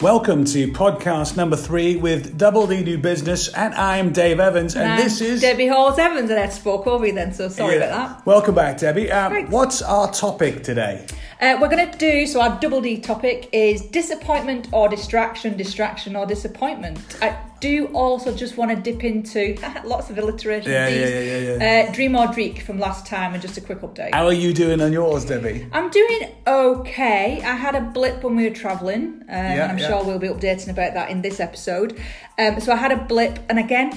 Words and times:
Welcome 0.00 0.44
to 0.44 0.68
podcast 0.70 1.36
number 1.36 1.56
three 1.56 1.96
with 1.96 2.38
Double 2.38 2.68
D 2.68 2.84
Do 2.84 2.98
Business, 2.98 3.52
and 3.52 3.74
I'm 3.74 4.12
Dave 4.12 4.38
Evans, 4.38 4.76
and, 4.76 4.92
And 4.92 5.02
this 5.02 5.20
is 5.20 5.40
Debbie 5.40 5.66
Halls 5.66 5.98
Evans, 5.98 6.30
and 6.30 6.38
I 6.38 6.48
spoke 6.50 6.86
over 6.86 7.04
you 7.04 7.12
then, 7.12 7.32
so 7.34 7.48
sorry 7.48 7.78
Yeah. 7.78 7.86
about 7.86 8.18
that. 8.18 8.24
Welcome 8.26 8.54
back, 8.54 8.78
Debbie. 8.78 9.10
Um, 9.10 9.50
what's 9.50 9.82
our 9.82 10.08
topic 10.12 10.62
today? 10.62 11.04
Uh, 11.40 11.58
we're 11.60 11.68
going 11.68 11.90
to 11.90 11.98
do 11.98 12.28
so. 12.28 12.40
Our 12.40 12.60
double 12.60 12.80
D 12.80 12.98
topic 12.98 13.48
is 13.50 13.80
disappointment 13.86 14.68
or 14.70 14.88
distraction, 14.88 15.56
distraction 15.56 16.14
or 16.14 16.26
disappointment. 16.26 17.00
I 17.20 17.34
do 17.60 17.86
also 17.94 18.34
just 18.34 18.56
want 18.56 18.70
to 18.70 18.76
dip 18.76 19.04
into 19.04 19.56
lots 19.84 20.10
of 20.10 20.18
alliteration. 20.18 20.70
Yeah, 20.70 20.90
these. 20.90 21.10
yeah, 21.10 21.20
yeah, 21.20 21.56
yeah, 21.56 21.88
Uh, 21.88 21.92
Dream 21.92 22.16
or 22.16 22.26
Dreak 22.28 22.62
from 22.62 22.78
last 22.78 23.06
time, 23.06 23.34
and 23.34 23.42
just 23.42 23.56
a 23.56 23.60
quick 23.60 23.80
update. 23.80 24.14
How 24.14 24.26
are 24.26 24.32
you 24.32 24.52
doing 24.52 24.80
on 24.80 24.92
yours, 24.92 25.24
Debbie? 25.24 25.66
I'm 25.72 25.90
doing 25.90 26.34
okay. 26.46 27.42
I 27.42 27.56
had 27.56 27.74
a 27.74 27.80
blip 27.80 28.22
when 28.22 28.36
we 28.36 28.48
were 28.48 28.54
travelling, 28.54 29.22
um, 29.28 29.28
and 29.28 29.72
I'm 29.72 29.78
yeah. 29.78 29.88
sure 29.88 30.04
we'll 30.04 30.18
be 30.18 30.28
updating 30.28 30.68
about 30.70 30.94
that 30.94 31.10
in 31.10 31.22
this 31.22 31.40
episode. 31.40 31.98
Um, 32.38 32.60
so 32.60 32.72
I 32.72 32.76
had 32.76 32.92
a 32.92 33.04
blip, 33.04 33.38
and 33.48 33.58
again, 33.58 33.92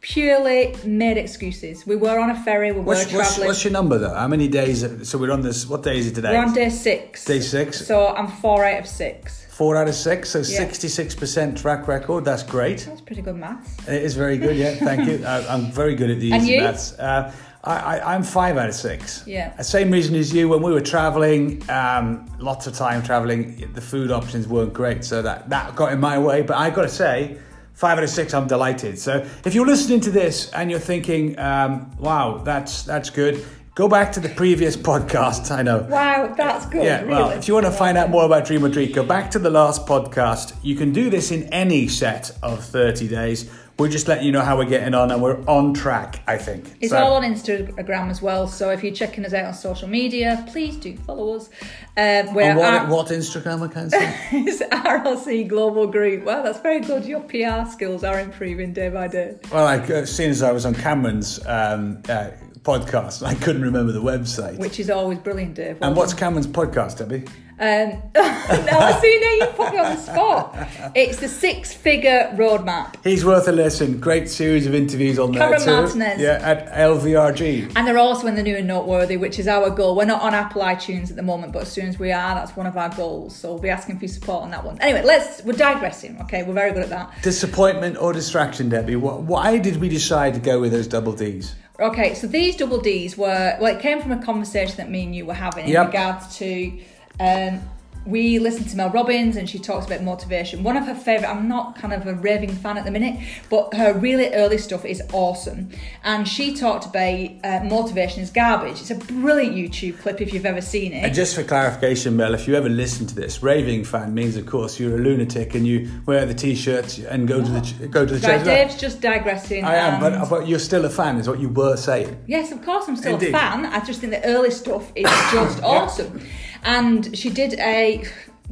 purely 0.00 0.74
made 0.84 1.16
excuses. 1.16 1.86
We 1.86 1.96
were 1.96 2.18
on 2.18 2.30
a 2.30 2.42
ferry, 2.42 2.72
we 2.72 2.78
were 2.78 2.84
What's, 2.84 3.04
what's, 3.12 3.28
travelling. 3.28 3.46
what's 3.48 3.64
your 3.64 3.72
number 3.72 3.98
though? 3.98 4.14
How 4.14 4.28
many 4.28 4.48
days? 4.48 5.08
So 5.08 5.18
we're 5.18 5.30
on 5.32 5.42
this. 5.42 5.66
What 5.68 5.82
day 5.82 5.98
is 5.98 6.06
it 6.06 6.14
today? 6.14 6.30
We're 6.32 6.44
on 6.44 6.52
day 6.54 6.70
six. 6.70 7.24
Day 7.24 7.40
six. 7.40 7.86
So 7.86 8.08
I'm 8.08 8.28
four 8.28 8.64
out 8.64 8.80
of 8.80 8.86
six. 8.86 9.46
Four 9.50 9.76
out 9.76 9.88
of 9.88 9.94
six, 9.94 10.30
so 10.30 10.38
Yeah. 10.38 10.44
sixty-six 10.44 11.14
percent 11.14 11.58
track 11.58 11.86
record. 11.86 12.24
That's 12.24 12.42
great. 12.42 12.86
That's 12.88 13.02
pretty 13.02 13.20
good 13.20 13.36
maths. 13.36 13.76
It 13.86 14.02
is 14.02 14.14
very 14.14 14.38
good. 14.38 14.56
Yeah, 14.56 14.74
thank 14.76 15.06
you. 15.06 15.22
I, 15.26 15.46
I'm 15.52 15.70
very 15.70 15.94
good 15.94 16.10
at 16.10 16.18
the 16.18 16.32
And 16.32 16.42
easy 16.42 16.52
you? 16.54 16.60
maths. 16.62 16.98
Uh, 16.98 17.30
I, 17.62 17.74
I, 17.98 18.14
I'm 18.14 18.22
five 18.22 18.56
out 18.56 18.70
of 18.70 18.74
six. 18.74 19.22
Yeah. 19.26 19.52
Uh, 19.58 19.62
Same 19.62 19.90
reason 19.90 20.14
as 20.14 20.32
you. 20.32 20.48
When 20.48 20.62
we 20.62 20.72
were 20.72 20.80
traveling, 20.80 21.62
um, 21.68 22.24
lots 22.38 22.66
of 22.66 22.72
time 22.74 23.02
traveling, 23.02 23.70
the 23.74 23.82
food 23.82 24.10
options 24.10 24.48
weren't 24.48 24.72
great, 24.72 25.04
so 25.04 25.20
that 25.20 25.50
that 25.50 25.76
got 25.76 25.92
in 25.92 26.00
my 26.00 26.18
way. 26.18 26.40
But 26.40 26.56
I 26.56 26.70
got 26.70 26.82
to 26.82 26.88
say, 26.88 27.36
five 27.80 27.96
out 27.96 28.04
of 28.04 28.10
six, 28.10 28.34
I'm 28.34 28.46
delighted. 28.46 28.98
So 28.98 29.26
if 29.44 29.54
you're 29.54 29.66
listening 29.66 30.00
to 30.02 30.10
this 30.10 30.50
and 30.52 30.70
you're 30.70 30.78
thinking, 30.92 31.38
um, 31.38 31.90
"Wow, 31.98 32.42
that's 32.44 32.82
that's 32.82 33.08
good," 33.08 33.42
go 33.74 33.88
back 33.88 34.12
to 34.12 34.20
the 34.20 34.28
previous 34.28 34.76
podcast. 34.90 35.50
I 35.50 35.62
know. 35.62 35.78
Wow, 35.88 36.34
that's 36.36 36.66
good. 36.66 36.84
Yeah, 36.84 37.00
really. 37.00 37.10
well, 37.14 37.30
if 37.30 37.48
you 37.48 37.54
want 37.54 37.66
to 37.66 37.72
find 37.72 37.96
out 37.96 38.10
more 38.10 38.24
about 38.26 38.44
Dream 38.44 38.70
Dream, 38.70 38.92
go 38.92 39.02
back 39.02 39.30
to 39.30 39.38
the 39.38 39.50
last 39.50 39.86
podcast. 39.86 40.54
You 40.62 40.76
can 40.76 40.92
do 40.92 41.08
this 41.08 41.30
in 41.30 41.44
any 41.44 41.88
set 41.88 42.30
of 42.42 42.62
30 42.62 43.08
days. 43.08 43.50
We're 43.80 43.88
just 43.88 44.06
letting 44.08 44.26
you 44.26 44.32
know 44.32 44.42
how 44.42 44.58
we're 44.58 44.64
getting 44.66 44.94
on 44.94 45.10
and 45.10 45.22
we're 45.22 45.40
on 45.46 45.74
track, 45.74 46.22
I 46.26 46.36
think. 46.36 46.70
It's 46.80 46.90
So- 46.90 46.98
all 46.98 47.14
on 47.14 47.22
Instagram 47.22 48.10
as 48.10 48.20
well. 48.20 48.46
So 48.46 48.70
if 48.70 48.84
you're 48.84 48.94
checking 48.94 49.24
us 49.24 49.32
out 49.32 49.46
on 49.46 49.54
social 49.54 49.88
media, 49.88 50.44
please 50.48 50.76
do 50.76 50.96
follow 50.98 51.36
us. 51.36 51.48
Um, 51.96 52.34
we're 52.34 52.54
what, 52.56 52.74
at- 52.74 52.88
what 52.88 53.06
Instagram 53.08 53.64
account? 53.64 53.92
it's 54.32 54.62
RLC 54.62 55.48
Global 55.48 55.86
Group. 55.86 56.24
Wow, 56.24 56.42
that's 56.42 56.60
very 56.60 56.80
good. 56.80 57.04
Your 57.06 57.20
PR 57.20 57.68
skills 57.70 58.04
are 58.04 58.20
improving 58.20 58.72
day 58.72 58.90
by 58.90 59.08
day. 59.08 59.38
well, 59.50 59.64
like, 59.64 59.88
uh, 59.90 59.94
as 59.94 60.14
soon 60.14 60.30
as 60.30 60.42
I 60.42 60.52
was 60.52 60.66
on 60.66 60.74
Cameron's 60.74 61.38
um, 61.46 62.02
uh, 62.08 62.30
podcast, 62.62 63.24
I 63.26 63.34
couldn't 63.34 63.62
remember 63.62 63.92
the 63.92 64.02
website. 64.02 64.58
Which 64.58 64.78
is 64.78 64.90
always 64.90 65.18
brilliant, 65.18 65.54
Dave. 65.54 65.80
Well 65.80 65.88
and 65.90 65.96
what's 65.96 66.12
Cameron's 66.14 66.46
podcast, 66.46 66.98
Debbie? 66.98 67.24
Um, 67.60 68.02
no, 68.14 68.98
see, 69.02 69.20
now 69.20 69.32
you 69.34 69.46
put 69.54 69.70
me 69.72 69.78
on 69.78 69.94
the 69.94 69.96
spot. 69.96 70.56
It's 70.94 71.18
the 71.18 71.28
six 71.28 71.74
figure 71.74 72.32
roadmap. 72.34 72.94
He's 73.04 73.22
worth 73.22 73.46
a 73.48 73.52
listen. 73.52 74.00
Great 74.00 74.30
series 74.30 74.66
of 74.66 74.74
interviews 74.74 75.18
on 75.18 75.32
there 75.32 75.58
Cameron. 75.58 75.84
Martinez. 75.84 76.20
Yeah, 76.20 76.38
at 76.42 76.72
LVRG. 76.72 77.72
And 77.76 77.86
they're 77.86 77.98
also 77.98 78.26
in 78.28 78.34
the 78.34 78.42
new 78.42 78.56
and 78.56 78.66
noteworthy, 78.66 79.18
which 79.18 79.38
is 79.38 79.46
our 79.46 79.68
goal. 79.68 79.94
We're 79.94 80.06
not 80.06 80.22
on 80.22 80.32
Apple 80.32 80.62
iTunes 80.62 81.10
at 81.10 81.16
the 81.16 81.22
moment, 81.22 81.52
but 81.52 81.62
as 81.62 81.70
soon 81.72 81.86
as 81.86 81.98
we 81.98 82.12
are, 82.12 82.34
that's 82.34 82.56
one 82.56 82.66
of 82.66 82.78
our 82.78 82.88
goals. 82.88 83.36
So 83.36 83.50
we'll 83.50 83.58
be 83.62 83.68
asking 83.68 83.98
for 83.98 84.06
your 84.06 84.14
support 84.14 84.42
on 84.42 84.50
that 84.52 84.64
one. 84.64 84.78
Anyway, 84.80 85.02
let's 85.04 85.42
we're 85.44 85.52
digressing, 85.52 86.18
okay? 86.22 86.42
We're 86.42 86.54
very 86.54 86.72
good 86.72 86.84
at 86.84 86.88
that. 86.88 87.12
Disappointment 87.22 87.98
or 87.98 88.14
distraction, 88.14 88.70
Debbie? 88.70 88.96
Why 88.96 89.58
did 89.58 89.76
we 89.76 89.90
decide 89.90 90.32
to 90.32 90.40
go 90.40 90.60
with 90.60 90.72
those 90.72 90.86
double 90.86 91.12
Ds? 91.12 91.54
Okay, 91.78 92.14
so 92.14 92.26
these 92.26 92.56
double 92.56 92.80
Ds 92.80 93.16
were 93.18 93.56
well, 93.60 93.74
it 93.76 93.80
came 93.80 94.00
from 94.00 94.12
a 94.12 94.22
conversation 94.22 94.76
that 94.78 94.90
me 94.90 95.04
and 95.04 95.14
you 95.14 95.26
were 95.26 95.34
having 95.34 95.64
in 95.66 95.72
Yep. 95.72 95.86
regards 95.86 96.36
to 96.38 96.78
um 97.18 97.60
we 98.06 98.38
listened 98.38 98.66
to 98.70 98.76
Mel 98.78 98.88
Robbins 98.88 99.36
and 99.36 99.48
she 99.48 99.58
talks 99.58 99.84
about 99.84 100.02
motivation. 100.02 100.62
One 100.62 100.78
of 100.78 100.86
her 100.86 100.94
favourite, 100.94 101.30
I'm 101.30 101.48
not 101.48 101.76
kind 101.76 101.92
of 101.92 102.06
a 102.06 102.14
raving 102.14 102.48
fan 102.54 102.78
at 102.78 102.86
the 102.86 102.90
minute, 102.90 103.20
but 103.50 103.74
her 103.74 103.92
really 103.92 104.32
early 104.32 104.56
stuff 104.56 104.86
is 104.86 105.02
awesome. 105.12 105.68
And 106.02 106.26
she 106.26 106.54
talked 106.54 106.86
about 106.86 107.28
uh, 107.44 107.60
motivation 107.64 108.22
is 108.22 108.30
garbage. 108.30 108.80
It's 108.80 108.90
a 108.90 108.94
brilliant 108.94 109.54
YouTube 109.54 109.98
clip 109.98 110.22
if 110.22 110.32
you've 110.32 110.46
ever 110.46 110.62
seen 110.62 110.94
it. 110.94 111.04
And 111.04 111.14
just 111.14 111.34
for 111.34 111.44
clarification, 111.44 112.16
Mel, 112.16 112.32
if 112.32 112.48
you 112.48 112.54
ever 112.54 112.70
listen 112.70 113.06
to 113.06 113.14
this, 113.14 113.42
raving 113.42 113.84
fan 113.84 114.14
means, 114.14 114.34
of 114.38 114.46
course, 114.46 114.80
you're 114.80 114.96
a 114.96 114.98
lunatic 114.98 115.54
and 115.54 115.66
you 115.66 115.90
wear 116.06 116.24
the 116.24 116.34
t-shirts 116.34 117.00
and 117.00 117.28
go 117.28 117.44
to 117.44 117.50
the 117.50 117.60
ch- 117.60 117.90
go 117.90 118.06
to 118.06 118.14
the 118.16 118.26
Right, 118.26 118.36
church. 118.38 118.44
Dave's 118.46 118.76
just 118.80 119.02
digressing. 119.02 119.62
I 119.62 119.74
am, 119.74 120.00
but, 120.00 120.30
but 120.30 120.48
you're 120.48 120.58
still 120.58 120.86
a 120.86 120.90
fan, 120.90 121.18
is 121.18 121.28
what 121.28 121.38
you 121.38 121.50
were 121.50 121.76
saying. 121.76 122.16
Yes, 122.26 122.50
of 122.50 122.64
course, 122.64 122.88
I'm 122.88 122.96
still 122.96 123.12
Indeed. 123.14 123.28
a 123.34 123.38
fan. 123.38 123.66
I 123.66 123.84
just 123.84 124.00
think 124.00 124.12
the 124.14 124.24
early 124.24 124.50
stuff 124.50 124.90
is 124.96 125.04
just 125.04 125.62
awesome. 125.62 126.22
And 126.64 127.16
she 127.16 127.30
did 127.30 127.54
a. 127.54 128.04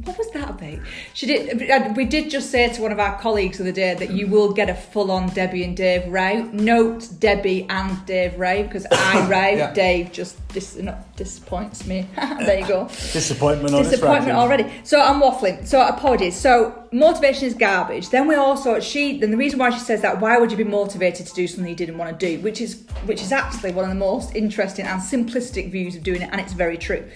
What 0.05 0.17
was 0.17 0.31
that 0.31 0.49
about? 0.49 0.79
She 1.13 1.25
did. 1.25 1.97
We 1.97 2.05
did 2.05 2.29
just 2.29 2.51
say 2.51 2.69
to 2.69 2.81
one 2.81 2.93
of 2.93 2.99
our 2.99 3.19
colleagues 3.19 3.57
the 3.57 3.65
other 3.65 3.73
day 3.73 3.95
that 3.95 4.11
you 4.11 4.27
will 4.27 4.53
get 4.53 4.69
a 4.69 4.73
full-on 4.73 5.27
Debbie 5.29 5.65
and 5.65 5.75
Dave 5.75 6.07
row. 6.07 6.43
Note 6.53 7.09
Debbie 7.19 7.67
and 7.69 8.05
Dave 8.05 8.39
row 8.39 8.63
because 8.63 8.85
I 8.89 9.27
row. 9.29 9.57
Yeah. 9.57 9.73
Dave 9.73 10.13
just 10.13 10.37
dis- 10.53 10.77
not 10.77 11.15
disappoints 11.15 11.85
me. 11.85 12.07
there 12.15 12.59
you 12.59 12.67
go 12.67 12.87
Disappointment 12.87 13.73
disappointment 13.83 14.37
already. 14.37 14.71
So 14.83 14.99
I'm 14.99 15.21
waffling. 15.21 15.65
So 15.65 15.85
apologies. 15.85 16.35
So 16.35 16.87
motivation 16.91 17.45
is 17.45 17.53
garbage. 17.53 18.09
Then 18.09 18.27
we 18.27 18.35
also 18.35 18.79
she 18.79 19.19
then 19.19 19.31
the 19.31 19.37
reason 19.37 19.59
why 19.59 19.69
she 19.69 19.79
says 19.79 20.01
that 20.01 20.19
why 20.19 20.37
would 20.37 20.51
you 20.51 20.57
be 20.57 20.63
motivated 20.63 21.27
to 21.27 21.33
do 21.33 21.47
something 21.47 21.69
you 21.69 21.75
didn't 21.75 21.97
want 21.97 22.17
to 22.17 22.25
do, 22.25 22.41
which 22.41 22.61
is 22.61 22.83
which 23.05 23.21
is 23.21 23.31
actually 23.31 23.71
one 23.71 23.85
of 23.85 23.89
the 23.89 23.95
most 23.95 24.35
interesting 24.35 24.85
and 24.85 25.01
simplistic 25.01 25.71
views 25.71 25.95
of 25.95 26.03
doing 26.03 26.21
it, 26.21 26.29
and 26.31 26.41
it's 26.41 26.53
very 26.53 26.77
true. 26.77 27.07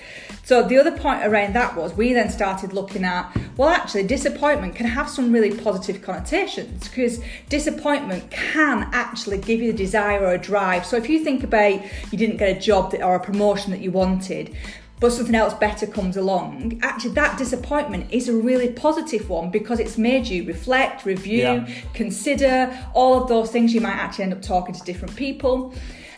So 0.45 0.61
the 0.61 0.77
other 0.77 0.91
point 0.91 1.25
around 1.25 1.53
that 1.55 1.75
was 1.75 1.94
we 1.94 2.13
then 2.13 2.29
started 2.29 2.73
looking 2.73 3.05
at 3.05 3.35
well 3.57 3.69
actually 3.69 4.03
disappointment 4.03 4.75
can 4.75 4.85
have 4.85 5.09
some 5.09 5.31
really 5.31 5.55
positive 5.57 6.01
connotations 6.01 6.88
because 6.88 7.21
disappointment 7.50 8.29
can 8.29 8.89
actually 8.91 9.38
give 9.38 9.61
you 9.61 9.71
the 9.71 9.77
desire 9.77 10.19
or 10.21 10.33
a 10.33 10.38
drive. 10.38 10.85
So 10.85 10.97
if 10.97 11.09
you 11.09 11.23
think 11.23 11.44
about 11.44 11.81
you 12.11 12.17
didn't 12.17 12.38
get 12.38 12.57
a 12.57 12.59
job 12.59 12.91
that, 12.91 13.01
or 13.01 13.15
a 13.15 13.22
promotion 13.23 13.72
that 13.72 13.79
you 13.81 13.91
wanted 13.91 14.56
but 15.00 15.11
something 15.11 15.35
else 15.35 15.53
better 15.56 15.85
comes 15.85 16.16
along, 16.16 16.79
actually 16.81 17.11
that 17.16 17.38
disappointment 17.38 18.06
is 18.09 18.29
a 18.29 18.34
really 18.34 18.69
positive 18.69 19.29
one 19.29 19.50
because 19.50 19.78
it's 19.81 19.97
made 19.97 20.28
you 20.28 20.45
reflect, 20.45 21.03
review, 21.06 21.39
Yeah. 21.41 21.67
consider 21.94 22.72
all 22.94 23.22
of 23.22 23.28
those 23.28 23.51
things. 23.51 23.73
You 23.73 23.81
might 23.81 23.97
actually 23.97 24.25
end 24.25 24.33
up 24.33 24.41
talking 24.41 24.73
to 24.73 24.81
different 24.83 25.13
people. 25.17 25.73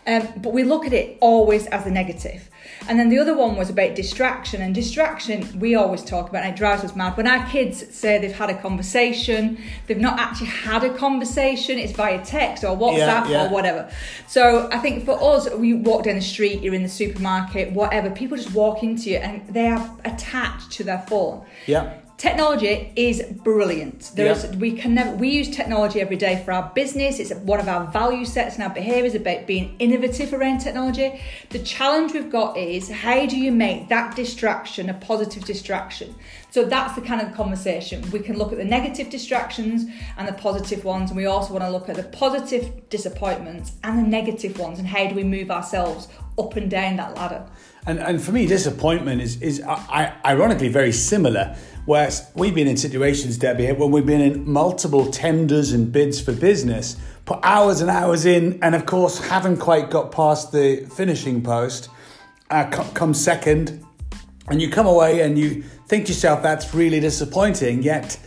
Um, 0.05 0.27
but 0.37 0.53
we 0.53 0.63
look 0.63 0.85
at 0.85 0.93
it 0.93 1.17
always 1.19 1.65
as 1.67 1.87
a 1.87 1.89
negative. 1.89 2.47
And 2.87 2.99
then 2.99 3.09
the 3.09 3.19
other 3.19 3.35
one 3.35 3.55
was 3.55 3.69
about 3.69 3.95
distraction. 3.95 4.61
And 4.61 4.73
distraction, 4.73 5.59
we 5.59 5.75
always 5.75 6.03
talk 6.03 6.29
about, 6.29 6.43
and 6.43 6.53
it 6.53 6.57
drives 6.57 6.83
us 6.83 6.95
mad. 6.95 7.17
When 7.17 7.27
our 7.27 7.45
kids 7.47 7.95
say 7.95 8.17
they've 8.17 8.31
had 8.31 8.49
a 8.49 8.57
conversation, 8.61 9.57
they've 9.87 9.97
not 9.97 10.19
actually 10.19 10.47
had 10.47 10.83
a 10.83 10.93
conversation, 10.93 11.79
it's 11.79 11.91
via 11.93 12.23
text 12.23 12.63
or 12.63 12.77
WhatsApp 12.77 13.29
yeah. 13.29 13.45
or 13.45 13.49
whatever. 13.49 13.91
So 14.27 14.69
I 14.71 14.77
think 14.79 15.05
for 15.05 15.21
us, 15.21 15.49
we 15.51 15.73
walk 15.73 16.03
down 16.03 16.15
the 16.15 16.21
street, 16.21 16.61
you're 16.61 16.73
in 16.73 16.83
the 16.83 16.89
supermarket, 16.89 17.71
whatever, 17.73 18.09
people 18.09 18.37
just 18.37 18.53
walk 18.53 18.83
into 18.83 19.09
you 19.09 19.17
and 19.17 19.47
they 19.47 19.67
are 19.67 19.97
attached 20.05 20.71
to 20.73 20.83
their 20.83 20.99
phone. 20.99 21.45
Yeah. 21.65 21.97
Technology 22.17 22.93
is 22.95 23.21
brilliant. 23.43 24.11
There 24.15 24.31
is, 24.31 24.47
we 24.55 24.71
can 24.71 24.95
never 24.95 25.13
we 25.17 25.29
use 25.29 25.53
technology 25.53 25.99
every 25.99 26.15
day 26.15 26.41
for 26.45 26.53
our 26.53 26.71
business. 26.73 27.19
It's 27.19 27.33
one 27.33 27.59
of 27.59 27.67
our 27.67 27.87
value 27.91 28.23
sets 28.23 28.55
and 28.55 28.63
our 28.63 28.73
behaviours 28.73 29.15
about 29.15 29.45
being 29.45 29.75
innovative 29.79 30.33
around 30.33 30.59
technology. 30.59 31.21
The 31.49 31.59
challenge 31.59 32.13
we've 32.13 32.31
got 32.31 32.55
is 32.55 32.89
how 32.89 33.25
do 33.25 33.37
you 33.37 33.51
make 33.51 33.89
that 33.89 34.15
distraction 34.15 34.89
a 34.89 34.93
positive 34.93 35.43
distraction? 35.43 36.15
So 36.51 36.63
that's 36.63 36.95
the 36.95 37.01
kind 37.01 37.19
of 37.19 37.33
conversation. 37.33 38.09
We 38.11 38.19
can 38.19 38.37
look 38.37 38.53
at 38.53 38.57
the 38.57 38.63
negative 38.63 39.09
distractions 39.09 39.83
and 40.17 40.25
the 40.25 40.33
positive 40.33 40.85
ones, 40.85 41.09
and 41.09 41.17
we 41.17 41.25
also 41.25 41.51
want 41.51 41.65
to 41.65 41.69
look 41.69 41.89
at 41.89 41.97
the 41.97 42.03
positive 42.03 42.87
disappointments 42.89 43.73
and 43.83 43.99
the 43.99 44.07
negative 44.07 44.57
ones, 44.57 44.79
and 44.79 44.87
how 44.87 45.05
do 45.05 45.15
we 45.15 45.25
move 45.25 45.51
ourselves 45.51 46.07
up 46.39 46.55
and 46.55 46.69
down 46.69 46.95
that 46.95 47.15
ladder. 47.15 47.45
And, 47.87 47.99
and 47.99 48.21
for 48.21 48.31
me, 48.31 48.47
disappointment 48.47 49.21
is, 49.21 49.41
is 49.41 49.61
I, 49.61 50.13
ironically 50.25 50.69
very 50.69 50.91
similar. 50.91 51.55
Where 51.85 52.09
we've 52.33 52.55
been 52.55 52.67
in 52.67 52.77
situations, 52.77 53.37
Debbie, 53.37 53.71
when 53.71 53.91
we've 53.91 54.05
been 54.05 54.21
in 54.21 54.49
multiple 54.49 55.11
tenders 55.11 55.71
and 55.71 55.91
bids 55.91 56.19
for 56.19 56.31
business, 56.31 56.97
put 57.25 57.39
hours 57.43 57.79
and 57.79 57.91
hours 57.91 58.25
in, 58.25 58.57
and 58.63 58.73
of 58.73 58.87
course, 58.87 59.19
haven't 59.19 59.57
quite 59.57 59.91
got 59.91 60.11
past 60.11 60.51
the 60.51 60.87
finishing 60.95 61.43
post, 61.43 61.89
uh, 62.49 62.65
come 62.65 63.13
second, 63.13 63.85
and 64.47 64.61
you 64.61 64.69
come 64.69 64.87
away 64.87 65.21
and 65.21 65.37
you 65.37 65.63
think 65.87 66.05
to 66.07 66.11
yourself, 66.11 66.41
that's 66.41 66.73
really 66.73 66.99
disappointing. 66.99 67.83
Yet, 67.83 68.17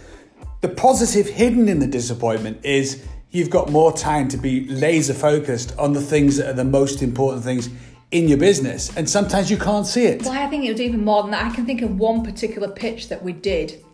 the 0.60 0.68
positive 0.68 1.26
hidden 1.26 1.68
in 1.68 1.80
the 1.80 1.86
disappointment 1.86 2.64
is 2.64 3.04
you've 3.30 3.50
got 3.50 3.70
more 3.70 3.92
time 3.92 4.28
to 4.28 4.36
be 4.36 4.68
laser 4.68 5.14
focused 5.14 5.76
on 5.78 5.92
the 5.92 6.00
things 6.00 6.36
that 6.36 6.48
are 6.48 6.54
the 6.54 6.64
most 6.64 7.02
important 7.02 7.44
things 7.44 7.68
in 8.10 8.28
your 8.28 8.38
business. 8.38 8.96
And 8.96 9.08
sometimes 9.08 9.50
you 9.50 9.56
can't 9.56 9.86
see 9.86 10.06
it. 10.06 10.22
Well, 10.22 10.32
I 10.32 10.46
think 10.46 10.64
it 10.64 10.72
was 10.72 10.80
even 10.80 11.04
more 11.04 11.22
than 11.22 11.32
that. 11.32 11.50
I 11.50 11.54
can 11.54 11.66
think 11.66 11.82
of 11.82 11.98
one 11.98 12.24
particular 12.24 12.68
pitch 12.68 13.08
that 13.08 13.22
we 13.22 13.32
did 13.32 13.84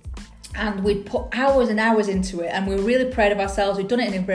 and 0.56 0.84
we'd 0.84 1.04
put 1.04 1.26
hours 1.32 1.68
and 1.68 1.80
hours 1.80 2.08
into 2.08 2.40
it 2.40 2.46
and 2.46 2.66
we 2.66 2.76
were 2.76 2.82
really 2.82 3.10
proud 3.10 3.32
of 3.32 3.38
ourselves 3.38 3.78
we'd 3.78 3.88
done 3.88 4.00
it 4.00 4.14
in 4.14 4.28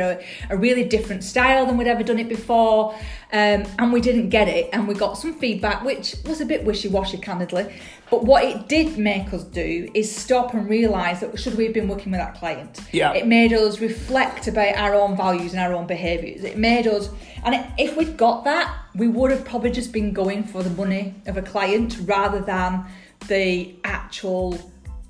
a 0.49 0.57
really, 0.57 0.83
different 0.83 1.23
style 1.23 1.65
than 1.65 1.77
we'd 1.77 1.87
ever 1.87 2.03
done 2.03 2.19
it 2.19 2.27
before 2.27 2.93
um, 3.31 3.63
and 3.77 3.93
we 3.93 4.01
didn't 4.01 4.29
get 4.29 4.47
it 4.47 4.69
and 4.73 4.87
we 4.87 4.93
got 4.93 5.17
some 5.17 5.33
feedback 5.33 5.83
which 5.83 6.15
was 6.25 6.41
a 6.41 6.45
bit 6.45 6.63
wishy-washy 6.65 7.17
candidly 7.17 7.73
but 8.09 8.23
what 8.23 8.43
it 8.43 8.67
did 8.67 8.97
make 8.97 9.31
us 9.33 9.43
do 9.43 9.89
is 9.93 10.13
stop 10.13 10.53
and 10.53 10.69
realise 10.69 11.19
that 11.19 11.37
should 11.39 11.55
we 11.55 11.65
have 11.65 11.73
been 11.73 11.87
working 11.87 12.11
with 12.11 12.19
that 12.19 12.35
client 12.35 12.79
Yeah. 12.91 13.13
it 13.13 13.27
made 13.27 13.53
us 13.53 13.79
reflect 13.79 14.47
about 14.47 14.75
our 14.75 14.93
own 14.95 15.15
values 15.15 15.53
and 15.53 15.61
our 15.61 15.73
own 15.73 15.87
behaviours 15.87 16.43
it 16.43 16.57
made 16.57 16.87
us 16.87 17.09
and 17.43 17.65
if 17.77 17.95
we'd 17.97 18.17
got 18.17 18.43
that 18.45 18.73
we 18.95 19.07
would 19.07 19.31
have 19.31 19.45
probably 19.45 19.71
just 19.71 19.91
been 19.93 20.13
going 20.13 20.43
for 20.43 20.63
the 20.63 20.69
money 20.71 21.15
of 21.25 21.37
a 21.37 21.41
client 21.41 21.97
rather 22.05 22.39
than 22.41 22.85
the 23.27 23.75
actual 23.83 24.57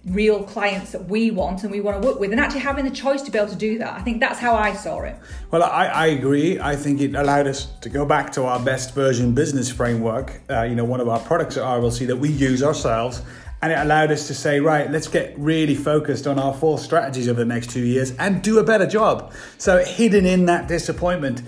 real 0.05 0.43
clients 0.43 0.91
that 0.93 1.09
we 1.09 1.29
want 1.29 1.63
and 1.63 1.71
we 1.71 1.81
want 1.81 2.01
to 2.01 2.07
work 2.07 2.19
with 2.19 2.31
and 2.31 2.39
actually 2.39 2.61
having 2.61 2.85
the 2.85 2.91
choice 2.91 3.21
to 3.21 3.29
be 3.29 3.37
able 3.37 3.49
to 3.49 3.55
do 3.55 3.77
that 3.77 3.93
i 3.93 4.01
think 4.01 4.19
that's 4.21 4.39
how 4.39 4.55
i 4.55 4.73
saw 4.73 5.01
it 5.01 5.15
Well, 5.51 5.63
I, 5.63 5.85
I 5.87 6.05
agree. 6.07 6.59
I 6.59 6.75
think 6.75 7.01
it 7.01 7.15
allowed 7.15 7.47
us 7.47 7.65
to 7.81 7.89
go 7.89 8.05
back 8.05 8.31
to 8.33 8.43
our 8.43 8.59
best 8.59 8.93
version 8.93 9.33
business 9.33 9.71
framework. 9.71 10.41
Uh, 10.49 10.61
you 10.61 10.75
know, 10.75 10.85
one 10.85 11.01
of 11.01 11.09
our 11.09 11.19
products 11.19 11.57
at 11.57 11.63
RLC 11.63 12.05
that 12.07 12.17
we 12.17 12.29
use 12.29 12.61
ourselves. 12.61 13.23
And 13.61 13.73
it 13.73 13.79
allowed 13.79 14.11
us 14.11 14.27
to 14.27 14.33
say, 14.33 14.59
right, 14.59 14.89
let's 14.89 15.07
get 15.07 15.37
really 15.37 15.75
focused 15.75 16.27
on 16.27 16.37
our 16.37 16.53
four 16.53 16.77
strategies 16.77 17.27
over 17.27 17.39
the 17.39 17.45
next 17.45 17.71
two 17.71 17.83
years 17.83 18.15
and 18.17 18.41
do 18.41 18.59
a 18.59 18.63
better 18.63 18.85
job. 18.85 19.33
So, 19.57 19.83
hidden 19.83 20.25
in 20.25 20.45
that 20.45 20.67
disappointment. 20.67 21.41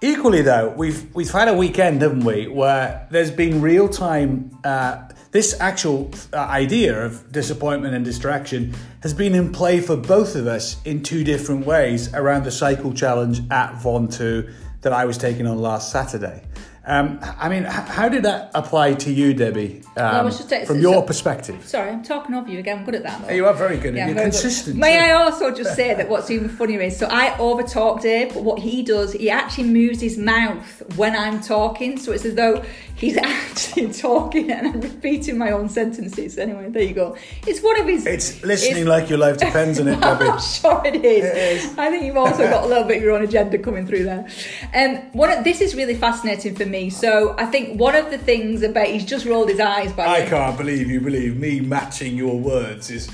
Equally, 0.00 0.40
though, 0.42 0.70
we've 0.70 1.14
we've 1.14 1.30
had 1.30 1.48
a 1.48 1.54
weekend, 1.54 2.00
haven't 2.00 2.24
we, 2.24 2.46
where 2.46 3.06
there's 3.10 3.30
been 3.30 3.60
real 3.60 3.88
time. 3.88 4.56
Uh, 4.64 5.08
this 5.30 5.58
actual 5.60 6.10
uh, 6.32 6.38
idea 6.38 7.04
of 7.04 7.30
disappointment 7.30 7.94
and 7.94 8.04
distraction 8.04 8.74
has 9.02 9.14
been 9.14 9.34
in 9.34 9.52
play 9.52 9.80
for 9.80 9.96
both 9.96 10.34
of 10.34 10.46
us 10.46 10.82
in 10.84 11.02
two 11.02 11.22
different 11.22 11.64
ways 11.64 12.12
around 12.14 12.44
the 12.44 12.50
cycle 12.50 12.92
challenge 12.92 13.40
at 13.50 13.74
Ventoux 13.74 14.52
that 14.80 14.92
I 14.92 15.04
was 15.04 15.18
taking 15.18 15.46
on 15.46 15.58
last 15.58 15.92
Saturday. 15.92 16.42
Um, 16.90 17.20
I 17.38 17.48
mean, 17.48 17.62
how 17.62 18.08
did 18.08 18.24
that 18.24 18.50
apply 18.52 18.94
to 18.94 19.12
you, 19.12 19.32
Debbie, 19.32 19.82
um, 19.96 20.26
just- 20.28 20.48
from 20.66 20.82
so- 20.82 20.90
your 20.90 21.02
perspective? 21.04 21.58
sorry 21.64 21.90
i'm 21.90 22.02
talking 22.02 22.34
over 22.34 22.48
you 22.50 22.58
again 22.58 22.78
i'm 22.78 22.84
good 22.84 22.96
at 22.96 23.04
that 23.04 23.16
though. 23.26 23.32
You 23.32 23.46
are 23.46 23.54
very 23.54 23.76
good. 23.76 23.94
Yeah, 23.94 24.06
You're 24.06 24.14
very 24.16 24.30
good. 24.30 24.40
consistent. 24.40 24.76
May 24.76 24.96
too. 24.98 25.04
I 25.04 25.10
also 25.12 25.52
just 25.54 25.76
say 25.76 25.94
that 25.94 26.08
what's 26.08 26.30
even 26.32 26.48
funnier 26.48 26.80
is 26.80 26.96
so 26.96 27.06
I 27.08 27.26
overtalk 27.38 28.00
Dave, 28.02 28.34
but 28.34 28.42
what 28.42 28.58
he 28.58 28.82
does, 28.82 29.12
he 29.12 29.30
actually 29.30 29.68
moves 29.80 30.00
his 30.00 30.18
mouth 30.18 30.82
when 30.96 31.14
I'm 31.14 31.40
talking, 31.40 31.96
so 31.96 32.10
it's 32.12 32.24
as 32.24 32.34
though 32.34 32.64
he's 32.96 33.16
actually 33.34 33.92
talking 33.92 34.50
and 34.50 34.66
I'm 34.66 34.80
repeating 34.80 35.38
my 35.38 35.50
own 35.52 35.68
sentences. 35.68 36.38
Anyway, 36.38 36.66
there 36.70 36.82
you 36.82 36.94
go. 36.94 37.16
It's 37.46 37.60
one 37.62 37.78
of 37.80 37.86
his. 37.86 38.04
It's 38.06 38.42
listening 38.42 38.82
it's- 38.82 38.86
like 38.94 39.08
your 39.08 39.18
life 39.18 39.36
depends 39.38 39.78
on 39.78 39.86
it, 39.88 40.00
Debbie. 40.06 40.24
I'm 40.26 40.40
sure 40.40 40.82
it 40.84 40.96
is. 41.04 41.24
It 41.24 41.36
is. 41.36 41.78
I 41.78 41.88
think 41.90 42.02
you've 42.04 42.16
also 42.16 42.44
got 42.50 42.64
a 42.64 42.66
little 42.66 42.84
bit 42.84 42.96
of 42.98 43.02
your 43.04 43.12
own 43.12 43.22
agenda 43.22 43.58
coming 43.58 43.86
through 43.86 44.04
there. 44.04 44.26
Um, 44.74 44.96
one 45.12 45.30
of, 45.30 45.44
this 45.44 45.60
is 45.60 45.74
really 45.76 45.94
fascinating 45.94 46.54
for 46.56 46.66
me. 46.66 46.79
So 46.88 47.34
I 47.36 47.46
think 47.46 47.78
one 47.78 47.94
of 47.94 48.10
the 48.10 48.16
things 48.16 48.62
about 48.62 48.86
he's 48.86 49.04
just 49.04 49.26
rolled 49.26 49.50
his 49.50 49.60
eyes 49.60 49.92
by. 49.92 50.06
I 50.06 50.26
can't 50.26 50.56
believe 50.56 50.88
you 50.88 51.00
believe 51.00 51.36
me 51.36 51.60
matching 51.60 52.16
your 52.16 52.38
words 52.38 52.90
is 52.90 53.10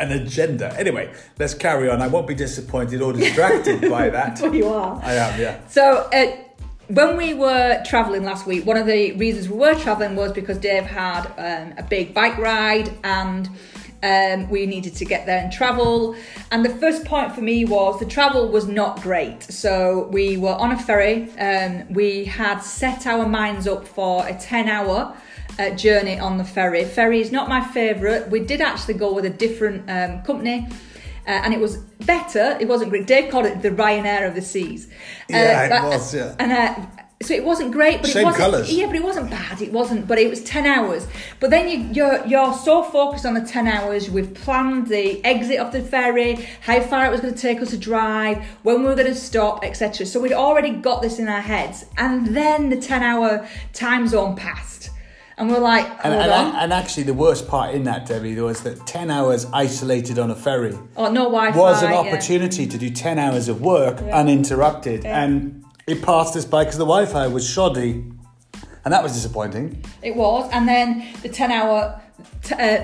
an 0.00 0.12
agenda. 0.12 0.74
Anyway, 0.78 1.12
let's 1.38 1.54
carry 1.54 1.90
on. 1.90 2.00
I 2.00 2.08
won't 2.08 2.26
be 2.26 2.34
disappointed 2.34 3.02
or 3.02 3.12
distracted 3.12 3.80
by 3.90 4.08
that. 4.10 4.40
Well, 4.40 4.54
you 4.54 4.68
are. 4.68 5.00
I 5.02 5.14
am, 5.14 5.40
yeah. 5.40 5.66
So, 5.68 6.08
uh, 6.12 6.36
when 6.88 7.16
we 7.16 7.32
were 7.32 7.82
travelling 7.86 8.24
last 8.24 8.46
week, 8.46 8.66
one 8.66 8.76
of 8.76 8.86
the 8.86 9.12
reasons 9.12 9.48
we 9.48 9.56
were 9.56 9.74
travelling 9.74 10.16
was 10.16 10.32
because 10.32 10.58
Dave 10.58 10.84
had 10.84 11.26
um, 11.38 11.74
a 11.78 11.82
big 11.82 12.12
bike 12.12 12.36
ride 12.38 12.90
and 13.04 13.48
um, 14.02 14.48
we 14.50 14.66
needed 14.66 14.94
to 14.96 15.04
get 15.04 15.26
there 15.26 15.38
and 15.38 15.52
travel. 15.52 16.14
And 16.50 16.64
the 16.64 16.74
first 16.76 17.04
point 17.04 17.34
for 17.34 17.40
me 17.40 17.64
was 17.64 17.98
the 18.00 18.06
travel 18.06 18.48
was 18.48 18.66
not 18.66 19.00
great. 19.02 19.42
So, 19.44 20.08
we 20.10 20.36
were 20.36 20.54
on 20.54 20.72
a 20.72 20.78
ferry, 20.78 21.30
um, 21.38 21.86
we 21.92 22.24
had 22.24 22.58
set 22.60 23.06
our 23.06 23.26
minds 23.28 23.66
up 23.66 23.86
for 23.86 24.26
a 24.26 24.34
10 24.34 24.68
hour. 24.68 25.14
Uh, 25.58 25.68
journey 25.68 26.18
on 26.18 26.38
the 26.38 26.44
ferry. 26.44 26.82
Ferry 26.82 27.20
is 27.20 27.30
not 27.30 27.46
my 27.46 27.60
favourite. 27.62 28.30
We 28.30 28.40
did 28.40 28.62
actually 28.62 28.94
go 28.94 29.12
with 29.12 29.26
a 29.26 29.30
different 29.30 29.82
um, 29.90 30.22
company. 30.22 30.66
Uh, 31.26 31.30
and 31.44 31.52
it 31.52 31.60
was 31.60 31.76
better. 32.06 32.56
It 32.58 32.66
wasn't 32.68 32.88
great. 32.88 33.06
Dave 33.06 33.30
called 33.30 33.44
it 33.44 33.60
the 33.60 33.68
Ryanair 33.68 34.26
of 34.26 34.34
the 34.34 34.40
seas. 34.40 34.86
Uh, 35.30 35.36
Yeah, 35.36 35.64
it 35.64 35.68
but- 35.68 35.84
was, 35.84 36.14
yeah. 36.14 36.34
And 36.38 36.52
uh, 36.52 36.86
so 37.22 37.34
it 37.34 37.44
wasn't 37.44 37.72
great, 37.72 38.02
but 38.02 38.10
Same 38.10 38.22
it 38.22 38.24
wasn't. 38.26 38.44
colours. 38.44 38.72
Yeah, 38.72 38.86
but 38.86 38.96
it 38.96 39.02
wasn't 39.02 39.30
bad. 39.30 39.62
It 39.62 39.72
wasn't. 39.72 40.06
But 40.06 40.18
it 40.18 40.28
was 40.28 40.42
ten 40.42 40.66
hours. 40.66 41.06
But 41.40 41.50
then 41.50 41.68
you, 41.68 41.88
you're 41.92 42.26
you're 42.26 42.54
so 42.54 42.82
focused 42.82 43.24
on 43.24 43.34
the 43.34 43.42
ten 43.42 43.66
hours. 43.66 44.10
We've 44.10 44.32
planned 44.32 44.88
the 44.88 45.24
exit 45.24 45.58
of 45.58 45.72
the 45.72 45.82
ferry, 45.82 46.46
how 46.60 46.80
far 46.80 47.06
it 47.06 47.10
was 47.10 47.20
going 47.20 47.34
to 47.34 47.40
take 47.40 47.60
us 47.60 47.70
to 47.70 47.78
drive, 47.78 48.44
when 48.62 48.80
we 48.80 48.86
were 48.86 48.94
going 48.94 49.08
to 49.08 49.14
stop, 49.14 49.64
etc. 49.64 50.06
So 50.06 50.20
we'd 50.20 50.32
already 50.32 50.70
got 50.70 51.02
this 51.02 51.18
in 51.18 51.28
our 51.28 51.40
heads, 51.40 51.86
and 51.96 52.28
then 52.28 52.70
the 52.70 52.76
ten 52.80 53.02
hour 53.02 53.48
time 53.72 54.06
zone 54.08 54.36
passed, 54.36 54.90
and 55.38 55.50
we're 55.50 55.58
like, 55.58 55.86
And, 56.04 56.14
and, 56.14 56.30
and 56.30 56.72
actually, 56.72 57.04
the 57.04 57.14
worst 57.14 57.48
part 57.48 57.74
in 57.74 57.84
that, 57.84 58.06
Debbie, 58.06 58.38
was 58.40 58.62
that 58.62 58.86
10 58.86 59.10
hours 59.10 59.46
isolated 59.52 60.18
on 60.18 60.30
a 60.30 60.34
ferry 60.36 60.78
oh, 60.96 61.10
no 61.10 61.24
Wi-Fi. 61.24 61.58
was 61.58 61.82
an 61.82 61.90
yeah. 61.90 61.98
opportunity 61.98 62.66
to 62.66 62.78
do 62.78 62.90
10 62.90 63.18
hours 63.18 63.48
of 63.48 63.60
work 63.60 64.00
uninterrupted. 64.02 65.04
Yeah. 65.04 65.22
And 65.24 65.61
it 65.86 66.02
passed 66.02 66.36
us 66.36 66.44
by 66.44 66.64
because 66.64 66.78
the 66.78 66.84
Wi 66.84 67.06
Fi 67.06 67.26
was 67.26 67.48
shoddy. 67.48 68.04
And 68.84 68.92
that 68.92 69.02
was 69.02 69.12
disappointing. 69.12 69.84
It 70.02 70.16
was, 70.16 70.50
and 70.52 70.66
then 70.66 71.06
the 71.22 71.28
ten 71.28 71.52
hour, 71.52 72.02
t- 72.42 72.56
uh, 72.56 72.82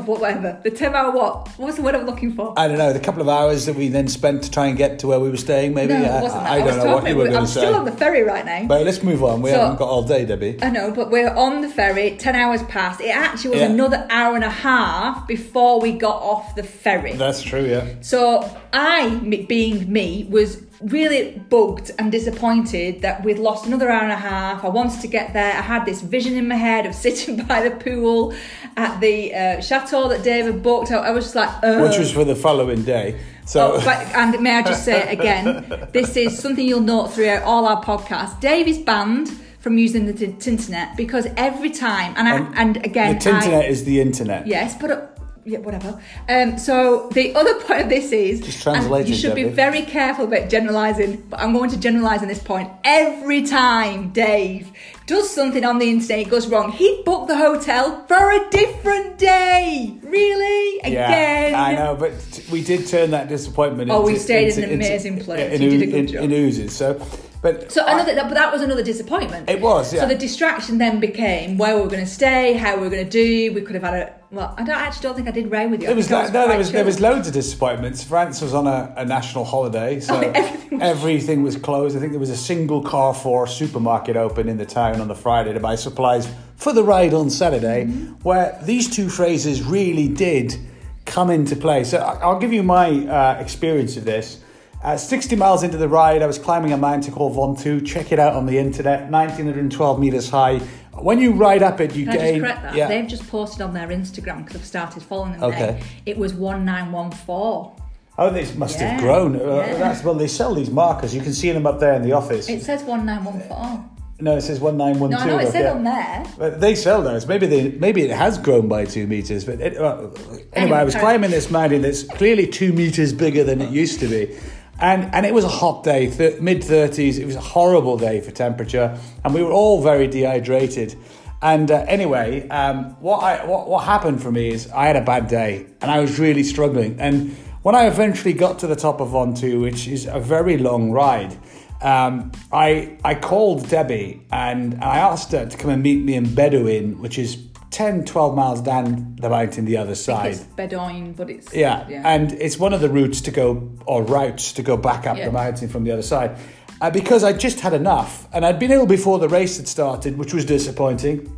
whatever, 0.00 0.60
the 0.64 0.70
ten 0.72 0.96
hour 0.96 1.12
what? 1.12 1.46
what 1.58 1.66
was 1.66 1.76
the 1.76 1.82
word 1.82 1.94
I'm 1.94 2.06
looking 2.06 2.34
for? 2.34 2.52
I 2.58 2.66
don't 2.66 2.76
know, 2.76 2.92
the 2.92 2.98
couple 2.98 3.22
of 3.22 3.28
hours 3.28 3.66
that 3.66 3.76
we 3.76 3.86
then 3.86 4.08
spent 4.08 4.42
to 4.42 4.50
try 4.50 4.66
and 4.66 4.76
get 4.76 4.98
to 4.98 5.06
where 5.06 5.20
we 5.20 5.30
were 5.30 5.36
staying, 5.36 5.74
maybe. 5.74 5.92
no, 5.92 6.02
I, 6.02 6.18
it 6.18 6.22
wasn't 6.22 6.42
that. 6.42 6.50
I 6.50 6.58
don't 6.58 6.66
was 6.66 6.76
know 6.84 6.94
what 6.96 7.08
you 7.08 7.14
were 7.16 7.24
going 7.26 7.36
I'm 7.36 7.44
to 7.44 7.48
say. 7.52 7.60
still 7.60 7.76
on 7.76 7.84
the 7.84 7.92
ferry 7.92 8.24
right 8.24 8.44
now. 8.44 8.66
But 8.66 8.84
let's 8.84 9.00
move 9.04 9.22
on. 9.22 9.42
We 9.42 9.50
So- 9.50 9.60
haven't 9.60 9.78
got 9.78 9.88
all 9.88 10.02
day, 10.02 10.24
Debbie. 10.24 10.58
I 10.60 10.70
know, 10.70 10.90
but 10.90 11.08
we're 11.12 11.32
on 11.32 11.60
the 11.60 11.68
ferry. 11.68 12.16
Ten 12.16 12.34
hours 12.34 12.64
passed. 12.64 13.00
It 13.00 13.10
actually 13.14 13.50
was 13.50 13.60
Yeah. 13.60 13.66
another 13.66 14.08
hour 14.10 14.34
and 14.34 14.42
a 14.44 14.50
half 14.50 15.28
before 15.28 15.80
we 15.80 15.92
got 15.92 16.16
off 16.20 16.56
the 16.56 16.64
ferry. 16.64 17.12
That's 17.12 17.42
true, 17.42 17.64
yeah. 17.64 17.86
So 18.00 18.48
I, 18.72 19.08
being 19.48 19.92
me, 19.92 20.26
was 20.28 20.56
really 20.84 21.38
bugged 21.48 21.90
and 21.98 22.10
disappointed 22.12 23.02
that 23.02 23.24
we'd 23.24 23.38
lost 23.38 23.66
another 23.66 23.90
hour 23.90 24.02
and 24.02 24.12
a 24.12 24.16
half. 24.16 24.64
I 24.64 24.68
wanted 24.68 25.00
to 25.00 25.08
get 25.08 25.32
there. 25.32 25.52
I 25.52 25.60
had 25.62 25.84
this 25.86 26.00
vision 26.00 26.34
in 26.34 26.48
my 26.48 26.56
head 26.56 26.86
of 26.86 26.94
sitting 27.06 27.44
by 27.44 27.66
the 27.68 27.70
pool 27.76 28.34
at 28.76 29.00
the 29.00 29.34
uh, 29.34 29.60
chateau 29.60 30.08
that 30.08 30.22
David 30.22 30.62
booked. 30.62 30.90
I, 30.90 30.96
I 30.98 31.10
was 31.10 31.24
just 31.24 31.34
like, 31.34 31.50
Ugh. 31.62 31.82
Which 31.82 31.98
was 31.98 32.12
for 32.12 32.24
the 32.24 32.36
following 32.36 32.82
day. 32.82 33.20
So, 33.44 33.72
Oh, 33.74 33.84
but, 33.84 33.98
and 34.14 34.40
may 34.40 34.56
I 34.58 34.62
just 34.62 34.84
say 34.84 35.08
again, 35.12 35.88
this 35.92 36.16
is 36.16 36.38
something 36.38 36.66
you'll 36.66 36.80
note 36.80 37.08
throughout 37.08 37.42
all 37.42 37.66
our 37.66 37.82
podcasts. 37.82 38.38
Dave 38.40 38.68
is 38.68 38.78
banned 38.78 39.28
from 39.58 39.78
using 39.78 40.06
the 40.06 40.12
t- 40.12 40.34
internet 40.50 40.96
because 40.96 41.26
every 41.36 41.70
time, 41.70 42.14
and 42.16 42.28
I, 42.28 42.36
And 42.36 42.76
and, 42.76 42.84
again, 42.84 43.18
the 43.18 43.30
internet 43.30 43.64
is 43.68 43.84
the 43.84 44.00
internet. 44.00 44.46
yes, 44.46 44.76
but. 44.80 45.11
Yeah, 45.44 45.58
whatever. 45.58 46.00
Um, 46.28 46.56
so 46.56 47.08
the 47.12 47.34
other 47.34 47.54
point 47.62 47.82
of 47.82 47.88
this 47.88 48.12
is, 48.12 48.40
Just 48.40 49.08
you 49.08 49.14
should 49.14 49.34
be 49.34 49.44
very 49.44 49.82
careful 49.82 50.24
about 50.26 50.48
generalising. 50.48 51.22
But 51.28 51.40
I'm 51.40 51.52
going 51.52 51.70
to 51.70 51.78
generalise 51.78 52.22
on 52.22 52.28
this 52.28 52.38
point. 52.42 52.70
Every 52.84 53.42
time 53.42 54.10
Dave 54.10 54.70
does 55.06 55.28
something 55.28 55.64
on 55.64 55.78
the 55.78 55.90
internet, 55.90 56.20
it 56.26 56.30
goes 56.30 56.46
wrong. 56.46 56.70
He'd 56.70 57.04
book 57.04 57.26
the 57.26 57.36
hotel 57.36 58.04
for 58.06 58.30
a 58.30 58.48
different 58.50 59.18
day. 59.18 59.98
Really? 60.02 60.78
Again? 60.80 61.50
Yeah, 61.52 61.60
I 61.60 61.74
know, 61.74 61.96
but 61.96 62.12
we 62.52 62.62
did 62.62 62.86
turn 62.86 63.10
that 63.10 63.28
disappointment. 63.28 63.90
Oh, 63.90 64.00
into, 64.02 64.12
we 64.12 64.18
stayed 64.18 64.44
in 64.44 64.48
into- 64.50 64.62
an 64.64 64.70
into- 64.70 64.86
amazing 64.86 65.20
place. 65.24 65.54
In, 65.54 65.62
You 65.62 65.70
did 65.70 65.82
a 65.82 65.86
good 65.86 65.94
in, 65.94 66.06
job. 66.06 66.22
in 66.24 66.30
Uzès. 66.30 66.70
So, 66.70 67.04
but 67.40 67.72
So 67.72 67.84
I- 67.84 67.94
another, 67.94 68.14
but 68.14 68.34
that 68.34 68.52
was 68.52 68.62
another 68.62 68.84
disappointment. 68.84 69.50
It 69.50 69.60
was, 69.60 69.92
yeah. 69.92 70.02
So 70.02 70.06
the 70.08 70.14
distraction 70.14 70.78
then 70.78 71.00
became 71.00 71.58
where 71.58 71.74
we 71.74 71.82
were 71.82 71.88
going 71.88 72.04
to 72.04 72.10
stay, 72.10 72.52
how 72.52 72.76
we 72.76 72.82
were 72.82 72.90
going 72.90 73.04
to 73.04 73.10
do. 73.10 73.52
We 73.54 73.60
could 73.62 73.74
have 73.74 73.82
had 73.84 73.94
a. 73.94 74.21
Well, 74.32 74.54
I 74.56 74.64
don't 74.64 74.74
I 74.74 74.86
actually 74.86 75.02
don't 75.02 75.14
think 75.14 75.28
I 75.28 75.30
did 75.30 75.50
row 75.50 75.68
with 75.68 75.82
you. 75.82 75.88
I 75.88 75.90
There 75.90 75.96
was 75.96 76.08
think 76.08 76.30
I 76.30 76.32
no, 76.32 76.40
no 76.42 76.48
there 76.48 76.58
was 76.58 76.72
there 76.72 76.84
was 76.86 77.00
loads 77.00 77.28
of 77.28 77.34
disappointments. 77.34 78.02
France 78.02 78.40
was 78.40 78.54
on 78.54 78.66
a, 78.66 78.92
a 78.96 79.04
national 79.04 79.44
holiday, 79.44 80.00
so 80.00 80.14
Oh, 80.16 80.20
everything 80.20 80.78
was- 80.78 80.82
everything 80.82 81.42
was 81.42 81.56
closed. 81.56 81.96
I 81.96 82.00
think 82.00 82.12
there 82.12 82.20
was 82.20 82.30
a 82.30 82.36
single 82.36 82.82
Carrefour 82.82 83.46
supermarket 83.46 84.16
open 84.16 84.48
in 84.48 84.56
the 84.56 84.64
town 84.64 85.02
on 85.02 85.08
the 85.08 85.14
Friday 85.14 85.52
to 85.52 85.60
buy 85.60 85.74
supplies 85.74 86.32
for 86.56 86.72
the 86.72 86.82
ride 86.82 87.12
on 87.12 87.28
Saturday, 87.28 87.84
Mm-hmm. 87.84 88.12
where 88.22 88.58
these 88.62 88.88
two 88.88 89.10
phrases 89.10 89.62
really 89.62 90.08
did 90.08 90.56
come 91.04 91.28
into 91.28 91.54
play. 91.54 91.84
So 91.84 91.98
I- 91.98 92.16
I'll 92.22 92.38
give 92.38 92.54
you 92.54 92.62
my 92.62 92.88
uh, 93.06 93.36
experience 93.38 93.98
of 93.98 94.04
this. 94.06 94.38
Uh, 94.82 94.96
60 94.96 95.36
miles 95.36 95.62
into 95.62 95.76
the 95.76 95.88
ride, 95.88 96.22
I 96.22 96.26
was 96.26 96.38
climbing 96.38 96.72
a 96.72 96.76
mountain 96.76 97.12
called 97.12 97.36
Ventoux. 97.36 97.86
Check 97.86 98.10
it 98.12 98.18
out 98.18 98.32
on 98.34 98.46
the 98.46 98.58
internet, 98.58 99.10
1912 99.10 100.00
meters 100.00 100.30
high. 100.30 100.60
When 101.00 101.18
you 101.18 101.32
ride 101.32 101.62
up 101.62 101.80
it, 101.80 101.94
you 101.96 102.04
Can 102.04 102.18
I 102.18 102.30
just 102.30 102.40
correct 102.40 102.62
that? 102.62 102.74
Yeah. 102.74 102.88
They've 102.88 103.06
just 103.06 103.26
posted 103.28 103.62
on 103.62 103.72
their 103.72 103.88
Instagram 103.88 104.44
because 104.44 104.60
I've 104.60 104.66
started 104.66 105.02
following 105.02 105.32
them. 105.32 105.44
Okay. 105.44 105.78
now. 105.80 105.86
It 106.06 106.18
was 106.18 106.34
one 106.34 106.64
nine 106.64 106.92
one 106.92 107.10
four. 107.10 107.74
Oh, 108.18 108.30
this 108.30 108.54
must 108.54 108.78
have 108.78 108.94
Yeah, 108.94 109.00
grown. 109.00 109.36
Uh, 109.36 109.40
yeah. 109.40 109.74
That's 109.78 110.04
well, 110.04 110.14
they 110.14 110.28
sell 110.28 110.54
these 110.54 110.70
markers. 110.70 111.14
You 111.14 111.22
can 111.22 111.32
see 111.32 111.50
them 111.50 111.66
up 111.66 111.80
there 111.80 111.94
in 111.94 112.02
the 112.02 112.12
office. 112.12 112.48
It 112.48 112.62
says 112.62 112.82
one 112.82 113.06
nine 113.06 113.24
one 113.24 113.40
four. 113.40 113.84
No, 114.20 114.36
it 114.36 114.42
says 114.42 114.60
one 114.60 114.76
nine 114.76 115.00
one 115.00 115.10
two. 115.10 115.16
No, 115.16 115.26
know 115.26 115.38
it 115.38 115.50
said 115.50 115.66
on 115.66 115.82
there. 115.82 116.24
But 116.38 116.60
they 116.60 116.74
sell 116.74 117.02
those. 117.02 117.26
Maybe 117.26 117.46
they 117.46 117.70
maybe 117.72 118.02
it 118.02 118.10
has 118.10 118.38
grown 118.38 118.68
by 118.68 118.84
two 118.84 119.06
meters. 119.06 119.44
But 119.44 119.60
it, 119.60 119.76
uh, 119.78 119.96
anyway, 119.96 120.46
Anyway, 120.52 120.78
I 120.78 120.84
was 120.84 120.94
climbing 120.94 121.30
this 121.30 121.50
mountain 121.50 121.82
that's 121.82 122.04
clearly 122.04 122.46
two 122.46 122.72
meters 122.72 123.12
bigger 123.12 123.42
than 123.42 123.60
it 123.60 123.70
used 123.70 123.98
to 124.00 124.06
be, 124.06 124.36
and 124.80 125.14
and 125.14 125.26
it 125.26 125.34
was 125.34 125.44
a 125.44 125.48
hot 125.48 125.84
day, 125.84 126.10
th- 126.10 126.40
mid 126.40 126.62
thirties. 126.64 127.18
It 127.18 127.26
was 127.26 127.36
a 127.36 127.40
horrible 127.40 127.96
day 127.96 128.20
for 128.20 128.30
temperature, 128.30 128.98
and 129.24 129.34
we 129.34 129.42
were 129.42 129.52
all 129.52 129.82
very 129.82 130.06
dehydrated. 130.06 130.96
And 131.40 131.70
uh, 131.70 131.84
anyway, 131.88 132.48
um, 132.48 132.96
what 133.00 133.18
I 133.18 133.44
what, 133.44 133.68
what 133.68 133.84
happened 133.84 134.22
for 134.22 134.30
me 134.30 134.50
is 134.50 134.70
I 134.70 134.86
had 134.86 134.96
a 134.96 135.04
bad 135.04 135.28
day, 135.28 135.66
and 135.80 135.90
I 135.90 136.00
was 136.00 136.18
really 136.18 136.44
struggling. 136.44 137.00
And 137.00 137.36
when 137.62 137.74
I 137.74 137.86
eventually 137.86 138.32
got 138.32 138.58
to 138.60 138.66
the 138.66 138.76
top 138.76 139.00
of 139.00 139.08
Ventoux, 139.08 139.60
which 139.60 139.86
is 139.86 140.06
a 140.06 140.18
very 140.18 140.58
long 140.58 140.90
ride 140.90 141.36
um, 141.82 142.30
I 142.52 142.96
I 143.04 143.14
called 143.14 143.68
Debbie 143.68 144.24
and 144.30 144.82
I 144.82 144.98
asked 144.98 145.32
her 145.32 145.46
to 145.46 145.56
come 145.56 145.70
and 145.70 145.82
meet 145.82 146.02
me 146.02 146.14
in 146.14 146.34
Bedouin, 146.34 147.00
which 147.00 147.18
is 147.18 147.36
10, 147.72 148.04
12 148.04 148.34
miles 148.36 148.60
down 148.60 149.16
the 149.20 149.28
mountain 149.28 149.64
the 149.64 149.76
other 149.76 149.94
side. 149.94 150.32
It's 150.32 150.44
Bedoin, 150.56 151.16
but 151.16 151.28
it's 151.30 151.52
Yeah. 151.52 151.84
and 152.04 152.32
it's 152.32 152.58
one 152.58 152.72
of 152.72 152.80
the 152.80 152.88
routes 152.88 153.20
to 153.22 153.30
go, 153.30 153.70
or 153.86 154.02
routes 154.02 154.52
to 154.52 154.62
go 154.62 154.76
back 154.76 155.06
up 155.06 155.16
Yeah. 155.16 155.24
the 155.26 155.32
mountain 155.32 155.68
from 155.68 155.84
the 155.84 155.90
other 155.90 156.02
side. 156.02 156.36
Uh, 156.80 156.90
because 156.90 157.24
I 157.24 157.32
just 157.32 157.60
had 157.60 157.72
enough, 157.72 158.26
and 158.32 158.44
I'd 158.44 158.58
been 158.58 158.70
ill 158.72 158.86
before 158.86 159.18
the 159.18 159.28
race 159.28 159.56
had 159.56 159.68
started, 159.68 160.18
which 160.18 160.34
was 160.34 160.44
disappointing. 160.44 161.30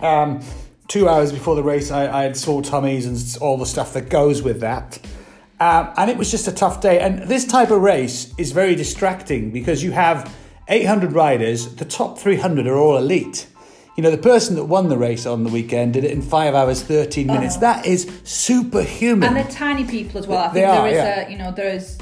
Um, 0.00 0.40
two 0.88 1.08
hours 1.08 1.32
before 1.32 1.54
the 1.54 1.62
race, 1.62 1.90
I, 1.90 2.20
I 2.20 2.22
had 2.24 2.36
sore 2.36 2.60
tummies 2.62 3.06
and 3.06 3.42
all 3.42 3.56
the 3.56 3.66
stuff 3.66 3.92
that 3.94 4.08
goes 4.10 4.42
with 4.42 4.60
that. 4.60 4.98
Um, 5.60 5.90
and 5.96 6.10
it 6.10 6.16
was 6.16 6.30
just 6.30 6.48
a 6.48 6.52
tough 6.52 6.80
day. 6.80 6.98
And 6.98 7.22
this 7.28 7.44
type 7.46 7.70
of 7.70 7.80
race 7.80 8.34
is 8.36 8.50
very 8.52 8.74
distracting 8.74 9.50
because 9.50 9.82
you 9.82 9.92
have 9.92 10.30
800 10.68 11.12
riders, 11.12 11.76
the 11.76 11.84
top 11.84 12.18
300 12.18 12.66
are 12.66 12.76
all 12.76 12.96
elite. 12.96 13.46
You 13.96 14.02
know, 14.02 14.10
the 14.10 14.18
person 14.18 14.56
that 14.56 14.64
won 14.64 14.88
the 14.88 14.98
race 14.98 15.24
on 15.24 15.44
the 15.44 15.50
weekend 15.50 15.92
did 15.92 16.02
it 16.04 16.10
in 16.10 16.20
5 16.20 16.54
hours, 16.54 16.82
13 16.82 17.28
minutes. 17.28 17.58
That 17.58 17.86
is 17.86 18.10
superhuman. 18.24 19.28
and 19.28 19.36
they're 19.36 19.44
tiny 19.52 19.84
people 19.84 20.18
as 20.18 20.26
well. 20.26 20.38
I 20.38 20.48
They 20.48 20.60
think 20.62 20.68
are, 20.68 20.82
there 20.82 20.86
is 20.88 20.94
yeah. 20.94 21.28
a 21.28 21.30
you 21.30 21.38
know 21.38 21.52
there 21.52 21.68
is 21.74 21.98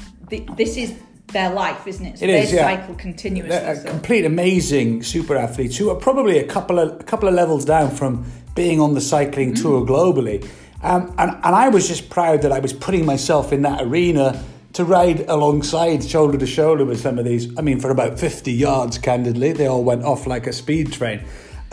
this 0.57 0.77
is 0.77 0.95
their 1.27 1.51
life, 1.51 1.85
isn't 1.87 2.05
it? 2.05 2.19
So 2.19 2.25
It 2.25 2.27
they 2.29 2.41
is, 2.43 2.51
yeah. 2.53 2.61
cycle 2.63 2.95
continuously. 2.95 3.49
They're 3.49 3.73
a 3.73 3.75
so- 3.75 3.89
complete 3.89 4.25
amazing 4.25 5.03
super 5.03 5.35
athletes 5.35 5.77
who 5.77 5.89
are 5.91 5.95
probably 5.95 6.39
a 6.39 6.47
couple 6.47 6.79
of 6.79 6.99
a 6.99 7.03
couple 7.03 7.27
of 7.29 7.35
levels 7.35 7.63
down 7.65 7.91
from 7.91 8.25
being 8.55 8.79
on 8.81 8.93
the 8.95 9.01
cycling 9.01 9.53
tour 9.53 9.85
globally. 9.85 10.47
Um, 10.81 11.13
and, 11.17 11.31
and 11.31 11.55
I 11.55 11.69
was 11.69 11.87
just 11.87 12.09
proud 12.09 12.41
that 12.41 12.51
I 12.51 12.59
was 12.59 12.73
putting 12.73 13.05
myself 13.05 13.53
in 13.53 13.61
that 13.61 13.81
arena 13.83 14.43
to 14.73 14.83
ride 14.83 15.21
alongside 15.29 16.03
shoulder 16.03 16.37
to 16.37 16.45
shoulder 16.47 16.83
with 16.85 16.99
some 16.99 17.17
of 17.19 17.25
these. 17.25 17.55
I 17.57 17.61
mean, 17.61 17.79
for 17.79 17.89
about 17.91 18.19
50 18.19 18.51
yards, 18.51 18.97
candidly, 18.97 19.53
they 19.53 19.67
all 19.67 19.83
went 19.83 20.03
off 20.03 20.25
like 20.27 20.45
a 20.47 20.51
speed 20.53 20.91
train. 20.91 21.23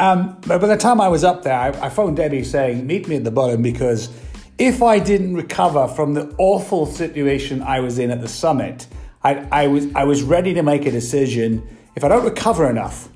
Um, 0.00 0.38
but 0.46 0.62
by 0.62 0.66
the 0.66 0.78
time 0.78 0.98
I 0.98 1.08
was 1.08 1.24
up 1.24 1.42
there, 1.42 1.54
I, 1.54 1.68
I 1.68 1.90
phoned 1.90 2.16
Debbie 2.16 2.42
saying, 2.42 2.86
Meet 2.86 3.06
me 3.06 3.16
at 3.16 3.24
the 3.24 3.30
bottom 3.30 3.60
because 3.60 4.08
if 4.56 4.82
I 4.82 4.98
didn't 4.98 5.34
recover 5.34 5.86
from 5.88 6.14
the 6.14 6.34
awful 6.38 6.86
situation 6.86 7.60
I 7.60 7.80
was 7.80 7.98
in 7.98 8.10
at 8.10 8.22
the 8.22 8.28
summit, 8.28 8.86
I, 9.22 9.46
I, 9.52 9.66
was, 9.66 9.94
I 9.94 10.04
was 10.04 10.22
ready 10.22 10.54
to 10.54 10.62
make 10.62 10.86
a 10.86 10.90
decision. 10.90 11.68
If 11.96 12.04
I 12.04 12.08
don't 12.08 12.24
recover 12.24 12.70
enough, 12.70 13.10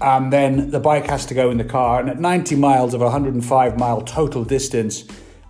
um, 0.00 0.30
then 0.30 0.70
the 0.70 0.80
bike 0.80 1.06
has 1.08 1.26
to 1.26 1.34
go 1.34 1.50
in 1.50 1.58
the 1.58 1.64
car. 1.64 2.00
And 2.00 2.08
at 2.08 2.18
90 2.18 2.56
miles 2.56 2.94
of 2.94 3.02
a 3.02 3.04
105 3.04 3.78
mile 3.78 4.00
total 4.00 4.42
distance, 4.42 5.04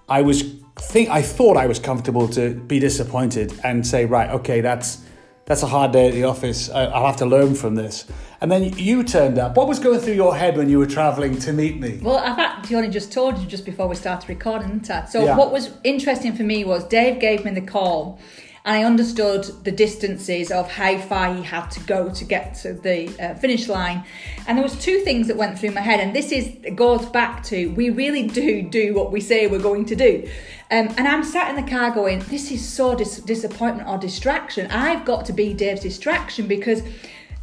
I 0.09 0.23
was 0.23 0.42
think 0.76 1.09
I 1.09 1.23
thought 1.23 1.56
I 1.56 1.66
was 1.66 1.78
comfortable 1.78 2.26
to 2.28 2.54
be 2.54 2.80
disappointed 2.80 3.52
and 3.62 3.87
say, 3.87 4.06
right, 4.06 4.30
okay, 4.30 4.61
that's 4.61 5.04
that's 5.50 5.64
a 5.64 5.66
hard 5.66 5.90
day 5.90 6.07
at 6.07 6.14
the 6.14 6.23
office. 6.23 6.71
I, 6.71 6.85
I'll 6.85 7.07
have 7.07 7.16
to 7.16 7.26
learn 7.26 7.57
from 7.57 7.75
this. 7.75 8.07
And 8.40 8.52
then 8.52 8.73
you 8.78 9.02
turned 9.02 9.37
up. 9.37 9.57
What 9.57 9.66
was 9.66 9.80
going 9.80 9.99
through 9.99 10.14
your 10.14 10.37
head 10.37 10.57
when 10.57 10.69
you 10.69 10.78
were 10.78 10.87
travelling 10.87 11.40
to 11.40 11.52
meet 11.52 11.80
me? 11.80 11.99
Well, 12.00 12.19
I've 12.19 12.38
actually 12.38 12.76
only 12.76 12.88
just 12.88 13.11
told 13.12 13.37
you 13.37 13.49
just 13.49 13.64
before 13.64 13.88
we 13.88 13.97
started 13.97 14.28
recording, 14.28 14.69
didn't 14.69 14.88
I? 14.92 15.07
So 15.07 15.25
Yeah. 15.25 15.37
what 15.37 15.50
was 15.50 15.71
interesting 15.83 16.35
for 16.35 16.45
me 16.45 16.62
was 16.62 16.85
Dave 16.85 17.19
gave 17.19 17.45
me 17.45 17.50
the 17.50 17.62
call, 17.62 18.21
and 18.64 18.76
I 18.76 18.85
understood 18.85 19.45
the 19.64 19.73
distances 19.73 20.50
of 20.50 20.71
how 20.71 20.99
far 20.99 21.35
he 21.35 21.43
had 21.43 21.69
to 21.71 21.81
go 21.81 22.11
to 22.11 22.25
get 22.25 22.55
to 22.57 22.75
the 22.75 23.09
uh, 23.19 23.35
finish 23.37 23.69
line. 23.69 24.05
And 24.47 24.59
there 24.59 24.62
was 24.62 24.79
two 24.79 25.00
things 25.00 25.29
that 25.29 25.37
went 25.37 25.59
through 25.59 25.71
my 25.71 25.81
head, 25.81 26.00
and 26.00 26.14
this 26.14 26.31
is 26.31 26.57
goes 26.75 27.07
back 27.07 27.43
to 27.45 27.71
we 27.73 27.90
really 27.90 28.26
do 28.26 28.62
do 28.62 28.95
what 28.95 29.12
we 29.12 29.21
say 29.21 29.47
we're 29.47 29.61
going 29.61 29.87
to 29.87 29.97
do. 29.97 30.29
Um, 30.71 30.88
and 30.97 31.09
I'm 31.09 31.25
sat 31.25 31.49
in 31.50 31.64
the 31.64 31.69
car 31.69 31.90
going, 31.90 32.21
this 32.21 32.52
is 32.52 32.67
so 32.67 32.95
dis- 32.95 33.19
disappointment 33.19 33.88
or 33.88 33.99
distraction. 33.99 34.71
I've 34.71 35.05
got 35.05 35.25
to 35.26 35.33
be 35.33 35.52
Dave's 35.52 35.81
distraction 35.81 36.47
because 36.47 36.83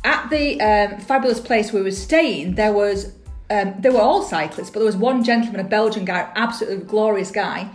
at 0.05 0.29
the 0.29 0.61
um, 0.61 0.99
fabulous 1.01 1.41
place 1.41 1.73
we 1.73 1.81
were 1.81 1.91
staying, 1.91 2.55
there 2.55 2.71
was 2.71 3.11
um, 3.49 3.73
they 3.79 3.89
were 3.89 4.01
all 4.01 4.23
cyclists, 4.23 4.69
but 4.69 4.79
there 4.79 4.85
was 4.85 4.97
one 4.97 5.23
gentleman, 5.23 5.61
a 5.61 5.67
Belgian 5.67 6.05
guy, 6.05 6.29
absolutely 6.35 6.85
glorious 6.85 7.31
guy, 7.31 7.69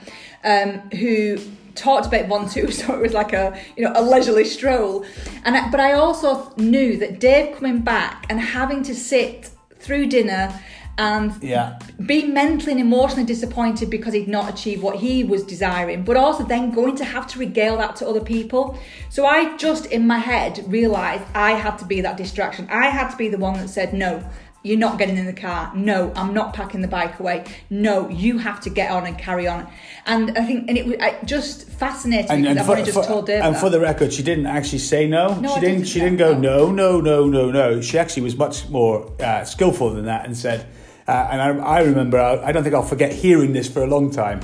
um, 0.45 0.79
who 0.91 1.39
talked 1.75 2.07
about 2.07 2.27
Ventoux, 2.29 2.73
so 2.81 2.95
it 2.95 3.01
was 3.01 3.13
like 3.13 3.33
a 3.33 3.59
you 3.77 3.85
know 3.85 3.93
a 3.95 4.03
leisurely 4.03 4.45
stroll. 4.45 5.05
And 5.45 5.57
I, 5.57 5.71
but 5.71 5.81
I 5.81 5.93
also 5.93 6.53
knew 6.57 6.97
that 6.99 7.21
Dave 7.21 7.57
coming 7.57 7.81
back 7.81 8.27
and 8.29 8.41
having 8.41 8.83
to 8.85 8.95
sit 8.95 9.51
through 9.79 10.07
dinner 10.07 10.59
and 10.99 11.33
Yeah. 11.43 11.79
be 12.05 12.27
mentally 12.27 12.73
and 12.73 12.81
emotionally 12.81 13.25
disappointed 13.25 13.89
because 13.89 14.13
he'd 14.13 14.29
not 14.29 14.53
achieved 14.53 14.83
what 14.83 14.97
he 14.97 15.25
was 15.25 15.43
desiring, 15.43 16.05
but 16.05 16.17
also 16.19 16.45
then 16.45 16.71
going 16.71 16.95
to 16.97 17.05
have 17.05 17.27
to 17.29 17.39
regale 17.39 17.79
that 17.79 17.97
to 17.97 18.07
other 18.07 18.21
people. 18.21 18.79
So 19.09 19.25
I 19.25 19.57
just 19.57 19.87
in 19.87 20.07
my 20.07 20.19
head 20.19 20.63
realised 20.69 21.25
I 21.35 21.53
had 21.53 21.79
to 21.79 21.87
be 21.87 22.03
that 22.03 22.19
distraction. 22.19 22.69
I 22.71 22.89
had 22.91 23.09
to 23.11 23.17
be 23.17 23.29
the 23.29 23.39
one 23.39 23.55
that 23.55 23.71
said, 23.71 23.95
No, 23.95 24.23
you're 24.63 24.79
not 24.79 24.99
getting 24.99 25.17
in 25.17 25.27
the 25.27 25.33
car. 25.33 25.73
No, 25.75 26.13
I'm 26.15 26.33
not 26.33 26.55
packing 26.55 26.83
the 26.83 26.89
bike 26.89 27.19
away. 27.19 27.45
No, 27.69 28.09
you 28.09 28.39
have 28.39 28.61
to 28.61 28.71
get 28.71 28.91
on 28.93 29.07
and 29.07 29.19
carry 29.19 29.49
on. 29.49 29.67
And 30.07 30.37
I 30.39 30.45
think, 30.45 30.69
and 30.69 30.79
it 30.79 30.87
was 30.87 30.97
just 31.25 31.69
fascinating 31.69 32.43
because 32.43 32.59
I've 32.59 32.71
only 32.71 32.85
just 32.85 33.05
told 33.09 33.27
Dave. 33.27 33.43
and 33.43 33.55
that. 33.55 33.61
for 33.61 33.71
the 33.71 33.81
record, 33.81 34.13
she 34.13 34.23
didn't 34.23 34.47
actually 34.47 34.79
say 34.79 35.09
no. 35.09 35.35
No, 35.41 35.49
she 35.51 35.55
I 35.55 35.61
didn't. 35.61 35.75
didn't 35.79 35.89
She 35.89 36.01
didn't 36.01 36.19
go 36.19 36.39
no. 36.39 36.71
no, 36.71 37.01
no, 37.01 37.27
no, 37.27 37.51
no, 37.51 37.51
no. 37.51 37.81
She 37.81 37.99
actually 37.99 38.23
was 38.23 38.37
much 38.37 38.69
more 38.69 39.13
uh, 39.21 39.45
skillful 39.45 39.91
than 39.95 40.05
that 40.07 40.27
and 40.27 40.37
said, 40.37 40.67
uh, 41.09 41.29
and 41.33 41.43
I, 41.43 41.49
I 41.65 41.81
remember. 41.83 42.21
I, 42.21 42.49
I 42.49 42.53
don't 42.53 42.63
think 42.63 42.75
I'll 42.75 42.83
forget 42.83 43.13
hearing 43.13 43.53
this 43.53 43.69
for 43.69 43.83
a 43.83 43.87
long 43.89 44.11
time. 44.11 44.41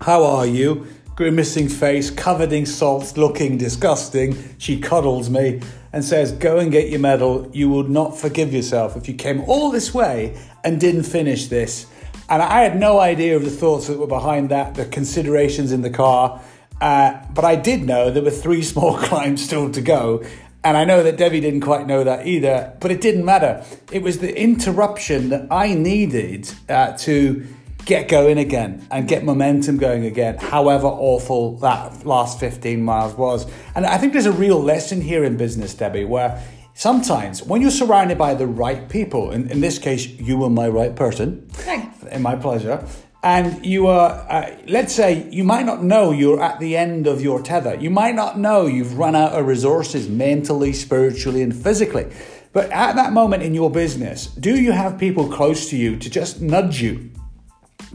How 0.00 0.24
are 0.24 0.46
you? 0.46 0.86
Grimacing 1.14 1.68
face, 1.68 2.10
covered 2.10 2.52
in 2.52 2.64
salt, 2.66 3.16
looking 3.16 3.58
disgusting. 3.58 4.36
She 4.58 4.80
cuddles 4.80 5.28
me 5.30 5.60
and 5.92 6.04
says, 6.04 6.32
Go 6.32 6.58
and 6.58 6.70
get 6.70 6.88
your 6.88 7.00
medal. 7.00 7.50
You 7.52 7.68
will 7.68 7.84
not 7.84 8.18
forgive 8.18 8.52
yourself 8.52 8.96
if 8.96 9.08
you 9.08 9.14
came 9.14 9.40
all 9.42 9.70
this 9.70 9.92
way 9.92 10.38
and 10.64 10.80
didn't 10.80 11.04
finish 11.04 11.46
this. 11.46 11.86
And 12.28 12.42
I 12.42 12.60
had 12.60 12.78
no 12.78 13.00
idea 13.00 13.36
of 13.36 13.44
the 13.44 13.50
thoughts 13.50 13.88
that 13.88 13.98
were 13.98 14.06
behind 14.06 14.50
that, 14.50 14.76
the 14.76 14.84
considerations 14.84 15.72
in 15.72 15.82
the 15.82 15.90
car. 15.90 16.40
Uh, 16.80 17.20
but 17.34 17.44
I 17.44 17.56
did 17.56 17.82
know 17.82 18.10
there 18.10 18.22
were 18.22 18.30
three 18.30 18.62
small 18.72 18.96
climbs 18.98 19.44
still 19.44 19.70
to 19.72 19.80
go. 19.80 20.24
And 20.62 20.76
I 20.76 20.84
know 20.84 21.02
that 21.02 21.16
Debbie 21.16 21.40
didn't 21.40 21.62
quite 21.62 21.86
know 21.86 22.04
that 22.04 22.26
either, 22.26 22.76
but 22.80 22.90
it 22.90 23.00
didn't 23.00 23.24
matter. 23.24 23.64
It 23.90 24.02
was 24.02 24.18
the 24.18 24.38
interruption 24.38 25.30
that 25.30 25.46
I 25.50 25.72
needed 25.72 26.52
uh, 26.68 26.96
to 26.98 27.46
get 27.84 28.08
going 28.08 28.38
again 28.38 28.86
and 28.90 29.08
get 29.08 29.24
momentum 29.24 29.78
going 29.78 30.04
again, 30.04 30.38
however 30.38 30.86
awful 30.86 31.56
that 31.58 32.04
last 32.04 32.40
15 32.40 32.82
miles 32.82 33.14
was. 33.14 33.50
And 33.74 33.86
I 33.86 33.98
think 33.98 34.12
there's 34.12 34.26
a 34.26 34.32
real 34.32 34.60
lesson 34.60 35.00
here 35.00 35.24
in 35.24 35.36
business, 35.36 35.74
Debbie, 35.74 36.04
where 36.04 36.42
sometimes 36.74 37.42
when 37.42 37.60
you're 37.62 37.70
surrounded 37.70 38.18
by 38.18 38.34
the 38.34 38.46
right 38.46 38.88
people, 38.88 39.30
in, 39.30 39.50
in 39.50 39.60
this 39.60 39.78
case, 39.78 40.06
you 40.06 40.38
were 40.38 40.50
my 40.50 40.68
right 40.68 40.94
person, 40.94 41.46
Thanks. 41.50 42.02
in 42.04 42.22
my 42.22 42.36
pleasure. 42.36 42.86
And 43.22 43.66
you 43.66 43.86
are, 43.88 44.12
uh, 44.30 44.56
let's 44.66 44.94
say, 44.94 45.28
you 45.30 45.44
might 45.44 45.66
not 45.66 45.82
know 45.84 46.10
you're 46.10 46.42
at 46.42 46.58
the 46.58 46.74
end 46.74 47.06
of 47.06 47.20
your 47.20 47.42
tether. 47.42 47.74
You 47.74 47.90
might 47.90 48.14
not 48.14 48.38
know 48.38 48.66
you've 48.66 48.96
run 48.96 49.14
out 49.14 49.32
of 49.32 49.46
resources 49.46 50.08
mentally, 50.08 50.72
spiritually, 50.72 51.42
and 51.42 51.54
physically. 51.54 52.10
But 52.52 52.70
at 52.70 52.96
that 52.96 53.12
moment 53.12 53.42
in 53.42 53.54
your 53.54 53.70
business, 53.70 54.26
do 54.26 54.58
you 54.58 54.72
have 54.72 54.98
people 54.98 55.28
close 55.28 55.68
to 55.70 55.76
you 55.76 55.96
to 55.98 56.10
just 56.10 56.40
nudge 56.40 56.80
you 56.80 57.09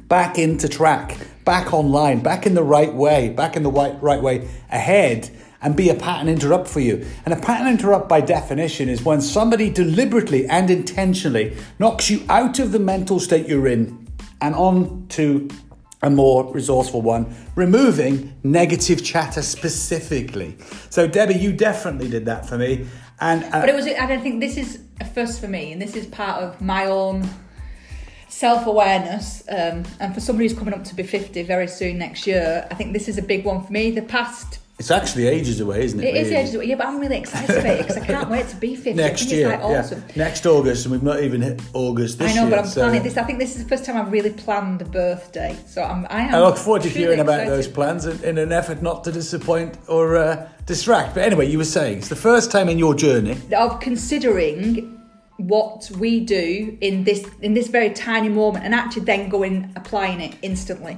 back 0.07 0.37
into 0.37 0.67
track, 0.67 1.17
back 1.43 1.73
online, 1.73 2.21
back 2.21 2.45
in 2.45 2.53
the 2.53 2.63
right 2.63 2.93
way, 2.93 3.29
back 3.29 3.55
in 3.55 3.63
the 3.63 3.71
right, 3.71 4.01
right 4.01 4.21
way 4.21 4.47
ahead? 4.71 5.29
And 5.61 5.75
be 5.75 5.89
a 5.89 5.95
pattern 5.95 6.27
interrupt 6.27 6.67
for 6.67 6.79
you. 6.79 7.05
And 7.25 7.33
a 7.33 7.37
pattern 7.37 7.67
interrupt, 7.67 8.07
by 8.07 8.21
definition, 8.21 8.87
is 8.87 9.01
when 9.01 9.19
somebody 9.19 9.69
deliberately 9.71 10.45
and 10.47 10.69
intentionally 10.69 11.57
knocks 11.79 12.09
you 12.09 12.23
out 12.29 12.59
of 12.59 12.71
the 12.71 12.77
mental 12.77 13.19
state 13.19 13.47
you're 13.47 13.67
in 13.67 14.07
and 14.41 14.53
on 14.53 15.07
to 15.09 15.49
a 16.03 16.09
more 16.09 16.53
resourceful 16.53 17.01
one, 17.01 17.35
removing 17.55 18.35
negative 18.43 19.03
chatter 19.03 19.41
specifically. 19.41 20.55
So, 20.91 21.07
Debbie, 21.07 21.35
you 21.35 21.51
definitely 21.51 22.09
did 22.09 22.25
that 22.25 22.47
for 22.47 22.59
me. 22.59 22.85
And 23.19 23.43
uh, 23.45 23.61
But 23.61 23.69
it 23.69 23.75
was, 23.75 23.87
and 23.87 24.13
I 24.13 24.17
think 24.19 24.41
this 24.41 24.57
is 24.57 24.81
a 25.01 25.05
first 25.05 25.41
for 25.41 25.47
me, 25.47 25.71
and 25.71 25.81
this 25.81 25.95
is 25.95 26.05
part 26.05 26.43
of 26.43 26.61
my 26.61 26.85
own 26.85 27.27
self 28.35 28.67
awareness. 28.67 29.43
Um, 29.47 29.83
and 29.99 30.13
for 30.13 30.19
somebody 30.19 30.47
who's 30.47 30.57
coming 30.57 30.73
up 30.73 30.83
to 30.85 30.95
be 30.95 31.03
50 31.03 31.43
very 31.43 31.67
soon 31.67 31.97
next 31.97 32.27
year, 32.27 32.67
I 32.69 32.75
think 32.75 32.93
this 32.93 33.07
is 33.07 33.17
a 33.17 33.21
big 33.21 33.45
one 33.45 33.63
for 33.63 33.71
me. 33.71 33.91
The 33.91 34.01
past 34.01 34.59
It's 34.77 34.91
actually 34.91 35.27
ages 35.27 35.61
away, 35.61 35.85
isn't 35.85 36.01
it? 36.01 36.05
It 36.05 36.15
is 36.15 36.27
really? 36.29 36.41
ages 36.41 36.55
away. 36.55 36.65
Yeah, 36.65 36.75
but 36.75 36.87
I'm 36.87 36.99
really 36.99 37.15
excited 37.17 37.57
about 37.57 37.65
it 37.65 37.87
because 37.87 37.97
I 37.97 38.05
can't 38.05 38.29
wait 38.29 38.49
to 38.49 38.57
be 38.57 38.75
50. 38.75 38.91
I 38.91 38.93
Next 38.93 39.21
think 39.21 39.31
year, 39.31 39.51
it's 39.51 39.63
like 39.63 39.71
awesome. 39.77 40.03
yeah. 40.09 40.23
Next 40.25 40.45
August, 40.45 40.85
and 40.85 40.91
we've 40.91 41.01
not 41.03 41.21
even 41.21 41.41
hit 41.41 41.61
August 41.73 42.19
this 42.19 42.33
year. 42.33 42.41
I 42.41 42.43
know, 42.43 42.49
year. 42.49 42.57
but 42.57 42.65
I'm 42.65 42.69
so- 42.69 42.81
planning 42.81 43.03
this. 43.03 43.15
I 43.15 43.23
think 43.23 43.39
this 43.39 43.55
is 43.55 43.63
the 43.63 43.69
first 43.69 43.85
time 43.85 43.95
I've 43.95 44.11
really 44.11 44.31
planned 44.31 44.81
a 44.81 44.85
birthday. 44.85 45.55
So 45.65 45.81
I'm. 45.81 46.05
I 46.09 46.23
am. 46.23 46.35
I 46.35 46.41
look 46.41 46.57
forward 46.57 46.81
to 46.81 46.89
hearing 46.89 47.21
about 47.21 47.47
those 47.47 47.69
plans 47.69 48.05
in, 48.05 48.21
in 48.25 48.37
an 48.37 48.51
effort 48.51 48.81
not 48.81 49.05
to 49.05 49.13
disappoint 49.13 49.77
or 49.87 50.17
uh, 50.17 50.49
distract. 50.65 51.15
But 51.15 51.23
anyway, 51.23 51.49
you 51.49 51.57
were 51.57 51.63
saying 51.63 51.99
it's 51.99 52.09
the 52.09 52.17
first 52.17 52.51
time 52.51 52.67
in 52.67 52.77
your 52.77 52.95
journey. 52.95 53.37
of 53.55 53.79
considering 53.79 54.94
what 55.37 55.89
we 55.99 56.19
do 56.21 56.77
in 56.81 57.03
this 57.03 57.25
in 57.41 57.53
this 57.53 57.67
very 57.67 57.89
tiny 57.89 58.29
moment 58.29 58.63
and 58.63 58.73
actually 58.73 59.03
then 59.03 59.27
going 59.29 59.71
applying 59.75 60.21
it 60.21 60.35
instantly 60.41 60.97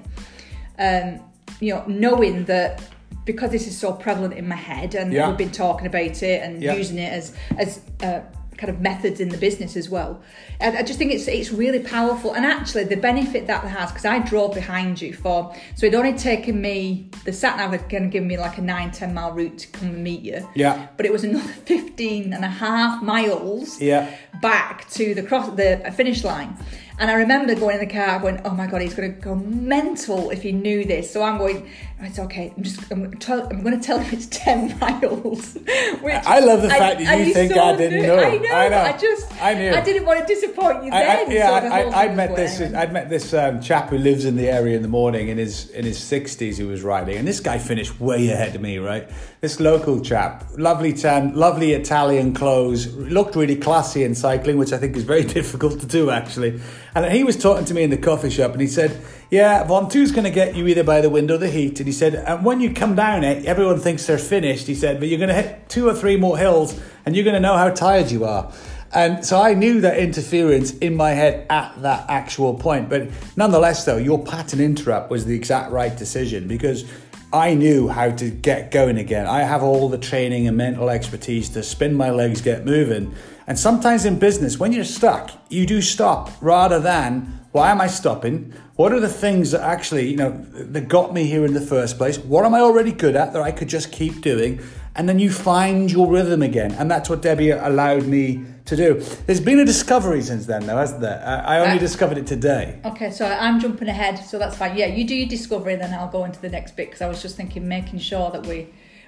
um 0.80 1.20
you 1.60 1.74
know 1.74 1.84
knowing 1.88 2.46
that 2.46 2.82
because 3.26 3.50
this 3.52 3.68
is 3.68 3.78
so 3.78 3.92
prevalent 3.92 4.34
in 4.36 4.48
my 4.48 4.56
head 4.56 4.96
and 4.96 5.12
Yeah. 5.12 5.28
we've 5.28 5.38
been 5.38 5.52
talking 5.52 5.88
about 5.88 6.22
it 6.24 6.42
and 6.44 6.62
Yeah. 6.62 6.76
using 6.76 6.98
it 7.00 7.12
as 7.12 7.34
as 7.58 7.82
uh, 8.04 8.22
kind 8.58 8.70
of 8.70 8.82
methods 8.82 9.20
in 9.20 9.30
the 9.30 9.38
business 9.38 9.76
as 9.78 9.88
well. 9.90 10.22
And 10.60 10.78
i 10.78 10.82
just 10.84 10.98
think 11.00 11.12
it's 11.12 11.28
it's 11.28 11.52
really 11.52 11.80
powerful. 11.80 12.34
And 12.34 12.46
actually 12.46 12.86
the 12.86 12.98
benefit 12.98 13.48
that 13.48 13.64
has 13.64 13.92
because 13.92 14.06
i 14.06 14.20
drove 14.20 14.54
behind 14.56 15.02
you 15.02 15.14
for 15.14 15.56
so 15.76 15.86
it'd 15.86 15.98
only 15.98 16.14
taken 16.18 16.60
me 16.62 17.10
the 17.26 17.34
sat 17.34 17.58
nav 17.58 17.72
had 17.72 17.90
kind 17.90 18.06
of 18.06 18.12
given 18.12 18.28
me 18.28 18.38
like 18.38 18.58
a 18.58 18.62
9 18.62 18.92
10 18.92 19.14
mile 19.14 19.32
route 19.34 19.58
to 19.60 19.68
come 19.70 19.90
and 19.90 20.04
meet 20.04 20.22
you. 20.22 20.48
Yeah. 20.56 20.88
but 20.98 21.06
it 21.06 21.12
was 21.12 21.24
another 21.24 21.54
15 21.66 22.34
and 22.34 22.44
a 22.44 22.48
half 22.50 23.02
miles 23.04 23.82
Yeah. 23.82 24.10
back 24.42 24.90
to 24.92 25.14
the 25.14 25.24
cross 25.24 25.50
the 25.56 25.94
finish 25.96 26.24
line. 26.24 26.58
And 27.00 27.12
i 27.12 27.14
remember 27.14 27.54
going 27.54 27.80
in 27.80 27.88
the 27.88 27.94
car 27.94 28.20
going 28.20 28.42
oh 28.44 28.52
my 28.62 28.66
god 28.68 28.82
he's 28.82 28.96
going 28.96 29.14
to 29.14 29.20
go 29.22 29.36
mental 29.36 30.32
if 30.32 30.42
he 30.42 30.52
knew 30.52 30.84
this. 30.84 31.12
So 31.14 31.22
i'm 31.24 31.38
going 31.38 31.70
it's 32.00 32.20
okay 32.20 32.54
i'm 32.56 32.62
just 32.64 32.80
i'm, 32.92 33.04
gonna 33.04 33.16
tell- 33.16 33.48
I'm 33.50 33.64
going 33.64 33.80
to 33.80 33.84
tell 33.84 33.98
him 34.00 34.14
it's 34.14 34.28
10 34.28 34.78
miles 34.82 35.54
which 35.56 36.14
I 36.14 36.40
love 36.40 36.62
the 36.62 36.68
I- 36.70 36.78
fact 36.78 37.00
that 37.00 37.18
you 37.18 37.26
he's 37.26 37.34
think 37.34 37.54
I 37.54 37.76
didn't 37.76 38.02
new. 38.02 38.08
know. 38.08 38.20
I 38.20 38.38
know 38.38 38.50
I 38.52 38.70
know. 38.70 38.82
i 38.82 38.98
just 38.98 39.42
I 39.44 39.54
knew. 39.56 39.72
i 39.72 39.82
didn't 39.82 40.06
want 40.06 40.20
to 40.20 40.26
disappoint 40.34 40.84
you 40.86 40.92
I, 40.92 41.02
I, 41.02 41.16
then 41.26 41.32
yeah, 41.32 41.60
so 41.60 41.68
I, 41.68 41.80
I, 41.82 42.02
I'd 42.04 42.16
met 42.16 42.36
this. 42.36 42.60
going. 42.60 42.76
I'd 42.76 42.94
met 42.94 43.10
this 43.10 43.34
um, 43.34 43.62
chap 43.62 43.90
who 43.90 43.98
lives 43.98 44.26
in 44.26 44.36
the 44.36 44.48
area 44.48 44.76
in 44.76 44.82
the 44.84 44.88
morning 44.88 45.30
in 45.30 45.38
his 45.38 45.70
in 45.72 45.86
his 45.86 45.98
sixties 45.98 46.58
who 46.58 46.68
was 46.68 46.82
riding, 46.84 47.18
and 47.18 47.28
this 47.28 47.40
guy 47.40 47.58
finished 47.58 48.00
way 48.00 48.30
ahead 48.30 48.56
of 48.56 48.62
me. 48.62 48.78
Right, 48.78 49.10
this 49.42 49.60
local 49.60 50.02
chap, 50.02 50.44
lovely 50.58 50.94
tan, 50.94 51.36
lovely 51.36 51.74
Italian 51.74 52.34
clothes, 52.34 52.94
looked 52.96 53.36
really 53.36 53.56
classy 53.56 54.04
in 54.04 54.16
cycling, 54.16 54.58
which 54.58 54.74
I 54.74 54.78
think 54.78 54.96
is 54.96 55.04
very 55.04 55.24
difficult 55.38 55.80
to 55.82 55.86
do 55.88 56.10
actually. 56.10 56.60
And 56.96 57.12
he 57.14 57.24
was 57.24 57.38
talking 57.38 57.66
to 57.66 57.74
me 57.74 57.84
in 57.84 57.90
the 57.92 57.98
coffee 57.98 58.30
shop, 58.32 58.52
and 58.54 58.62
he 58.62 58.68
said, 58.68 59.00
"Yeah, 59.30 59.64
Ventoux's 59.66 60.12
going 60.12 60.24
to 60.24 60.32
get 60.32 60.56
you 60.56 60.68
either 60.68 60.84
by 60.84 61.02
the 61.02 61.10
wind 61.10 61.32
or 61.32 61.38
the 61.38 61.50
heat." 61.50 61.80
And 61.80 61.88
he 61.88 61.94
said, 61.94 62.16
"And 62.16 62.46
when 62.46 62.60
you 62.60 62.74
come 62.74 62.96
down 62.96 63.24
it, 63.24 63.46
everyone 63.46 63.80
thinks 63.80 64.06
they're 64.06 64.18
finished." 64.18 64.68
He 64.68 64.76
said, 64.76 65.00
"But 65.00 65.10
you're 65.10 65.20
going 65.20 65.30
to 65.30 65.36
hit 65.36 65.70
two 65.70 65.88
or 65.88 65.94
three 65.94 66.18
more 66.18 66.38
hills, 66.38 66.80
and 67.06 67.16
you're 67.16 67.26
going 67.26 67.34
to 67.36 67.40
know 67.40 67.58
how 67.58 67.70
tired 67.70 68.12
you 68.12 68.26
are." 68.26 68.52
And 68.94 69.26
so 69.26 69.42
I 69.42 69.54
knew 69.54 69.82
that 69.82 69.98
interference 69.98 70.72
in 70.78 70.96
my 70.96 71.12
head 71.12 71.46
at 71.50 71.82
that 71.82 72.06
actual 72.10 72.54
point. 72.54 72.90
But 72.90 73.10
nonetheless, 73.36 73.84
though, 73.84 73.98
your 73.98 74.24
pattern 74.24 74.62
interrupt 74.62 75.10
was 75.10 75.26
the 75.26 75.36
exact 75.36 75.72
right 75.72 75.96
decision 75.96 76.48
because 76.48 76.86
I 77.34 77.54
knew 77.54 77.90
how 77.90 78.12
to 78.12 78.30
get 78.30 78.72
going 78.72 78.98
again. 78.98 79.28
I 79.28 79.42
have 79.42 79.62
all 79.62 79.90
the 79.90 79.98
training 79.98 80.48
and 80.48 80.56
mental 80.56 80.90
expertise 80.90 81.50
to 81.50 81.64
spin 81.64 81.94
my 81.96 82.10
legs, 82.10 82.40
get 82.40 82.66
moving. 82.66 83.14
And 83.48 83.58
sometimes 83.58 84.04
in 84.04 84.20
business, 84.20 84.60
when 84.60 84.74
you're 84.74 84.84
stuck, 84.84 85.32
you 85.50 85.66
do 85.66 85.82
stop 85.82 86.32
rather 86.42 86.80
than 86.82 87.40
why 87.54 87.72
am 87.72 87.80
I 87.80 87.88
stopping? 87.88 88.54
What 88.76 88.92
are 88.92 89.00
the 89.00 89.08
things 89.10 89.52
that 89.52 89.62
actually, 89.62 90.10
you 90.10 90.18
know, 90.18 90.32
that 90.52 90.90
got 90.90 91.14
me 91.14 91.24
here 91.24 91.46
in 91.46 91.54
the 91.54 91.62
first 91.62 91.98
place? 91.98 92.20
What 92.20 92.46
am 92.46 92.54
I 92.54 92.60
already 92.60 92.92
good 92.92 93.16
at 93.16 93.32
that 93.34 93.42
I 93.42 93.52
could 93.52 93.70
just 93.70 93.92
keep 93.92 94.22
doing? 94.22 94.60
And 94.96 95.08
then 95.08 95.18
you 95.18 95.32
find 95.32 95.90
your 95.90 96.12
rhythm 96.12 96.42
again. 96.42 96.74
And 96.74 96.92
that's 96.92 97.10
what 97.10 97.22
Debbie 97.22 97.52
allowed 97.52 98.04
me 98.04 98.44
to 98.66 98.76
do. 98.76 99.00
There's 99.26 99.40
been 99.40 99.60
a 99.60 99.66
discovery 99.66 100.22
since 100.22 100.46
then, 100.46 100.68
though, 100.68 100.76
hasn't 100.76 101.00
there? 101.02 101.24
I 101.26 101.56
I 101.56 101.60
only 101.60 101.72
Right. 101.72 101.80
discovered 101.80 102.18
it 102.18 102.28
today. 102.28 102.80
Okay, 102.84 103.12
so 103.12 103.26
I'm 103.26 103.62
jumping 103.62 103.88
ahead, 103.88 104.20
so 104.20 104.38
that's 104.38 104.58
fine. 104.58 104.76
Yeah, 104.78 104.88
you 104.88 105.06
do 105.08 105.16
your 105.16 105.30
discovery, 105.30 105.78
then 105.78 105.94
I'll 105.94 106.10
go 106.10 106.26
into 106.26 106.42
the 106.42 106.50
next 106.50 106.76
bit 106.76 106.88
because 106.88 107.02
I 107.02 107.08
was 107.08 107.22
just 107.22 107.38
thinking, 107.38 107.66
making 107.68 108.00
sure 108.00 108.30
that 108.32 108.46
we 108.46 108.68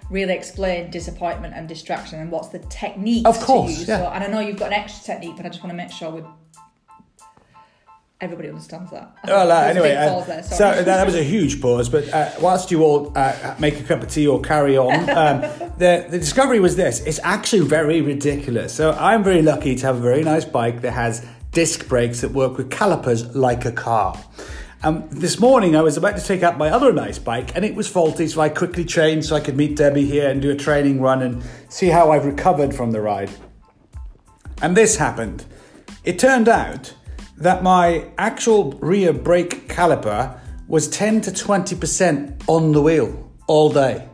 really 0.10 0.34
explain 0.34 0.90
disappointment 0.90 1.54
and 1.56 1.68
distraction 1.68 2.20
and 2.20 2.32
what's 2.32 2.50
the 2.50 2.60
technique 2.60 3.28
Of 3.28 3.40
course, 3.40 3.74
to 3.74 3.80
use. 3.80 3.88
yeah. 3.88 4.00
So, 4.00 4.10
and 4.10 4.24
I 4.24 4.28
know 4.28 4.40
you've 4.40 4.58
got 4.58 4.68
an 4.68 4.74
extra 4.74 5.04
technique, 5.06 5.36
but 5.38 5.46
I 5.46 5.50
just 5.50 5.64
want 5.64 5.72
to 5.72 5.78
make 5.78 5.92
sure 5.92 6.10
we 6.12 6.24
everybody 8.22 8.50
understands 8.50 8.92
that. 8.92 9.14
Well, 9.26 9.52
uh, 9.52 9.62
anyway, 9.64 9.96
uh, 9.96 10.22
there, 10.26 10.44
so 10.44 10.56
sorry. 10.56 10.84
that 10.84 11.06
was 11.06 11.16
a 11.16 11.24
huge 11.24 11.62
pause. 11.62 11.90
But 11.90 12.10
uh, 12.14 12.32
whilst 12.42 12.72
you 12.72 12.84
all 12.84 13.12
uh, 13.16 13.56
make 13.60 13.80
a 13.80 13.84
cup 13.84 14.02
of 14.04 14.10
tea 14.10 14.28
or 14.28 14.42
carry 14.42 14.78
on, 14.78 15.10
um, 15.10 15.42
the 15.78 16.06
the 16.10 16.20
discovery 16.20 16.60
was 16.60 16.76
this: 16.76 17.02
it's 17.02 17.20
actually 17.24 17.62
very 17.62 18.02
ridiculous. 18.02 18.74
So 18.74 18.92
I'm 18.92 19.24
very 19.24 19.42
lucky 19.42 19.76
to 19.76 19.86
have 19.86 19.98
a 19.98 20.02
very 20.02 20.24
nice 20.24 20.46
bike 20.46 20.82
that 20.82 20.92
has 20.92 21.26
disc 21.52 21.88
brakes 21.88 22.22
that 22.22 22.32
work 22.32 22.58
with 22.58 22.70
calipers 22.70 23.36
like 23.36 23.66
a 23.66 23.72
car. 23.72 24.20
Um, 24.82 25.10
this 25.12 25.42
morning 25.42 25.76
I 25.76 25.82
was 25.82 25.98
about 25.98 26.16
to 26.16 26.24
take 26.24 26.42
out 26.42 26.58
my 26.58 26.70
other 26.70 26.94
nice 26.94 27.20
bike 27.20 27.54
and 27.54 27.66
it 27.66 27.76
was 27.76 27.90
faulty, 27.90 28.28
so 28.28 28.40
I 28.40 28.48
quickly 28.48 28.86
changed 28.86 29.28
so 29.28 29.36
I 29.36 29.42
could 29.42 29.58
meet 29.58 29.76
Debbie 29.76 30.06
here 30.06 30.30
and 30.30 30.42
do 30.42 30.52
a 30.52 30.56
training 30.56 31.02
run 31.02 31.22
and 31.22 31.44
see 31.68 31.88
how 31.88 32.12
I've 32.12 32.26
recovered 32.26 32.74
from 32.74 32.92
the 32.92 33.02
ride. 33.02 33.30
And 34.62 34.78
this 34.78 34.96
happened. 34.96 35.44
It 36.06 36.18
turned 36.18 36.48
out 36.48 36.94
that 37.36 37.62
my 37.62 38.06
actual 38.18 38.72
rear 38.80 39.12
brake 39.12 39.68
caliper 39.68 40.40
was 40.70 40.88
10 40.88 41.22
to 41.22 41.32
20% 41.32 42.44
on 42.48 42.72
the 42.72 42.82
wheel 42.82 43.32
all 43.48 43.70
day. 43.70 44.08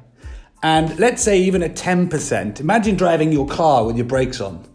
And 0.64 0.98
let's 0.98 1.22
say 1.22 1.40
even 1.42 1.62
at 1.62 1.76
10%, 1.76 2.60
imagine 2.60 2.96
driving 2.96 3.32
your 3.32 3.48
car 3.48 3.86
with 3.86 3.98
your 3.98 4.08
brakes 4.08 4.42
on, 4.42 4.68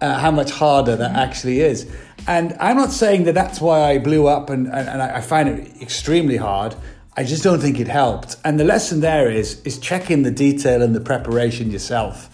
uh, 0.00 0.18
how 0.18 0.30
much 0.30 0.50
harder 0.50 0.96
that 0.96 1.16
actually 1.16 1.60
is. 1.60 1.90
And 2.26 2.56
I'm 2.60 2.76
not 2.76 2.90
saying 2.90 3.24
that 3.24 3.34
that's 3.34 3.60
why 3.60 3.80
I 3.80 3.98
blew 3.98 4.26
up 4.26 4.50
and, 4.50 4.66
and, 4.66 4.88
and 4.88 5.02
I 5.02 5.20
find 5.20 5.48
it 5.48 5.82
extremely 5.82 6.36
hard. 6.36 6.74
I 7.16 7.22
just 7.22 7.44
don't 7.44 7.60
think 7.60 7.78
it 7.78 7.88
helped. 7.88 8.36
And 8.44 8.58
the 8.58 8.64
lesson 8.64 9.00
there 9.00 9.30
is, 9.30 9.60
is 9.62 9.78
checking 9.78 10.22
the 10.22 10.30
detail 10.30 10.82
and 10.82 10.94
the 10.94 11.00
preparation 11.00 11.70
yourself. 11.70 12.30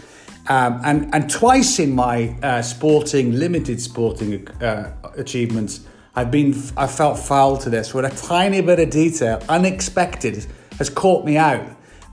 Um, 0.49 0.81
and, 0.85 1.15
and 1.15 1.31
twice 1.31 1.79
in 1.79 1.95
my 1.95 2.37
uh, 2.43 2.63
sporting, 2.63 3.33
limited 3.33 3.81
sporting 3.81 4.49
uh, 4.63 4.93
achievements, 5.17 5.81
I've 6.15 6.31
been, 6.31 6.55
I 6.77 6.87
felt 6.87 7.19
foul 7.19 7.57
to 7.59 7.71
this 7.71 7.93
where 7.95 8.05
a 8.05 8.11
tiny 8.11 8.61
bit 8.61 8.81
of 8.81 8.91
detail, 8.91 9.43
unexpected, 9.49 10.47
has 10.79 10.89
caught 10.89 11.25
me 11.25 11.37
out. 11.37 11.65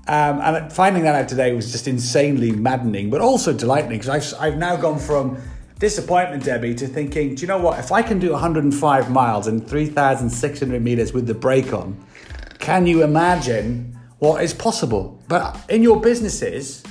Um, 0.07 0.39
and 0.41 0.71
finding 0.71 1.03
that 1.03 1.15
out 1.15 1.27
today 1.27 1.53
was 1.53 1.71
just 1.71 1.87
insanely 1.87 2.51
maddening, 2.51 3.09
but 3.09 3.19
also 3.19 3.51
delighting 3.51 3.89
because 3.89 4.33
I've, 4.33 4.41
I've 4.41 4.57
now 4.57 4.77
gone 4.77 4.99
from 4.99 5.37
disappointment, 5.79 6.43
Debbie, 6.43 6.73
to 6.75 6.87
thinking, 6.87 7.35
do 7.35 7.41
you 7.41 7.47
know 7.47 7.57
what? 7.57 7.77
If 7.79 7.91
I 7.91 8.01
can 8.01 8.19
do 8.19 8.31
105 8.31 9.11
miles 9.11 9.47
and 9.47 9.67
3,600 9.67 10.81
meters 10.81 11.13
with 11.13 11.27
the 11.27 11.33
brake 11.33 11.73
on, 11.73 12.03
can 12.59 12.87
you 12.87 13.03
imagine 13.03 13.97
what 14.19 14.43
is 14.43 14.53
possible? 14.53 15.21
But 15.27 15.59
in 15.69 15.83
your 15.83 15.99
businesses, 16.01 16.83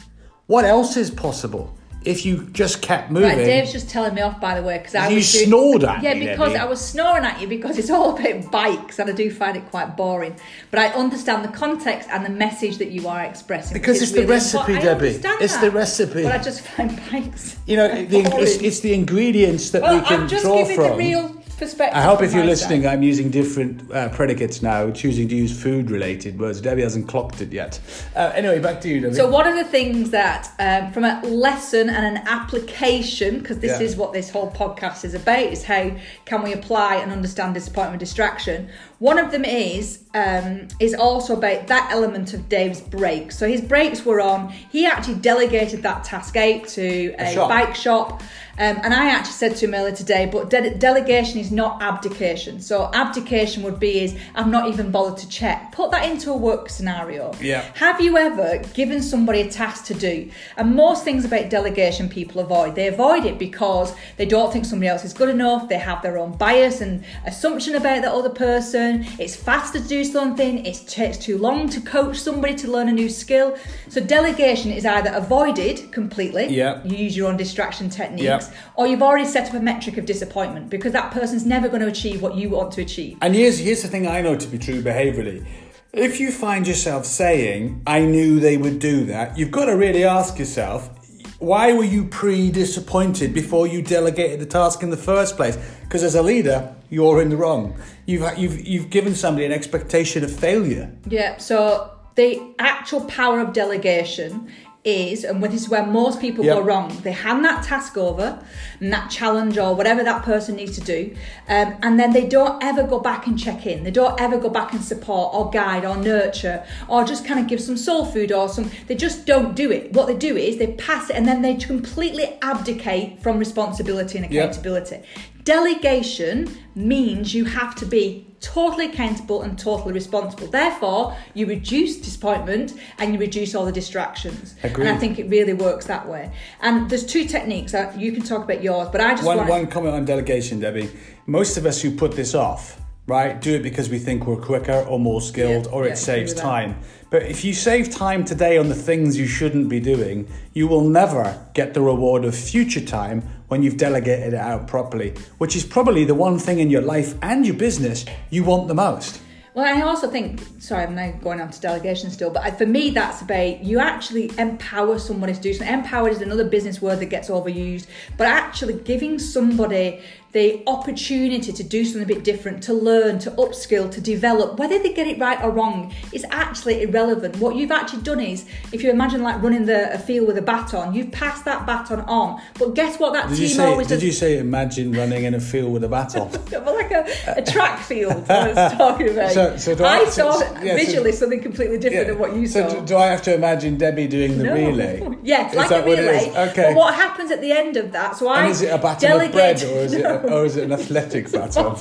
what 0.46 0.64
else 0.64 0.96
is 0.96 1.10
possible 1.10 1.75
if 2.06 2.24
you 2.24 2.44
just 2.52 2.80
kept 2.82 3.10
moving? 3.10 3.28
Right, 3.28 3.36
Dave's 3.44 3.72
just 3.72 3.90
telling 3.90 4.14
me 4.14 4.22
off, 4.22 4.40
by 4.40 4.58
the 4.58 4.66
way, 4.66 4.78
because 4.78 4.94
I 4.94 5.08
You 5.08 5.16
was 5.16 5.32
doing- 5.32 5.46
snored 5.46 5.84
at 5.84 6.02
yeah, 6.02 6.14
me, 6.14 6.26
because. 6.26 6.54
I 6.54 6.64
was 6.64 6.80
snoring 6.80 7.24
at 7.24 7.40
you 7.40 7.48
because 7.48 7.78
it's 7.78 7.90
all 7.90 8.16
about 8.18 8.50
bikes, 8.50 8.98
and 8.98 9.10
I 9.10 9.12
do 9.12 9.30
find 9.30 9.56
it 9.56 9.68
quite 9.70 9.96
boring. 9.96 10.36
But 10.70 10.80
I 10.80 10.88
understand 10.88 11.44
the 11.44 11.48
context 11.48 12.08
and 12.10 12.24
the 12.24 12.30
message 12.30 12.78
that 12.78 12.90
you 12.90 13.08
are 13.08 13.24
expressing. 13.24 13.74
Because 13.74 14.00
it's 14.00 14.12
the 14.12 14.26
recipe, 14.26 14.74
important. 14.74 14.84
Debbie. 14.84 15.44
It's 15.44 15.54
that. 15.54 15.60
the 15.60 15.70
recipe. 15.70 16.22
But 16.22 16.32
I 16.32 16.38
just 16.38 16.60
find 16.62 17.00
bikes. 17.10 17.56
You 17.66 17.76
know, 17.76 17.88
the, 17.88 18.20
it's, 18.40 18.62
it's 18.62 18.80
the 18.80 18.94
ingredients 18.94 19.70
that 19.70 19.82
well, 19.82 20.00
we 20.00 20.06
can 20.06 20.22
I'm 20.22 20.28
just 20.28 20.44
draw 20.44 20.58
giving 20.58 20.76
from. 20.76 20.90
the 20.92 20.96
real 20.96 21.42
perspective. 21.56 21.96
I 21.96 22.02
hope 22.02 22.22
if 22.22 22.32
you're 22.32 22.44
listening. 22.44 22.86
I'm 22.86 23.02
using 23.02 23.30
different 23.30 23.90
uh, 23.90 24.08
predicates 24.10 24.62
now, 24.62 24.90
choosing 24.90 25.28
to 25.28 25.34
use 25.34 25.60
food 25.60 25.90
related 25.90 26.38
words. 26.38 26.60
Debbie 26.60 26.82
hasn't 26.82 27.08
clocked 27.08 27.40
it 27.40 27.52
yet. 27.52 27.80
Uh, 28.14 28.32
anyway, 28.34 28.60
back 28.60 28.80
to 28.82 28.88
you, 28.88 29.00
Debbie. 29.00 29.14
So 29.14 29.30
one 29.30 29.46
of 29.46 29.56
the 29.56 29.64
things 29.64 30.10
that, 30.10 30.50
um, 30.58 30.92
from 30.92 31.04
a 31.04 31.20
lesson 31.22 31.88
and 31.88 32.16
an 32.16 32.22
application, 32.26 33.38
because 33.40 33.58
this 33.58 33.80
Yeah. 33.80 33.86
is 33.86 33.96
what 33.96 34.12
this 34.12 34.30
whole 34.30 34.50
podcast 34.50 35.04
is 35.04 35.14
about, 35.14 35.44
is 35.44 35.64
how 35.64 35.90
can 36.24 36.42
we 36.42 36.52
apply 36.52 36.96
and 36.96 37.10
understand 37.12 37.54
disappointment 37.54 37.94
and 37.94 38.00
distraction. 38.00 38.68
One 38.98 39.18
of 39.18 39.30
them 39.30 39.44
is 39.44 40.00
um, 40.14 40.68
is 40.80 40.94
also 40.94 41.36
about 41.36 41.66
that 41.66 41.90
element 41.92 42.32
of 42.32 42.48
Dave's 42.48 42.80
brakes. 42.80 43.38
So 43.38 43.46
his 43.46 43.60
brakes 43.60 44.06
were 44.06 44.20
on. 44.20 44.48
He 44.48 44.86
actually 44.86 45.16
delegated 45.16 45.82
that 45.82 46.04
task 46.04 46.36
out 46.36 46.66
to 46.68 47.14
a, 47.18 47.34
shop. 47.34 47.50
bike 47.50 47.74
shop. 47.74 48.22
Um, 48.58 48.78
and 48.82 48.94
I 48.94 49.10
actually 49.10 49.32
said 49.32 49.56
to 49.56 49.66
him 49.66 49.74
earlier 49.74 49.94
today, 49.94 50.26
but 50.30 50.48
de- 50.48 50.74
delegation 50.74 51.38
is 51.38 51.52
not 51.52 51.82
abdication. 51.82 52.60
So 52.60 52.90
abdication 52.94 53.62
would 53.64 53.78
be 53.78 54.00
is 54.00 54.16
I've 54.34 54.48
not 54.48 54.68
even 54.70 54.90
bothered 54.90 55.18
to 55.18 55.28
check. 55.28 55.72
Put 55.72 55.90
that 55.90 56.10
into 56.10 56.30
a 56.30 56.36
work 56.36 56.70
scenario. 56.70 57.32
Yeah. 57.40 57.62
Have 57.74 58.00
you 58.00 58.16
ever 58.16 58.58
given 58.72 59.02
somebody 59.02 59.42
a 59.42 59.50
task 59.50 59.84
to 59.86 59.94
do? 59.94 60.30
And 60.56 60.74
most 60.74 61.04
things 61.04 61.24
about 61.24 61.50
delegation 61.50 62.08
people 62.08 62.40
avoid. 62.40 62.74
They 62.74 62.88
avoid 62.88 63.24
it 63.26 63.38
because 63.38 63.94
they 64.16 64.24
don't 64.26 64.52
think 64.52 64.64
somebody 64.64 64.88
else 64.88 65.04
is 65.04 65.12
good 65.12 65.28
enough. 65.28 65.68
They 65.68 65.78
have 65.78 66.00
their 66.02 66.16
own 66.16 66.32
bias 66.36 66.80
and 66.80 67.04
assumption 67.26 67.74
about 67.74 68.02
that 68.02 68.12
other 68.12 68.30
person. 68.30 69.06
It's 69.18 69.36
faster 69.36 69.80
to 69.80 69.86
do 69.86 70.02
something. 70.02 70.64
It 70.64 70.82
takes 70.86 71.18
too 71.18 71.36
long 71.36 71.68
to 71.70 71.80
coach 71.80 72.16
somebody 72.18 72.54
to 72.56 72.70
learn 72.70 72.88
a 72.88 72.92
new 72.92 73.10
skill. 73.10 73.56
So 73.88 74.00
delegation 74.00 74.70
is 74.70 74.86
either 74.86 75.10
avoided 75.12 75.92
completely. 75.92 76.46
Yeah. 76.46 76.82
You 76.84 76.96
use 76.96 77.16
your 77.16 77.28
own 77.28 77.36
distraction 77.36 77.90
techniques, 77.90 78.22
Yeah. 78.22 78.40
Or 78.74 78.86
you've 78.86 79.02
already 79.02 79.24
set 79.24 79.48
up 79.48 79.54
a 79.54 79.60
metric 79.60 79.96
of 79.96 80.06
disappointment 80.06 80.70
because 80.70 80.92
that 80.92 81.12
person's 81.12 81.46
never 81.46 81.68
going 81.68 81.82
to 81.82 81.88
achieve 81.88 82.22
what 82.22 82.36
you 82.36 82.50
want 82.50 82.72
to 82.72 82.82
achieve. 82.82 83.18
And 83.22 83.34
here's 83.34 83.58
here's 83.58 83.82
the 83.82 83.88
thing 83.88 84.06
I 84.06 84.20
know 84.20 84.36
to 84.36 84.48
be 84.48 84.58
true 84.58 84.82
behaviorally. 84.82 85.46
If 85.92 86.20
you 86.20 86.30
find 86.30 86.66
yourself 86.66 87.06
saying, 87.06 87.82
I 87.86 88.00
knew 88.00 88.38
they 88.38 88.58
would 88.58 88.78
do 88.78 89.06
that, 89.06 89.38
you've 89.38 89.50
got 89.50 89.66
to 89.66 89.76
really 89.76 90.04
ask 90.04 90.38
yourself, 90.38 90.90
why 91.38 91.72
were 91.72 91.84
you 91.84 92.04
pre 92.04 92.50
disappointed 92.50 93.32
before 93.32 93.66
you 93.66 93.82
delegated 93.82 94.40
the 94.40 94.46
task 94.46 94.82
in 94.82 94.90
the 94.90 94.96
first 94.96 95.36
place? 95.36 95.56
Because 95.82 96.02
as 96.02 96.14
a 96.14 96.22
leader, 96.22 96.74
you're 96.90 97.20
in 97.20 97.30
the 97.30 97.36
wrong. 97.36 97.78
You've, 98.06 98.38
you've, 98.38 98.66
you've 98.66 98.90
given 98.90 99.14
somebody 99.14 99.44
an 99.46 99.52
expectation 99.52 100.24
of 100.24 100.34
failure. 100.34 100.90
Yeah, 101.08 101.36
so 101.38 101.90
the 102.14 102.54
actual 102.58 103.04
power 103.04 103.40
of 103.40 103.52
delegation 103.52 104.50
is, 104.86 105.24
and 105.24 105.42
this 105.42 105.62
is 105.62 105.68
where 105.68 105.84
most 105.84 106.20
people 106.20 106.44
Yep. 106.44 106.56
go 106.56 106.62
wrong, 106.62 106.96
they 107.02 107.12
hand 107.12 107.44
that 107.44 107.64
task 107.64 107.96
over 107.98 108.38
and 108.80 108.92
that 108.92 109.10
challenge 109.10 109.58
or 109.58 109.74
whatever 109.74 110.02
that 110.04 110.22
person 110.22 110.56
needs 110.56 110.78
to 110.78 110.84
do, 110.84 111.14
um, 111.48 111.74
and 111.82 111.98
then 112.00 112.12
they 112.12 112.26
don't 112.26 112.62
ever 112.62 112.84
go 112.84 113.00
back 113.00 113.26
and 113.26 113.38
check 113.38 113.66
in. 113.66 113.82
They 113.84 113.90
don't 113.90 114.18
ever 114.20 114.38
go 114.38 114.48
back 114.48 114.72
and 114.72 114.82
support 114.82 115.34
or 115.34 115.50
guide 115.50 115.84
or 115.84 115.96
nurture 115.96 116.64
or 116.88 117.04
just 117.04 117.24
kind 117.26 117.40
of 117.40 117.46
give 117.48 117.60
some 117.60 117.76
soul 117.76 118.04
food 118.04 118.30
or 118.32 118.48
some, 118.48 118.70
they 118.86 118.94
just 118.94 119.26
don't 119.26 119.54
do 119.56 119.70
it. 119.72 119.92
What 119.92 120.06
they 120.06 120.14
do 120.16 120.36
is 120.36 120.58
they 120.58 120.68
pass 120.68 121.10
it 121.10 121.16
and 121.16 121.26
then 121.26 121.42
they 121.42 121.56
completely 121.56 122.38
abdicate 122.42 123.20
from 123.22 123.38
responsibility 123.38 124.18
and 124.18 124.30
Yep. 124.30 124.44
accountability. 124.44 125.00
Delegation 125.44 126.48
means 126.74 127.34
you 127.34 127.44
have 127.46 127.74
to 127.76 127.86
be 127.86 128.25
totally 128.40 128.86
accountable 128.86 129.42
and 129.42 129.58
totally 129.58 129.92
responsible. 129.92 130.46
Therefore, 130.46 131.16
you 131.34 131.46
reduce 131.46 131.96
disappointment 131.96 132.74
and 132.98 133.12
you 133.12 133.18
reduce 133.18 133.54
all 133.54 133.64
the 133.64 133.72
distractions. 133.72 134.54
Agreed. 134.62 134.86
And 134.86 134.96
I 134.96 134.98
think 134.98 135.18
it 135.18 135.28
really 135.28 135.52
works 135.54 135.86
that 135.86 136.08
way. 136.08 136.32
And 136.60 136.88
there's 136.90 137.06
two 137.06 137.24
techniques. 137.24 137.74
uh, 137.74 137.92
You 137.96 138.12
can 138.12 138.22
talk 138.22 138.44
about 138.44 138.62
yours, 138.62 138.88
but 138.90 139.00
I 139.00 139.12
just 139.14 139.24
One, 139.24 139.38
want 139.38 139.48
one 139.50 139.66
comment 139.68 139.94
on 139.94 140.04
delegation, 140.04 140.60
Debbie. 140.60 140.90
Most 141.26 141.56
of 141.56 141.66
us 141.66 141.80
who 141.82 141.90
put 141.90 142.12
this 142.12 142.34
off, 142.34 142.80
right, 143.06 143.40
do 143.40 143.54
it 143.54 143.62
because 143.62 143.88
we 143.88 143.98
think 143.98 144.26
we're 144.26 144.36
quicker 144.36 144.84
or 144.88 144.98
more 144.98 145.20
skilled 145.20 145.66
Yeah, 145.66 145.72
or 145.72 145.86
yeah, 145.86 145.92
it 145.92 145.96
saves 145.96 146.32
with 146.32 146.38
that. 146.38 146.42
time. 146.42 146.76
But 147.08 147.22
if 147.22 147.44
you 147.44 147.54
save 147.54 147.90
time 147.90 148.24
today 148.24 148.58
on 148.58 148.68
the 148.68 148.74
things 148.74 149.16
you 149.16 149.26
shouldn't 149.28 149.68
be 149.68 149.80
doing, 149.80 150.28
you 150.52 150.66
will 150.66 150.82
never 150.88 151.46
get 151.54 151.72
the 151.72 151.80
reward 151.80 152.24
of 152.24 152.34
future 152.34 152.80
time 152.84 153.22
when 153.48 153.62
you've 153.62 153.76
delegated 153.76 154.34
it 154.34 154.40
out 154.40 154.66
properly, 154.66 155.14
which 155.38 155.56
is 155.56 155.64
probably 155.64 156.04
the 156.04 156.14
one 156.14 156.38
thing 156.38 156.58
in 156.58 156.70
your 156.70 156.82
life 156.82 157.14
and 157.22 157.46
your 157.46 157.56
business 157.56 158.04
you 158.30 158.44
want 158.44 158.68
the 158.68 158.74
most. 158.74 159.20
Well, 159.56 159.64
I 159.64 159.80
also 159.80 160.10
think, 160.10 160.42
sorry, 160.58 160.82
I'm 160.82 160.94
now 160.94 161.12
going 161.12 161.40
on 161.40 161.50
to 161.50 161.58
delegation 161.58 162.10
still, 162.10 162.28
but 162.28 162.58
for 162.58 162.66
me, 162.66 162.90
that's 162.90 163.22
about 163.22 163.64
you 163.64 163.78
actually 163.78 164.30
empower 164.38 164.98
somebody 164.98 165.32
to 165.32 165.40
do 165.40 165.54
something. 165.54 165.72
Empowered 165.72 166.12
is 166.12 166.20
another 166.20 166.44
business 166.44 166.82
word 166.82 167.00
that 167.00 167.06
gets 167.06 167.30
overused, 167.30 167.86
but 168.18 168.26
actually 168.26 168.74
giving 168.74 169.18
somebody 169.18 170.02
the 170.36 170.62
opportunity 170.66 171.50
to 171.50 171.62
do 171.64 171.82
something 171.82 172.02
a 172.02 172.06
bit 172.14 172.22
different, 172.22 172.62
to 172.62 172.74
learn, 172.74 173.18
to 173.18 173.30
upskill, 173.32 173.90
to 173.90 174.00
develop, 174.02 174.58
whether 174.58 174.78
they 174.78 174.92
get 174.92 175.06
it 175.06 175.18
right 175.18 175.40
or 175.42 175.50
wrong, 175.50 175.94
is 176.12 176.26
actually 176.30 176.82
irrelevant. 176.82 177.36
What 177.38 177.56
you've 177.56 177.70
actually 177.70 178.02
done 178.02 178.20
is, 178.20 178.44
if 178.70 178.82
you 178.82 178.90
imagine 178.90 179.22
like 179.22 179.42
running 179.42 179.64
the 179.64 179.94
a 179.94 179.98
field 179.98 180.26
with 180.28 180.36
a 180.36 180.42
baton, 180.42 180.92
you've 180.94 181.10
passed 181.10 181.46
that 181.46 181.64
baton 181.64 182.00
on. 182.00 182.38
But 182.58 182.74
guess 182.74 182.98
what? 183.00 183.14
That 183.14 183.30
Did 183.30 183.38
team 183.38 183.48
say? 183.48 183.64
always 183.64 183.86
Did 183.86 183.94
does. 183.94 184.04
you 184.04 184.12
say? 184.12 184.36
Imagine 184.38 184.92
running 184.92 185.24
in 185.24 185.32
a 185.32 185.40
field 185.40 185.72
with 185.72 185.84
a 185.84 185.88
baton. 185.88 186.28
Like 186.76 186.90
a, 186.90 187.06
a 187.38 187.42
track 187.42 187.80
field 187.80 188.28
I 188.30 188.48
was 188.52 188.72
talking 188.76 189.08
about. 189.08 189.30
So- 189.32 189.56
so 189.56 189.72
I- 189.84 190.00
I 190.00 190.04
so- 190.04 190.10
saw 190.10 190.32
so- 190.40 190.52
yeah, 190.62 190.76
so- 190.76 190.84
visually 190.84 191.12
something 191.12 191.40
completely 191.40 191.78
different 191.78 192.08
than 192.08 192.18
what 192.18 192.36
you 192.36 192.46
so 192.46 192.68
saw. 192.68 192.74
do, 192.80 192.86
do 192.86 192.96
I 192.98 193.06
have 193.06 193.22
to 193.22 193.34
imagine 193.34 193.78
Debbie 193.78 194.06
doing 194.06 194.36
the 194.36 194.44
No. 194.44 194.52
relay? 194.54 195.08
Yes, 195.22 195.54
like 195.54 195.70
a 195.70 195.82
relay. 195.82 196.30
Okay. 196.50 196.62
But 196.68 196.74
what 196.76 196.94
happens 196.94 197.30
at 197.30 197.40
the 197.40 197.52
end 197.52 197.76
of 197.78 197.92
that? 197.92 198.16
So 198.18 198.28
I 198.28 198.46
is 198.48 198.60
it 198.62 198.68
a 198.74 198.78
baton 198.78 199.10
of 199.22 199.32
bread 199.32 199.56
delegate- 199.56 199.76
or 199.76 199.80
is 199.86 199.92
it 199.94 200.04
or 200.30 200.44
is 200.44 200.56
it 200.56 200.64
an 200.64 200.72
athletic 200.72 201.30
baton? 201.32 201.76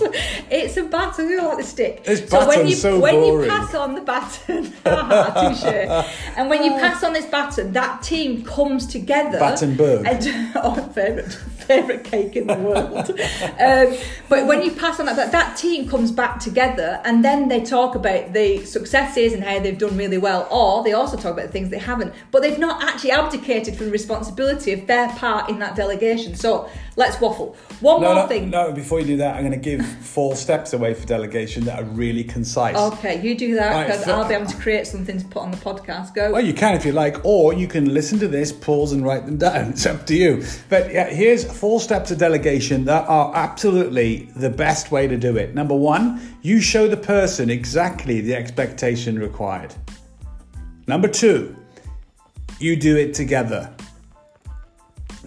It's 0.50 0.78
a 0.78 0.84
baton, 0.84 1.30
you 1.30 1.38
know, 1.38 1.50
like 1.50 1.58
the 1.58 1.64
stick. 1.64 2.04
This 2.04 2.30
so 2.30 2.40
when 2.40 2.50
baton's 2.50 2.70
you 2.70 2.76
so 2.76 3.00
when 3.00 3.16
boring. 3.16 3.50
you 3.50 3.56
pass 3.56 3.76
on 3.76 3.96
the 3.96 4.02
baton, 4.02 4.64
touche. 4.84 6.06
and 6.38 6.50
when 6.50 6.64
you 6.64 6.72
pass 6.80 7.04
on 7.04 7.14
this 7.14 7.26
baton, 7.26 7.72
that 7.74 8.02
team 8.02 8.44
comes 8.44 8.88
together. 8.88 9.40
Battenberg. 9.40 10.06
And, 10.06 10.52
oh, 10.56 10.76
favorite 10.94 11.38
favorite 11.66 12.04
cake 12.04 12.36
in 12.36 12.48
the 12.48 12.56
world. 12.56 13.10
um, 13.60 13.98
but 14.30 14.48
when 14.48 14.62
you 14.64 14.72
pass 14.72 15.00
on 15.00 15.06
that, 15.08 15.16
that, 15.16 15.32
that 15.32 15.58
team 15.58 15.88
comes 15.90 16.12
back 16.12 16.40
together, 16.40 17.02
and 17.06 17.24
then 17.24 17.48
they 17.48 17.64
talk 17.64 17.96
about 17.96 18.34
the 18.34 18.64
successes 18.66 19.34
and 19.34 19.44
how 19.44 19.60
they've 19.60 19.78
done 19.78 19.98
really 19.98 20.18
well, 20.18 20.48
or 20.52 20.84
they 20.84 20.94
also 20.94 21.18
talk 21.18 21.34
about 21.34 21.48
the 21.48 21.52
things 21.52 21.70
they 21.70 21.78
haven't. 21.80 22.14
But 22.32 22.42
they've 22.42 22.60
not 22.60 22.84
actually 22.84 23.12
abdicated 23.12 23.76
from 23.76 23.88
the 23.88 23.92
responsibility 23.92 24.72
of 24.74 24.88
their 24.88 25.10
part 25.10 25.50
in 25.50 25.60
that 25.60 25.76
delegation. 25.76 26.36
So 26.36 26.70
let's 26.96 27.20
waffle. 27.20 27.56
One 27.82 28.02
No, 28.02 28.14
more 28.14 28.24
no, 28.24 28.28
thing. 28.28 28.50
no. 28.50 28.72
Before 28.72 29.00
you 29.00 29.06
do 29.06 29.18
that, 29.18 29.36
I'm 29.36 29.42
going 29.46 29.52
to 29.52 29.58
give 29.58 29.86
four 29.86 30.36
steps 30.36 30.74
away 30.74 30.94
for 30.94 31.06
delegation 31.06 31.66
that 31.66 31.80
are 31.82 31.86
really 31.86 32.24
concise. 32.24 32.76
Okay, 32.76 33.22
you 33.22 33.36
do 33.38 33.56
that 33.56 33.72
Right, 33.74 33.88
because 33.88 34.06
so- 34.06 34.16
I'll 34.16 34.28
be 34.28 34.34
able 34.34 34.46
to 34.48 34.58
create 34.58 34.88
something 34.88 35.18
to 35.20 35.26
put 35.26 35.42
on 35.42 35.52
the 35.52 35.58
podcast. 35.58 36.14
Go. 36.14 36.32
Well, 36.32 36.44
you 36.46 36.54
can 36.54 36.76
if 36.76 36.86
you 36.86 36.92
like, 36.92 37.24
or 37.26 37.54
you 37.54 37.68
can 37.68 37.94
listen 37.94 38.20
to 38.20 38.28
this, 38.28 38.52
pause, 38.52 38.92
and 38.92 39.04
write 39.06 39.26
them 39.26 39.38
down. 39.38 39.70
It's 39.76 39.86
up 39.86 40.06
to 40.08 40.16
you. 40.16 40.44
But 40.70 40.92
yeah, 40.94 41.10
here's 41.10 41.44
four 41.56 41.80
steps 41.80 42.12
of 42.12 42.18
delegation 42.18 42.86
that 42.86 43.08
are 43.08 43.32
absolutely 43.36 44.30
the 44.36 44.50
best 44.50 44.92
way 44.92 45.08
to 45.08 45.18
do 45.18 45.38
it. 45.38 45.56
Number 45.56 45.76
one, 45.76 46.38
you 46.42 46.60
show 46.60 46.88
the 46.88 46.98
person 46.98 47.50
exactly 47.50 48.22
the 48.22 48.36
expectation 48.36 49.18
required. 49.18 49.74
Number 50.88 51.08
two, 51.08 51.56
you 52.60 52.76
do 52.76 52.96
it 52.98 53.14
together. 53.14 53.74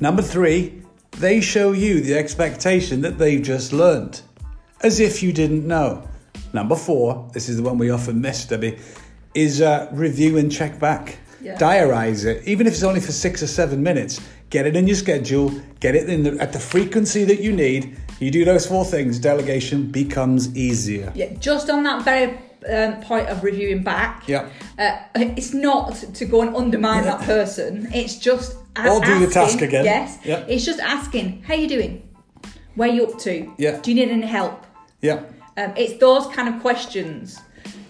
Number 0.01 0.23
three, 0.23 0.83
they 1.13 1.41
show 1.41 1.73
you 1.73 2.01
the 2.01 2.15
expectation 2.15 3.01
that 3.01 3.19
they've 3.19 3.43
just 3.43 3.73
learned, 3.73 4.21
as 4.83 5.01
if 5.01 5.23
you 5.23 5.33
didn't 5.33 5.67
know. 5.67 6.07
Number 6.53 6.77
four, 6.77 7.29
this 7.33 7.49
is 7.49 7.57
the 7.57 7.63
one 7.63 7.79
we 7.79 7.91
often 7.91 8.21
miss, 8.21 8.47
Debbie, 8.47 8.79
is 9.35 9.61
uh, 9.61 9.89
review 9.93 10.39
and 10.39 10.51
check 10.51 10.79
back. 10.79 11.19
Yeah. 11.41 11.57
Diarize 11.57 12.25
it, 12.25 12.47
even 12.47 12.67
if 12.67 12.73
it's 12.73 12.83
only 12.83 13.01
for 13.01 13.13
six 13.13 13.43
or 13.43 13.47
seven 13.47 13.83
minutes. 13.83 14.21
Get 14.51 14.67
it 14.67 14.77
in 14.77 14.87
your 14.87 14.97
schedule, 14.97 15.51
get 15.81 15.95
it 15.95 16.09
in 16.09 16.23
the, 16.23 16.41
at 16.41 16.53
the 16.53 16.59
frequency 16.59 17.25
that 17.25 17.41
you 17.41 17.53
need. 17.53 17.97
You 18.19 18.31
do 18.31 18.45
those 18.45 18.67
four 18.67 18.85
things, 18.85 19.19
delegation 19.19 19.91
becomes 19.91 20.57
easier. 20.57 21.13
Yeah, 21.15 21.35
just 21.35 21.69
on 21.69 21.83
that 21.83 22.03
very 22.03 22.39
um, 22.73 23.01
point 23.03 23.29
of 23.29 23.45
reviewing 23.45 23.83
back. 23.83 24.27
Yeah. 24.27 24.49
Uh, 24.79 24.97
it's 25.15 25.53
not 25.53 25.93
to 26.15 26.25
go 26.25 26.41
and 26.43 26.57
undermine 26.57 27.05
that 27.05 27.21
person. 27.23 27.89
It's 27.93 28.17
just 28.17 28.57
a- 28.77 28.89
Or 28.91 29.01
do 29.01 29.19
the 29.25 29.31
task 29.33 29.61
again. 29.61 29.85
Yes. 29.85 30.19
Yeah. 30.25 30.45
It's 30.49 30.65
just 30.65 30.81
asking, 30.81 31.43
how 31.43 31.55
you 31.55 31.69
doing? 31.69 32.09
Where 32.75 32.89
you 32.89 33.07
up 33.07 33.19
to? 33.21 33.53
Yeah. 33.59 33.79
Do 33.81 33.91
you 33.91 33.97
need 33.97 34.11
any 34.11 34.27
help? 34.27 34.65
Yeah. 35.03 35.25
Um, 35.59 35.73
it's 35.77 35.99
those 36.01 36.27
kind 36.29 36.55
of 36.55 36.61
questions. 36.63 37.39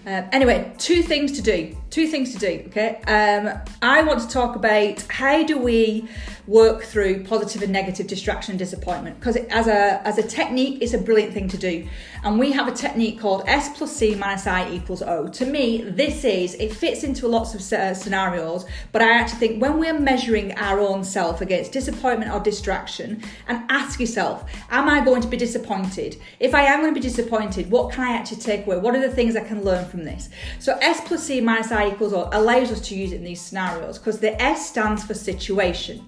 Um, 0.06 0.24
anyway, 0.32 0.72
two 0.78 1.02
things 1.02 1.32
to 1.32 1.42
do. 1.42 1.76
Two 1.90 2.06
things 2.06 2.32
to 2.34 2.38
do. 2.38 2.64
Okay. 2.66 3.00
Um, 3.06 3.58
I 3.80 4.02
want 4.02 4.20
to 4.20 4.28
talk 4.28 4.56
about 4.56 5.02
how 5.10 5.42
do 5.42 5.58
we 5.58 6.08
work 6.48 6.82
through 6.82 7.22
positive 7.24 7.62
and 7.62 7.70
negative 7.70 8.06
distraction 8.06 8.52
and 8.52 8.58
disappointment 8.58 9.20
because 9.20 9.36
as 9.36 9.66
a 9.66 10.00
as 10.06 10.16
a 10.16 10.22
technique, 10.22 10.82
it's 10.82 10.94
a 10.94 10.98
brilliant 10.98 11.34
thing 11.34 11.48
to 11.48 11.58
do. 11.58 11.86
And 12.24 12.38
we 12.38 12.52
have 12.52 12.66
a 12.66 12.72
technique 12.72 13.20
called 13.20 13.44
S 13.46 13.76
plus 13.76 13.94
C 13.94 14.14
minus 14.14 14.46
I 14.46 14.70
equals 14.70 15.02
O. 15.02 15.28
To 15.28 15.46
me, 15.46 15.82
this 15.82 16.24
is 16.24 16.54
it 16.54 16.72
fits 16.72 17.04
into 17.04 17.28
lots 17.28 17.54
of 17.54 17.62
scenarios, 17.62 18.64
but 18.92 19.02
I 19.02 19.12
actually 19.12 19.38
think 19.38 19.62
when 19.62 19.78
we're 19.78 19.98
measuring 19.98 20.52
our 20.58 20.80
own 20.80 21.04
self 21.04 21.40
against 21.40 21.72
disappointment 21.72 22.32
or 22.32 22.40
distraction, 22.40 23.22
and 23.46 23.62
ask 23.70 24.00
yourself, 24.00 24.50
am 24.70 24.88
I 24.88 25.04
going 25.04 25.20
to 25.20 25.28
be 25.28 25.36
disappointed? 25.36 26.16
If 26.40 26.54
I 26.54 26.62
am 26.62 26.80
going 26.80 26.94
to 26.94 27.00
be 27.00 27.06
disappointed, 27.06 27.70
what 27.70 27.92
can 27.92 28.04
I 28.04 28.12
actually 28.12 28.40
take 28.40 28.66
away? 28.66 28.78
What 28.78 28.94
are 28.96 29.00
the 29.00 29.14
things 29.14 29.36
I 29.36 29.44
can 29.44 29.62
learn 29.62 29.86
from 29.88 30.04
this? 30.04 30.30
So 30.58 30.76
S 30.80 31.00
plus 31.06 31.24
C 31.24 31.40
minus 31.40 31.70
I 31.72 31.77
equals 31.86 32.12
O 32.12 32.28
allows 32.32 32.72
us 32.72 32.80
to 32.88 32.94
use 32.94 33.12
it 33.12 33.16
in 33.16 33.24
these 33.24 33.40
scenarios 33.40 33.98
because 33.98 34.20
the 34.20 34.40
S 34.40 34.68
stands 34.68 35.04
for 35.04 35.14
situation. 35.14 36.06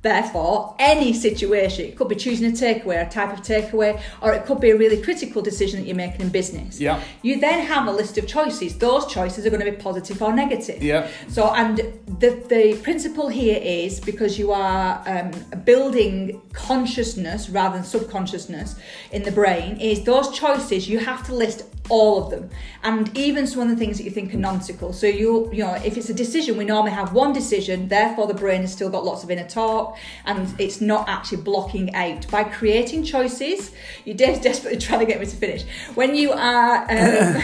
Therefore, 0.00 0.76
any 0.78 1.12
situation, 1.12 1.86
it 1.86 1.96
could 1.96 2.06
be 2.08 2.14
choosing 2.14 2.46
a 2.46 2.54
takeaway, 2.54 3.04
a 3.04 3.10
type 3.10 3.32
of 3.36 3.44
takeaway, 3.44 4.00
or 4.22 4.32
it 4.32 4.46
could 4.46 4.60
be 4.60 4.70
a 4.70 4.76
really 4.76 5.02
critical 5.02 5.42
decision 5.42 5.80
that 5.80 5.86
you're 5.88 5.96
making 5.96 6.20
in 6.20 6.28
business. 6.28 6.80
Yeah. 6.80 7.02
You 7.22 7.40
then 7.40 7.66
have 7.66 7.88
a 7.88 7.90
list 7.90 8.16
of 8.16 8.28
choices. 8.28 8.78
Those 8.78 9.06
choices 9.06 9.44
are 9.44 9.50
going 9.50 9.64
to 9.64 9.70
be 9.72 9.76
positive 9.76 10.22
or 10.22 10.32
negative. 10.32 10.80
Yeah. 10.84 11.08
So, 11.26 11.52
and 11.52 11.78
the, 12.20 12.30
the 12.48 12.78
principle 12.84 13.28
here 13.28 13.58
is 13.60 13.98
because 13.98 14.38
you 14.38 14.52
are 14.52 15.02
um, 15.04 15.32
building 15.64 16.42
consciousness 16.52 17.50
rather 17.50 17.78
than 17.78 17.84
subconsciousness 17.84 18.76
in 19.10 19.24
the 19.24 19.32
brain, 19.32 19.80
is 19.80 20.04
those 20.04 20.30
choices, 20.30 20.88
you 20.88 21.00
have 21.00 21.26
to 21.26 21.34
list 21.34 21.64
all 21.88 22.22
of 22.24 22.30
them. 22.30 22.50
And 22.82 23.16
even 23.16 23.46
some 23.46 23.62
of 23.62 23.68
the 23.68 23.76
things 23.76 23.98
that 23.98 24.04
you 24.04 24.10
think 24.10 24.32
are 24.34 24.38
nonsensical. 24.38 24.92
So 24.92 25.06
you 25.06 25.50
you 25.52 25.64
know 25.64 25.74
if 25.74 25.96
it's 25.96 26.08
a 26.10 26.14
decision 26.14 26.56
we 26.56 26.64
normally 26.64 26.92
have 26.92 27.12
one 27.12 27.32
decision 27.32 27.88
therefore 27.88 28.26
the 28.26 28.34
brain 28.34 28.60
has 28.62 28.72
still 28.72 28.90
got 28.90 29.04
lots 29.04 29.24
of 29.24 29.30
inner 29.30 29.48
talk 29.48 29.96
and 30.24 30.54
it's 30.60 30.80
not 30.80 31.08
actually 31.08 31.42
blocking 31.42 31.94
out. 31.94 32.28
By 32.30 32.44
creating 32.44 33.04
choices 33.04 33.72
you're 34.04 34.16
de- 34.16 34.40
desperately 34.48 34.78
trying 34.78 35.00
to 35.00 35.06
get 35.06 35.20
me 35.20 35.26
to 35.26 35.36
finish. 35.36 35.64
When 35.94 36.14
you 36.14 36.32
are 36.32 36.82
um, 36.82 37.42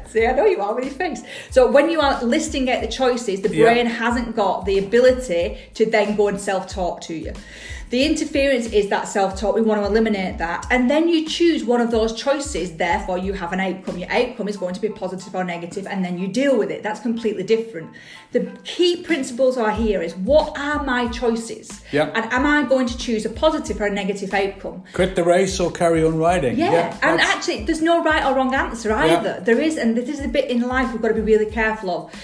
see 0.10 0.26
i 0.26 0.32
know 0.32 0.46
you 0.46 0.60
are 0.60 0.74
with 0.74 0.84
your 0.84 0.94
face 0.94 1.22
so 1.50 1.70
when 1.70 1.90
you 1.90 2.00
are 2.00 2.22
listing 2.24 2.70
out 2.70 2.80
the 2.80 2.88
choices 2.88 3.40
the 3.42 3.54
Yeah. 3.54 3.64
brain 3.64 3.86
hasn't 3.86 4.34
got 4.36 4.64
the 4.64 4.78
ability 4.78 5.58
to 5.74 5.86
then 5.86 6.16
go 6.16 6.28
and 6.28 6.40
self-talk 6.40 7.00
to 7.02 7.14
you 7.14 7.32
the 7.90 8.04
interference 8.04 8.66
is 8.66 8.88
that 8.88 9.08
self 9.08 9.36
talk. 9.36 9.56
We 9.56 9.62
want 9.62 9.82
to 9.82 9.86
eliminate 9.86 10.38
that. 10.38 10.64
And 10.70 10.88
then 10.88 11.08
you 11.08 11.26
choose 11.26 11.64
one 11.64 11.80
of 11.80 11.90
those 11.90 12.14
choices. 12.14 12.76
Therefore, 12.76 13.18
you 13.18 13.32
have 13.32 13.52
an 13.52 13.58
outcome. 13.58 13.98
Your 13.98 14.10
outcome 14.10 14.46
is 14.46 14.56
going 14.56 14.74
to 14.74 14.80
be 14.80 14.88
positive 14.88 15.34
or 15.34 15.42
negative, 15.42 15.88
and 15.88 16.04
then 16.04 16.16
you 16.16 16.28
deal 16.28 16.56
with 16.56 16.70
it. 16.70 16.84
That's 16.84 17.00
completely 17.00 17.42
different. 17.42 17.90
The 18.30 18.52
key 18.62 19.02
principles 19.02 19.58
are 19.58 19.72
here 19.72 20.02
is 20.02 20.14
what 20.14 20.56
are 20.56 20.84
my 20.84 21.08
choices? 21.08 21.82
Yeah. 21.90 22.12
And 22.14 22.32
am 22.32 22.46
I 22.46 22.62
going 22.68 22.86
to 22.86 22.96
choose 22.96 23.26
a 23.26 23.30
positive 23.30 23.80
or 23.80 23.86
a 23.86 23.90
negative 23.90 24.32
outcome? 24.32 24.84
Quit 24.92 25.16
the 25.16 25.24
race 25.24 25.58
or 25.58 25.72
carry 25.72 26.04
on 26.04 26.16
riding. 26.16 26.56
Yeah, 26.56 26.96
and 27.02 27.18
that's- 27.18 27.28
actually, 27.28 27.64
there's 27.64 27.82
no 27.82 28.04
right 28.04 28.24
or 28.24 28.36
wrong 28.36 28.54
answer 28.54 28.92
either. 28.92 29.40
There 29.40 29.60
is, 29.60 29.76
and 29.76 29.96
this 29.96 30.08
is 30.08 30.22
the 30.22 30.28
bit 30.28 30.48
in 30.48 30.62
life 30.62 30.92
we've 30.92 31.02
got 31.02 31.08
to 31.08 31.14
be 31.14 31.20
really 31.22 31.50
careful 31.50 31.90
of. 31.90 32.14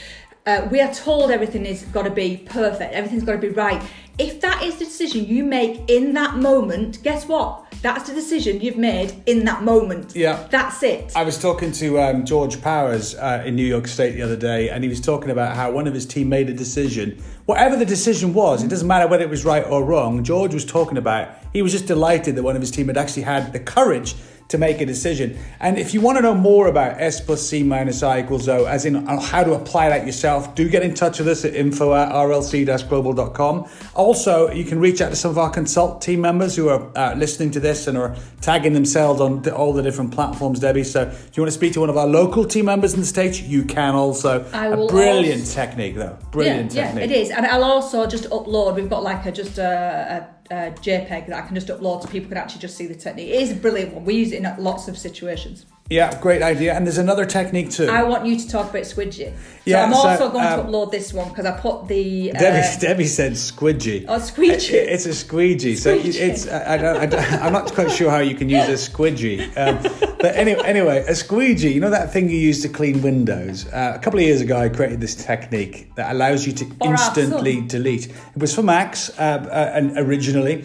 Uh, 0.46 0.68
we 0.70 0.80
are 0.80 0.94
told 0.94 1.32
everything 1.32 1.66
is 1.66 1.82
got 1.86 2.04
to 2.04 2.10
be 2.10 2.36
perfect, 2.36 2.94
everything's 2.94 3.24
got 3.24 3.32
to 3.32 3.38
be 3.38 3.48
right. 3.48 3.82
If 4.18 4.40
that 4.40 4.62
is 4.62 4.76
the 4.76 4.86
decision 4.86 5.26
you 5.26 5.44
make 5.44 5.90
in 5.90 6.14
that 6.14 6.36
moment, 6.36 7.02
guess 7.02 7.26
what? 7.28 7.66
That's 7.82 8.08
the 8.08 8.14
decision 8.14 8.62
you've 8.62 8.78
made 8.78 9.22
in 9.26 9.44
that 9.44 9.62
moment. 9.62 10.16
Yeah. 10.16 10.48
That's 10.50 10.82
it. 10.82 11.12
I 11.14 11.22
was 11.22 11.38
talking 11.38 11.70
to 11.72 12.00
um, 12.00 12.24
George 12.24 12.62
Powers 12.62 13.14
uh, 13.14 13.42
in 13.44 13.56
New 13.56 13.66
York 13.66 13.86
State 13.86 14.12
the 14.14 14.22
other 14.22 14.36
day, 14.36 14.70
and 14.70 14.82
he 14.82 14.88
was 14.88 15.02
talking 15.02 15.30
about 15.30 15.54
how 15.54 15.70
one 15.70 15.86
of 15.86 15.92
his 15.92 16.06
team 16.06 16.30
made 16.30 16.48
a 16.48 16.54
decision. 16.54 17.22
Whatever 17.44 17.76
the 17.76 17.84
decision 17.84 18.32
was, 18.32 18.62
it 18.62 18.68
doesn't 18.68 18.88
matter 18.88 19.06
whether 19.06 19.22
it 19.22 19.28
was 19.28 19.44
right 19.44 19.64
or 19.66 19.84
wrong. 19.84 20.24
George 20.24 20.54
was 20.54 20.64
talking 20.64 20.96
about 20.96 21.28
he 21.52 21.60
was 21.60 21.72
just 21.72 21.86
delighted 21.86 22.36
that 22.36 22.42
one 22.42 22.56
of 22.56 22.62
his 22.62 22.70
team 22.70 22.86
had 22.86 22.96
actually 22.96 23.22
had 23.22 23.52
the 23.52 23.60
courage 23.60 24.14
to 24.48 24.58
make 24.58 24.80
a 24.80 24.86
decision. 24.86 25.38
And 25.60 25.78
if 25.78 25.92
you 25.92 26.00
want 26.00 26.18
to 26.18 26.22
know 26.22 26.34
more 26.34 26.68
about 26.68 27.00
S 27.00 27.20
plus 27.20 27.42
C 27.46 27.62
minus 27.62 28.02
I 28.02 28.20
equals 28.20 28.48
O, 28.48 28.66
as 28.66 28.84
in 28.84 29.06
how 29.06 29.42
to 29.42 29.54
apply 29.54 29.88
that 29.88 30.06
yourself, 30.06 30.54
do 30.54 30.68
get 30.68 30.82
in 30.82 30.94
touch 30.94 31.18
with 31.18 31.28
us 31.28 31.44
at 31.44 31.54
info 31.54 31.94
at 31.94 32.12
rlc-global.com. 32.12 33.68
Also, 33.94 34.50
you 34.50 34.64
can 34.64 34.78
reach 34.78 35.00
out 35.00 35.10
to 35.10 35.16
some 35.16 35.30
of 35.30 35.38
our 35.38 35.50
consult 35.50 36.00
team 36.00 36.20
members 36.20 36.54
who 36.54 36.68
are 36.68 36.90
uh, 36.96 37.14
listening 37.16 37.50
to 37.52 37.60
this 37.60 37.86
and 37.86 37.98
are 37.98 38.14
tagging 38.40 38.72
themselves 38.72 39.20
on 39.20 39.48
all 39.50 39.72
the 39.72 39.82
different 39.82 40.12
platforms, 40.12 40.60
Debbie. 40.60 40.84
So 40.84 41.02
if 41.02 41.36
you 41.36 41.42
want 41.42 41.52
to 41.52 41.58
speak 41.58 41.72
to 41.74 41.80
one 41.80 41.90
of 41.90 41.96
our 41.96 42.06
local 42.06 42.44
team 42.44 42.66
members 42.66 42.94
in 42.94 43.00
the 43.00 43.06
States, 43.06 43.40
you 43.40 43.64
can 43.64 43.94
also. 43.94 44.48
I 44.52 44.66
a 44.66 44.76
will 44.76 44.88
brilliant 44.88 45.40
also- 45.40 45.54
technique, 45.54 45.96
though. 45.96 46.18
Brilliant 46.30 46.72
yeah, 46.72 46.86
technique. 46.86 47.10
Yeah, 47.10 47.16
it 47.16 47.20
is. 47.22 47.30
And 47.30 47.46
I'll 47.46 47.64
also 47.64 48.06
just 48.06 48.30
upload. 48.30 48.76
We've 48.76 48.88
got 48.88 49.02
like 49.02 49.26
a 49.26 49.32
just 49.32 49.58
a, 49.58 50.28
a, 50.30 50.35
a 50.50 50.70
JPEG 50.70 51.26
that 51.28 51.32
I 51.32 51.46
can 51.46 51.54
just 51.54 51.68
upload 51.68 52.02
so 52.02 52.08
people 52.08 52.28
can 52.28 52.38
actually 52.38 52.60
just 52.60 52.76
see 52.76 52.86
the 52.86 52.94
technique. 52.94 53.28
It 53.28 53.40
is 53.42 53.52
a 53.52 53.56
brilliant 53.56 53.94
one. 53.94 54.04
We 54.04 54.14
use 54.14 54.32
it 54.32 54.42
in 54.42 54.62
lots 54.62 54.88
of 54.88 54.96
situations. 54.96 55.66
Yeah, 55.88 56.20
great 56.20 56.42
idea. 56.42 56.74
And 56.74 56.84
there's 56.84 56.98
another 56.98 57.24
technique 57.24 57.70
too. 57.70 57.88
I 57.88 58.02
want 58.02 58.26
you 58.26 58.36
to 58.36 58.48
talk 58.48 58.70
about 58.70 58.82
Squidgy. 58.82 59.26
So 59.30 59.32
Yeah, 59.64 59.84
I'm 59.84 59.92
so, 59.92 59.98
also 60.00 60.30
going 60.30 60.44
um, 60.44 60.58
to 60.60 60.66
upload 60.66 60.90
this 60.90 61.12
one 61.12 61.28
because 61.28 61.46
I 61.46 61.52
put 61.60 61.86
the. 61.86 62.32
Uh, 62.34 62.38
Debbie, 62.38 62.80
Debbie 62.80 63.06
said 63.06 63.32
squidgy. 63.32 64.04
Oh, 64.08 64.18
squeegee. 64.18 64.74
It- 64.74 64.88
It's 64.88 65.06
a 65.06 65.14
squeegee. 65.14 65.76
So 65.76 65.90
it's 65.94 66.48
I, 66.48 66.76
don't, 66.76 66.96
I 66.96 67.06
don't, 67.06 67.32
I'm 67.34 67.52
not 67.52 67.72
quite 67.72 67.92
sure 67.92 68.10
how 68.10 68.18
you 68.18 68.34
can 68.34 68.48
use 68.48 68.68
a 68.68 68.90
squidgy. 68.90 69.46
Um, 69.56 69.80
but 70.18 70.34
anyway, 70.34 70.62
anyway, 70.64 71.04
a 71.06 71.14
squeegee. 71.14 71.72
You 71.72 71.80
know 71.80 71.90
that 71.90 72.12
thing 72.12 72.30
you 72.30 72.38
use 72.38 72.62
to 72.62 72.68
clean 72.68 73.00
windows. 73.02 73.66
Uh, 73.66 73.92
a 73.94 73.98
couple 74.00 74.18
of 74.18 74.26
years 74.26 74.40
ago, 74.40 74.58
I 74.58 74.68
created 74.68 75.00
this 75.00 75.14
technique 75.14 75.94
that 75.94 76.10
allows 76.10 76.46
you 76.46 76.52
to 76.54 76.64
our 76.80 76.92
instantly 76.92 77.60
delete. 77.60 78.06
It 78.08 78.38
was 78.38 78.52
for 78.52 78.62
Max 78.62 79.10
uh, 79.18 79.22
uh, 79.22 79.70
and 79.72 79.96
originally, 79.98 80.64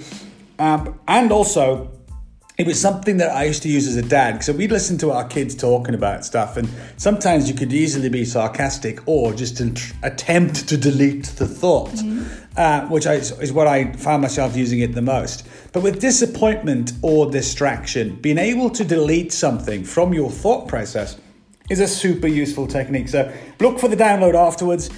um, 0.58 1.00
and 1.08 1.32
also 1.32 1.92
it 2.62 2.68
was 2.68 2.80
something 2.80 3.18
that 3.18 3.36
I 3.36 3.46
used 3.46 3.64
to 3.64 3.70
use 3.70 3.88
as 3.88 3.98
a 3.98 4.04
dad 4.04 4.44
So 4.44 4.54
we'd 4.54 4.72
listen 4.72 4.96
to 5.00 5.10
our 5.10 5.28
kids 5.28 5.56
talking 5.56 5.96
about 5.96 6.24
stuff, 6.24 6.58
and 6.58 6.70
sometimes 6.96 7.50
you 7.50 7.56
could 7.56 7.74
easily 7.74 8.08
be 8.08 8.24
sarcastic 8.24 9.00
or 9.08 9.34
just 9.34 9.60
attempt 10.04 10.70
to 10.70 10.78
delete 10.78 11.24
the 11.24 11.48
thought, 11.48 11.92
uh, 12.56 12.86
which 12.86 13.08
I, 13.08 13.16
is 13.16 13.52
what 13.52 13.66
I 13.66 13.94
found 13.94 14.22
myself 14.22 14.56
using 14.56 14.80
it 14.82 14.94
the 14.94 15.02
most. 15.02 15.48
But 15.74 15.82
with 15.82 16.00
disappointment 16.00 16.94
or 17.02 17.32
distraction, 17.32 18.18
being 18.22 18.38
able 18.38 18.70
to 18.70 18.86
delete 18.86 19.34
something 19.34 19.84
from 19.84 20.14
your 20.14 20.30
thought 20.30 20.68
process 20.68 21.18
is 21.72 21.80
a 21.80 21.88
super 21.88 22.28
useful 22.28 22.68
technique. 22.68 23.10
So 23.10 23.34
look 23.60 23.80
for 23.80 23.88
the 23.88 23.98
download 23.98 24.36
afterwards. 24.36 24.92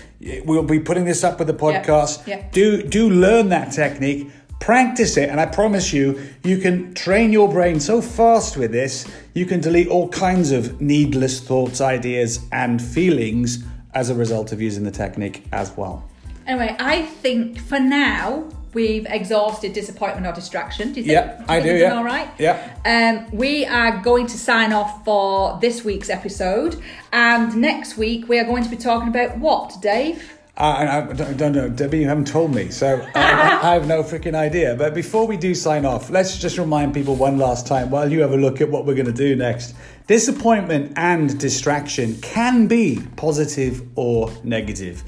We'll 0.43 0.63
be 0.63 0.81
putting 0.81 1.05
this 1.05 1.23
up 1.23 1.39
with 1.39 1.47
the 1.47 1.53
podcast. 1.53 2.27
yeah. 2.27 2.49
Do 2.51 2.83
do 2.83 3.09
learn 3.09 3.49
that 3.49 3.71
technique. 3.71 4.31
Practice 4.63 5.17
it, 5.17 5.27
and 5.27 5.41
I 5.41 5.45
promise 5.45 5.91
you, 5.91 6.21
you 6.41 6.57
can 6.57 6.93
train 6.93 7.33
your 7.33 7.49
brain 7.51 7.81
so 7.81 8.01
fast 8.01 8.55
with 8.55 8.71
this, 8.71 9.05
you 9.33 9.45
can 9.45 9.59
delete 9.59 9.89
all 9.89 10.07
kinds 10.07 10.51
of 10.51 10.79
needless 10.79 11.41
thoughts, 11.41 11.81
ideas, 11.81 12.39
and 12.53 12.81
feelings 12.81 13.61
as 13.93 14.09
a 14.09 14.15
result 14.15 14.53
of 14.53 14.61
using 14.61 14.85
the 14.85 14.91
technique 14.91 15.43
as 15.51 15.75
well. 15.75 16.05
Anyway, 16.47 16.73
I 16.79 17.01
think 17.01 17.59
for 17.59 17.77
now 17.77 18.49
we've 18.73 19.05
exhausted 19.09 19.73
disappointment 19.73 20.25
or 20.27 20.31
distraction. 20.31 20.93
Do 20.93 21.01
you 21.01 21.07
think? 21.07 21.13
Yeah, 21.13 21.45
I 21.49 21.59
think 21.59 21.73
do, 21.73 21.77
yeah. 21.79 21.97
All 21.97 22.05
right. 22.05 22.29
Yeah. 22.39 22.77
Um, 22.85 23.37
we 23.37 23.65
are 23.65 24.01
going 24.01 24.27
to 24.27 24.37
sign 24.37 24.71
off 24.71 25.03
for 25.03 25.59
this 25.59 25.83
week's 25.83 26.09
episode, 26.09 26.81
and 27.11 27.53
next 27.57 27.97
week 27.97 28.29
we 28.29 28.39
are 28.39 28.45
going 28.45 28.63
to 28.63 28.69
be 28.69 28.77
talking 28.77 29.09
about 29.09 29.37
what, 29.39 29.75
Dave? 29.81 30.32
And 30.55 30.89
I 30.89 31.33
don't, 31.33 31.53
know, 31.53 31.67
Debbie, 31.67 31.99
you 31.99 32.07
haven't 32.07 32.27
told 32.27 32.53
me, 32.53 32.69
so 32.69 33.03
I, 33.15 33.21
I 33.21 33.73
have 33.73 33.87
no 33.87 34.03
freaking 34.03 34.35
idea. 34.35 34.75
But 34.75 34.93
before 34.93 35.25
we 35.25 35.35
do 35.35 35.55
sign 35.55 35.83
off, 35.83 36.11
let's 36.11 36.37
just 36.37 36.59
remind 36.59 36.93
people 36.93 37.15
one 37.15 37.39
last 37.39 37.65
time 37.65 37.89
while 37.89 38.11
you 38.11 38.21
have 38.21 38.33
a 38.33 38.37
look 38.37 38.61
at 38.61 38.69
what 38.69 38.85
we're 38.85 38.93
going 38.93 39.07
to 39.07 39.11
do 39.11 39.35
next. 39.35 39.73
Disappointment 40.05 40.93
and 40.95 41.39
distraction 41.39 42.19
can 42.21 42.67
be 42.67 43.01
positive 43.15 43.81
or 43.95 44.31
negative. 44.43 45.03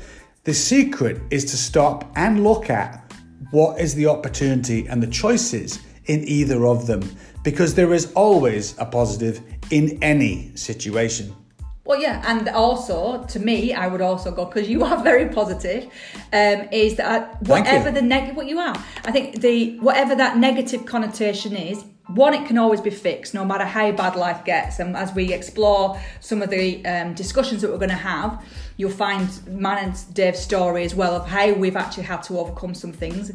The 0.46 0.54
secret 0.54 1.22
is 1.30 1.46
to 1.46 1.58
stop 1.58 2.12
and 2.16 2.44
look 2.44 2.72
at 2.72 3.14
what 3.52 3.80
is 3.80 3.94
the 3.94 4.08
opportunity 4.08 4.88
and 4.88 5.02
the 5.02 5.08
choices 5.08 5.80
in 6.06 6.28
either 6.28 6.66
of 6.66 6.88
them, 6.88 7.08
because 7.44 7.76
there 7.76 7.94
is 7.94 8.12
always 8.14 8.76
a 8.80 8.86
positive 8.86 9.42
in 9.70 10.00
any 10.02 10.56
situation. 10.56 11.36
Well, 11.86 12.02
yeah, 12.02 12.24
and 12.26 12.50
also 12.50 13.24
to 13.26 13.40
me, 13.40 13.72
I 13.74 13.86
would 13.86 14.02
also 14.02 14.32
go 14.32 14.46
because 14.46 14.68
you 14.68 14.84
are 14.90 15.02
very 15.04 15.30
positive. 15.30 15.86
Um, 16.34 16.68
is 16.72 16.96
that 16.96 17.34
Thank 17.34 17.48
whatever 17.48 17.92
the 17.92 18.02
negative, 18.02 18.36
what 18.36 18.48
you 18.48 18.60
are, 18.60 18.76
I 19.06 19.12
think 19.12 19.42
the 19.42 19.80
whatever 19.80 20.16
that 20.16 20.38
negative 20.38 20.86
connotation 20.86 21.56
is. 21.56 21.86
One, 22.08 22.36
it 22.36 22.46
can 22.46 22.60
always 22.60 22.82
be 22.82 22.92
fixed, 22.92 23.34
no 23.34 23.44
matter 23.44 23.66
how 23.66 23.92
bad 23.92 24.16
life 24.16 24.46
gets. 24.46 24.78
And 24.78 24.96
as 24.96 25.12
we 25.16 25.34
explore 25.34 26.00
some 26.20 26.44
of 26.44 26.52
the 26.52 26.86
um, 26.86 27.16
discussions 27.16 27.64
that 27.64 27.72
we're 27.72 27.80
going 27.80 27.90
to 27.90 27.96
have, 27.96 28.44
you'll 28.78 28.92
find 28.92 29.30
man 29.48 29.86
and 29.86 30.14
Dave's 30.14 30.40
story 30.40 30.84
as 30.84 30.94
well 30.94 31.16
of 31.16 31.28
how 31.28 31.54
we've 31.54 31.76
actually 31.78 32.04
had 32.04 32.22
to 32.24 32.38
overcome 32.40 32.74
some 32.74 32.92
things 32.92 33.32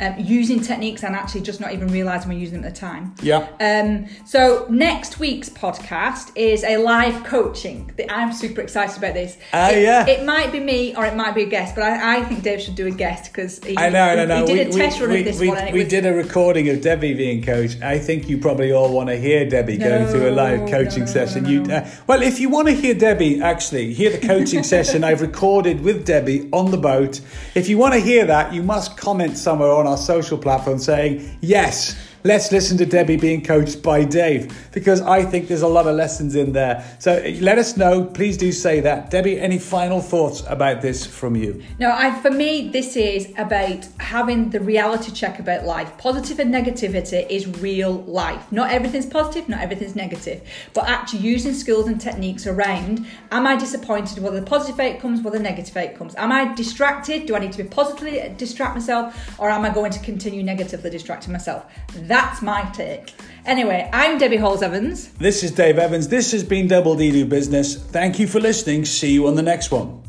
um, 0.00 0.14
using 0.18 0.60
techniques 0.60 1.02
and 1.02 1.14
actually 1.14 1.40
just 1.40 1.60
not 1.60 1.72
even 1.72 1.88
realizing 1.88 2.28
we're 2.30 2.38
using 2.38 2.60
them 2.60 2.68
at 2.68 2.74
the 2.74 2.80
time. 2.80 3.14
Yeah. 3.22 3.48
Um, 3.60 4.06
so 4.26 4.66
next 4.68 5.18
week's 5.18 5.48
podcast 5.48 6.32
is 6.36 6.64
a 6.64 6.76
live 6.76 7.24
coaching. 7.24 7.90
I'm 8.10 8.32
super 8.32 8.60
excited 8.60 8.98
about 8.98 9.14
this. 9.14 9.38
Ah, 9.52 9.70
it, 9.70 9.82
yeah. 9.82 10.06
It 10.06 10.24
might 10.24 10.52
be 10.52 10.60
me 10.60 10.94
or 10.94 11.06
it 11.06 11.14
might 11.14 11.34
be 11.34 11.44
a 11.44 11.46
guest, 11.46 11.74
but 11.74 11.84
I, 11.84 12.18
I 12.18 12.24
think 12.24 12.42
Dave 12.42 12.60
should 12.60 12.74
do 12.74 12.86
a 12.86 12.90
guest 12.90 13.32
because 13.32 13.62
he, 13.64 13.78
I 13.78 13.88
know, 13.88 14.02
I 14.02 14.20
he, 14.20 14.26
no. 14.26 14.46
he 14.46 14.54
did 14.54 14.74
we, 14.74 14.80
a 14.80 14.84
test 14.84 15.00
we, 15.00 15.06
run 15.06 15.16
of 15.16 15.24
this 15.24 15.40
we, 15.40 15.48
one 15.48 15.72
we 15.72 15.78
was 15.80 15.88
did 15.88 16.04
a 16.04 16.12
recording 16.12 16.68
of 16.68 16.80
Debbie 16.82 17.14
being 17.14 17.42
coached. 17.42 17.80
I 17.82 17.98
think 17.98 18.28
you 18.28 18.38
probably 18.38 18.72
all 18.72 18.92
want 18.92 19.08
to 19.08 19.16
hear 19.16 19.48
Debbie 19.48 19.78
going 19.78 20.06
through 20.08 20.28
a 20.28 20.32
live 20.32 20.68
coaching 20.68 21.00
no, 21.00 21.06
no, 21.06 21.12
session. 21.12 21.44
no, 21.44 21.50
You, 21.50 21.62
no. 21.62 21.76
uh, 21.76 21.90
well, 22.06 22.22
if 22.22 22.40
you 22.40 22.50
want 22.50 22.68
to 22.68 22.74
hear 22.74 22.94
Debbie, 22.94 23.40
actually 23.40 23.94
hear 23.94 24.10
the 24.10 24.26
coaching 24.26 24.62
session 24.62 24.81
I've 25.04 25.20
recorded 25.20 25.82
with 25.82 26.04
Debbie 26.04 26.48
on 26.52 26.70
the 26.70 26.76
boat. 26.76 27.20
If 27.54 27.68
you 27.68 27.78
want 27.78 27.94
to 27.94 28.00
hear 28.00 28.24
that, 28.26 28.52
you 28.52 28.62
must 28.62 28.96
comment 28.96 29.36
somewhere 29.36 29.72
on 29.72 29.86
our 29.86 29.96
social 29.96 30.38
platform 30.38 30.78
saying 30.78 31.38
yes. 31.40 31.96
Let's 32.24 32.52
listen 32.52 32.78
to 32.78 32.86
Debbie 32.86 33.16
being 33.16 33.42
coached 33.42 33.82
by 33.82 34.04
Dave 34.04 34.70
because 34.72 35.00
I 35.00 35.24
think 35.24 35.48
there's 35.48 35.62
a 35.62 35.68
lot 35.68 35.86
of 35.86 35.96
lessons 35.96 36.34
in 36.34 36.52
there. 36.52 36.84
So 36.98 37.22
let 37.40 37.58
us 37.58 37.76
know. 37.76 38.04
Please 38.04 38.36
do 38.36 38.52
say 38.52 38.80
that. 38.80 39.10
Debbie, 39.10 39.40
any 39.40 39.58
final 39.58 40.00
thoughts 40.00 40.42
about 40.46 40.82
this 40.82 41.04
from 41.04 41.36
you? 41.36 41.62
No, 41.78 41.90
I, 41.90 42.18
for 42.20 42.30
me, 42.30 42.68
this 42.68 42.96
is 42.96 43.32
about 43.36 43.86
having 43.98 44.50
the 44.50 44.60
reality 44.60 45.12
check 45.12 45.38
about 45.38 45.64
life. 45.64 45.96
Positive 45.98 46.38
and 46.38 46.54
negativity 46.54 47.28
is 47.28 47.46
real 47.58 48.02
life. 48.02 48.50
Not 48.52 48.70
everything's 48.70 49.06
positive, 49.06 49.48
not 49.48 49.60
everything's 49.60 49.96
negative, 49.96 50.42
but 50.74 50.88
actually 50.88 51.20
using 51.20 51.54
skills 51.54 51.86
and 51.88 52.00
techniques 52.00 52.46
around 52.46 53.06
am 53.30 53.46
I 53.46 53.56
disappointed 53.56 54.22
whether 54.22 54.38
the 54.38 54.46
positive 54.46 54.78
outcomes, 54.78 55.22
whether 55.22 55.38
the 55.38 55.42
negative 55.42 55.76
outcomes? 55.76 56.14
Am 56.16 56.30
I 56.30 56.54
distracted? 56.54 57.26
Do 57.26 57.34
I 57.34 57.40
need 57.40 57.52
to 57.52 57.62
be 57.62 57.68
positively 57.68 58.34
distract 58.36 58.74
myself 58.74 59.38
or 59.38 59.50
am 59.50 59.64
I 59.64 59.70
going 59.70 59.90
to 59.92 60.00
continue 60.00 60.42
negatively 60.42 60.90
distracting 60.90 61.32
myself? 61.32 61.64
That's 62.12 62.42
my 62.42 62.60
take. 62.74 63.14
Anyway, 63.46 63.88
I'm 63.90 64.18
Debbie 64.18 64.36
Halls 64.36 64.60
Evans. 64.60 65.08
This 65.12 65.42
is 65.42 65.50
Dave 65.50 65.78
Evans. 65.78 66.08
This 66.08 66.30
has 66.32 66.44
been 66.44 66.68
Double 66.68 66.94
D 66.94 67.10
Do 67.10 67.24
Business. 67.24 67.74
Thank 67.74 68.18
you 68.18 68.26
for 68.26 68.38
listening. 68.38 68.84
See 68.84 69.14
you 69.14 69.26
on 69.26 69.34
the 69.34 69.40
next 69.40 69.70
one. 69.70 70.02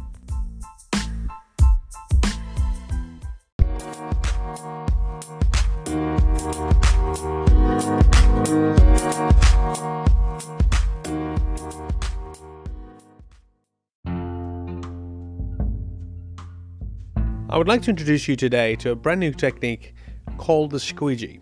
I 17.49 17.57
would 17.57 17.69
like 17.69 17.83
to 17.83 17.91
introduce 17.91 18.27
you 18.27 18.35
today 18.35 18.75
to 18.75 18.91
a 18.91 18.95
brand 18.95 19.21
new 19.21 19.31
technique 19.31 19.93
called 20.37 20.71
the 20.71 20.81
squeegee. 20.81 21.39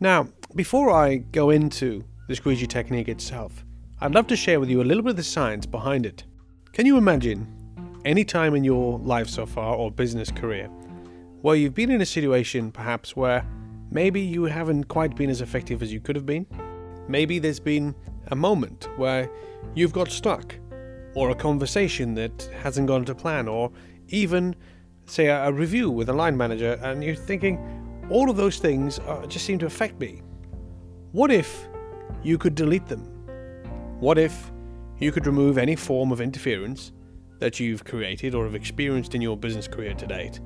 Now, 0.00 0.28
before 0.54 0.90
I 0.90 1.16
go 1.16 1.50
into 1.50 2.04
the 2.28 2.36
squeegee 2.36 2.66
technique 2.66 3.08
itself, 3.08 3.64
I'd 4.00 4.14
love 4.14 4.26
to 4.26 4.36
share 4.36 4.60
with 4.60 4.68
you 4.68 4.82
a 4.82 4.84
little 4.84 5.02
bit 5.02 5.10
of 5.10 5.16
the 5.16 5.22
science 5.22 5.64
behind 5.64 6.04
it. 6.04 6.24
Can 6.72 6.84
you 6.84 6.98
imagine 6.98 7.46
any 8.04 8.24
time 8.24 8.54
in 8.54 8.62
your 8.62 8.98
life 8.98 9.28
so 9.28 9.46
far 9.46 9.74
or 9.74 9.90
business 9.90 10.30
career 10.30 10.68
where 11.40 11.56
you've 11.56 11.74
been 11.74 11.90
in 11.90 12.02
a 12.02 12.06
situation 12.06 12.70
perhaps 12.70 13.16
where 13.16 13.46
maybe 13.90 14.20
you 14.20 14.44
haven't 14.44 14.84
quite 14.84 15.16
been 15.16 15.30
as 15.30 15.40
effective 15.40 15.82
as 15.82 15.92
you 15.92 16.00
could 16.00 16.14
have 16.14 16.26
been? 16.26 16.46
Maybe 17.08 17.38
there's 17.38 17.60
been 17.60 17.94
a 18.26 18.36
moment 18.36 18.88
where 18.96 19.30
you've 19.74 19.92
got 19.92 20.10
stuck, 20.10 20.54
or 21.14 21.30
a 21.30 21.34
conversation 21.34 22.14
that 22.14 22.50
hasn't 22.60 22.86
gone 22.86 23.04
to 23.06 23.14
plan, 23.14 23.48
or 23.48 23.72
even 24.08 24.54
say, 25.06 25.28
a, 25.28 25.50
review 25.50 25.90
with 25.90 26.10
a 26.10 26.12
line 26.12 26.36
manager, 26.36 26.78
and 26.82 27.02
you're 27.02 27.14
thinking, 27.14 27.85
all 28.10 28.30
of 28.30 28.36
those 28.36 28.58
things 28.58 28.98
uh, 29.00 29.26
just 29.26 29.44
seem 29.44 29.58
to 29.58 29.66
affect 29.66 29.98
me. 29.98 30.22
What 31.12 31.30
if 31.30 31.66
you 32.22 32.38
could 32.38 32.54
delete 32.54 32.86
them? 32.86 33.00
What 34.00 34.18
if 34.18 34.52
you 34.98 35.12
could 35.12 35.26
remove 35.26 35.58
any 35.58 35.76
form 35.76 36.12
of 36.12 36.20
interference 36.20 36.92
that 37.38 37.58
you've 37.58 37.84
created 37.84 38.34
or 38.34 38.44
have 38.44 38.54
experienced 38.54 39.14
in 39.14 39.20
your 39.20 39.36
business 39.36 39.68
career 39.68 39.94
to 39.94 40.06
date? 40.06 40.40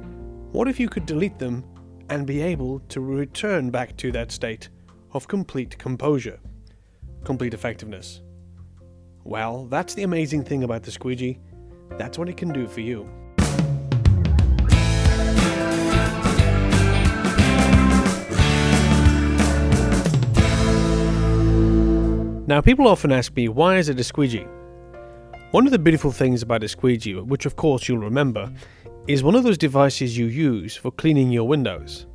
What 0.52 0.68
if 0.68 0.80
you 0.80 0.88
could 0.88 1.06
delete 1.06 1.38
them 1.38 1.64
and 2.08 2.26
be 2.26 2.40
able 2.42 2.80
to 2.88 3.00
return 3.00 3.70
back 3.70 3.96
to 3.98 4.10
that 4.12 4.32
state 4.32 4.68
of 5.12 5.28
complete 5.28 5.78
composure, 5.78 6.40
complete 7.24 7.54
effectiveness? 7.54 8.22
Well, 9.24 9.66
that's 9.66 9.94
the 9.94 10.02
amazing 10.02 10.44
thing 10.44 10.64
about 10.64 10.82
the 10.82 10.90
squeegee. 10.90 11.38
That's 11.98 12.18
what 12.18 12.28
it 12.28 12.36
can 12.36 12.52
do 12.52 12.66
for 12.66 12.80
you. 12.80 13.08
Now, 22.50 22.60
people 22.60 22.88
often 22.88 23.12
ask 23.12 23.36
me, 23.36 23.48
why 23.48 23.76
is 23.76 23.88
it 23.88 24.00
a 24.00 24.02
squeegee? 24.02 24.44
One 25.52 25.66
of 25.66 25.70
the 25.70 25.78
beautiful 25.78 26.10
things 26.10 26.42
about 26.42 26.64
a 26.64 26.68
squeegee, 26.68 27.14
which 27.14 27.46
of 27.46 27.54
course 27.54 27.86
you'll 27.88 27.98
remember, 27.98 28.52
is 29.06 29.22
one 29.22 29.36
of 29.36 29.44
those 29.44 29.56
devices 29.56 30.18
you 30.18 30.26
use 30.26 30.74
for 30.74 30.90
cleaning 30.90 31.30
your 31.30 31.46
windows, 31.46 32.08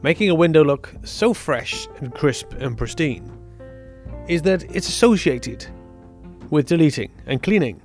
making 0.00 0.30
a 0.30 0.34
window 0.36 0.62
look 0.62 0.94
so 1.02 1.34
fresh 1.34 1.88
and 1.96 2.14
crisp 2.14 2.52
and 2.60 2.78
pristine, 2.78 3.28
is 4.28 4.42
that 4.42 4.62
it's 4.72 4.88
associated 4.88 5.66
with 6.50 6.68
deleting 6.68 7.10
and 7.26 7.42
cleaning. 7.42 7.82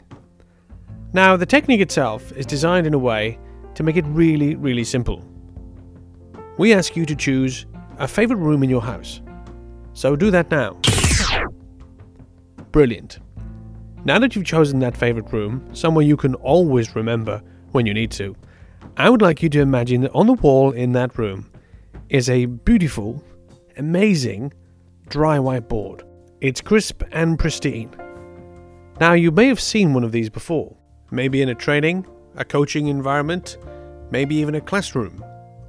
Now, 1.11 1.37
the 1.37 1.47
technique 1.47 1.81
itself 1.81 2.31
is 2.33 2.45
designed 2.45 2.85
in 2.85 2.93
a 2.93 2.99
way 2.99 3.39
to 3.73 3.81
make 3.81 3.97
it 3.97 4.05
really, 4.09 4.53
really 4.53 4.83
simple. 4.83 5.25
We 6.59 6.71
ask 6.71 6.95
you 6.95 7.07
to 7.07 7.15
choose 7.15 7.65
a 7.97 8.07
favorite 8.07 8.37
room 8.37 8.61
in 8.61 8.69
your 8.69 8.83
house. 8.83 9.21
So 9.93 10.15
do 10.15 10.29
that 10.29 10.51
now. 10.51 10.77
Brilliant. 12.71 13.19
Now 14.05 14.19
that 14.19 14.35
you've 14.35 14.45
chosen 14.45 14.79
that 14.79 14.95
favorite 14.95 15.31
room, 15.33 15.67
somewhere 15.73 16.05
you 16.05 16.15
can 16.15 16.35
always 16.35 16.95
remember 16.95 17.41
when 17.71 17.85
you 17.85 17.93
need 17.93 18.11
to, 18.11 18.35
I 18.95 19.09
would 19.09 19.21
like 19.21 19.41
you 19.41 19.49
to 19.49 19.61
imagine 19.61 20.01
that 20.01 20.11
on 20.13 20.27
the 20.27 20.33
wall 20.33 20.71
in 20.71 20.91
that 20.93 21.17
room 21.17 21.51
is 22.09 22.29
a 22.29 22.45
beautiful, 22.45 23.23
amazing 23.77 24.53
dry 25.09 25.37
whiteboard. 25.37 26.03
It's 26.41 26.61
crisp 26.61 27.03
and 27.11 27.37
pristine. 27.37 27.91
Now, 28.99 29.13
you 29.13 29.31
may 29.31 29.47
have 29.47 29.59
seen 29.59 29.93
one 29.93 30.03
of 30.03 30.11
these 30.11 30.29
before, 30.29 30.75
maybe 31.11 31.41
in 31.41 31.49
a 31.49 31.55
training, 31.55 32.05
a 32.35 32.45
coaching 32.45 32.87
environment, 32.87 33.57
maybe 34.11 34.35
even 34.35 34.55
a 34.55 34.61
classroom, 34.61 35.23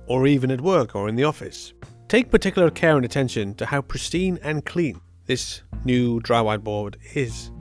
or 0.06 0.26
even 0.26 0.50
at 0.50 0.60
work 0.60 0.94
or 0.94 1.08
in 1.08 1.16
the 1.16 1.24
office. 1.24 1.72
Take 2.08 2.30
particular 2.30 2.70
care 2.70 2.96
and 2.96 3.04
attention 3.04 3.54
to 3.54 3.66
how 3.66 3.80
pristine 3.80 4.38
and 4.42 4.64
clean 4.64 5.00
this 5.30 5.62
new 5.84 6.18
dry 6.18 6.40
whiteboard 6.40 6.96
is. 7.14 7.52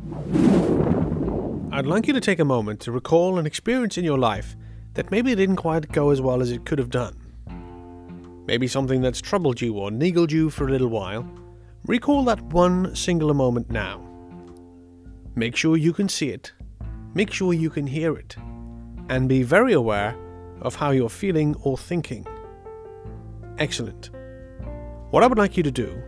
I'd 1.71 1.85
like 1.85 2.07
you 2.07 2.13
to 2.13 2.19
take 2.19 2.39
a 2.39 2.43
moment 2.43 2.79
to 2.79 2.91
recall 2.91 3.37
an 3.37 3.45
experience 3.45 3.95
in 3.95 4.03
your 4.03 4.17
life 4.17 4.55
that 4.95 5.11
maybe 5.11 5.35
didn't 5.35 5.57
quite 5.57 5.91
go 5.91 6.09
as 6.09 6.19
well 6.19 6.41
as 6.41 6.49
it 6.49 6.65
could 6.65 6.79
have 6.79 6.89
done. 6.89 7.15
Maybe 8.47 8.67
something 8.67 9.01
that's 9.01 9.21
troubled 9.21 9.61
you 9.61 9.75
or 9.77 9.91
niggled 9.91 10.31
you 10.31 10.49
for 10.49 10.67
a 10.67 10.71
little 10.71 10.87
while. 10.87 11.29
Recall 11.85 12.23
that 12.23 12.41
one 12.41 12.95
singular 12.95 13.35
moment 13.35 13.69
now. 13.69 14.03
Make 15.35 15.55
sure 15.55 15.77
you 15.77 15.93
can 15.93 16.09
see 16.09 16.29
it, 16.29 16.51
make 17.13 17.31
sure 17.31 17.53
you 17.53 17.69
can 17.69 17.85
hear 17.85 18.15
it, 18.17 18.35
and 19.09 19.29
be 19.29 19.43
very 19.43 19.73
aware 19.73 20.15
of 20.63 20.73
how 20.73 20.89
you're 20.89 21.07
feeling 21.07 21.55
or 21.61 21.77
thinking. 21.77 22.25
Excellent. 23.59 24.09
What 25.11 25.21
I 25.21 25.27
would 25.27 25.37
like 25.37 25.55
you 25.55 25.61
to 25.61 25.71
do 25.71 26.01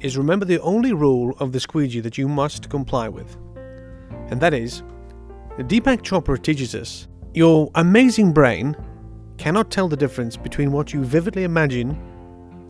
is 0.00 0.16
remember 0.16 0.44
the 0.44 0.60
only 0.60 0.92
rule 0.92 1.34
of 1.38 1.52
the 1.52 1.60
squeegee 1.60 2.00
that 2.00 2.18
you 2.18 2.28
must 2.28 2.68
comply 2.68 3.08
with. 3.08 3.36
And 4.30 4.40
that 4.40 4.54
is, 4.54 4.82
Deepak 5.58 6.02
Chopra 6.02 6.40
teaches 6.40 6.74
us 6.74 7.08
your 7.34 7.70
amazing 7.74 8.32
brain 8.32 8.76
cannot 9.38 9.70
tell 9.70 9.88
the 9.88 9.96
difference 9.96 10.36
between 10.36 10.72
what 10.72 10.92
you 10.92 11.04
vividly 11.04 11.44
imagine 11.44 11.98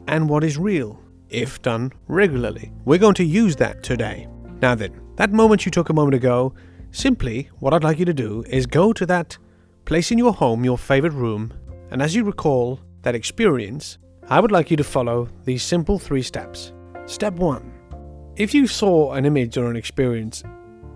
and 0.08 0.28
what 0.28 0.44
is 0.44 0.58
real, 0.58 1.00
if 1.28 1.62
done 1.62 1.92
regularly. 2.08 2.72
We're 2.84 2.98
going 2.98 3.14
to 3.14 3.24
use 3.24 3.56
that 3.56 3.82
today. 3.82 4.28
Now 4.60 4.74
then, 4.74 5.00
that 5.16 5.32
moment 5.32 5.64
you 5.64 5.70
took 5.70 5.88
a 5.88 5.94
moment 5.94 6.14
ago, 6.14 6.54
simply 6.90 7.48
what 7.58 7.74
I'd 7.74 7.84
like 7.84 7.98
you 7.98 8.04
to 8.04 8.14
do 8.14 8.44
is 8.48 8.66
go 8.66 8.92
to 8.92 9.06
that 9.06 9.38
place 9.84 10.10
in 10.10 10.18
your 10.18 10.32
home, 10.32 10.64
your 10.64 10.78
favorite 10.78 11.12
room, 11.12 11.52
and 11.90 12.02
as 12.02 12.14
you 12.14 12.24
recall 12.24 12.80
that 13.02 13.14
experience, 13.14 13.98
I 14.28 14.40
would 14.40 14.50
like 14.50 14.70
you 14.70 14.76
to 14.76 14.84
follow 14.84 15.28
these 15.44 15.62
simple 15.62 15.98
three 15.98 16.22
steps. 16.22 16.72
Step 17.06 17.34
1. 17.34 18.34
If 18.34 18.52
you 18.52 18.66
saw 18.66 19.12
an 19.12 19.24
image 19.24 19.56
or 19.56 19.70
an 19.70 19.76
experience 19.76 20.42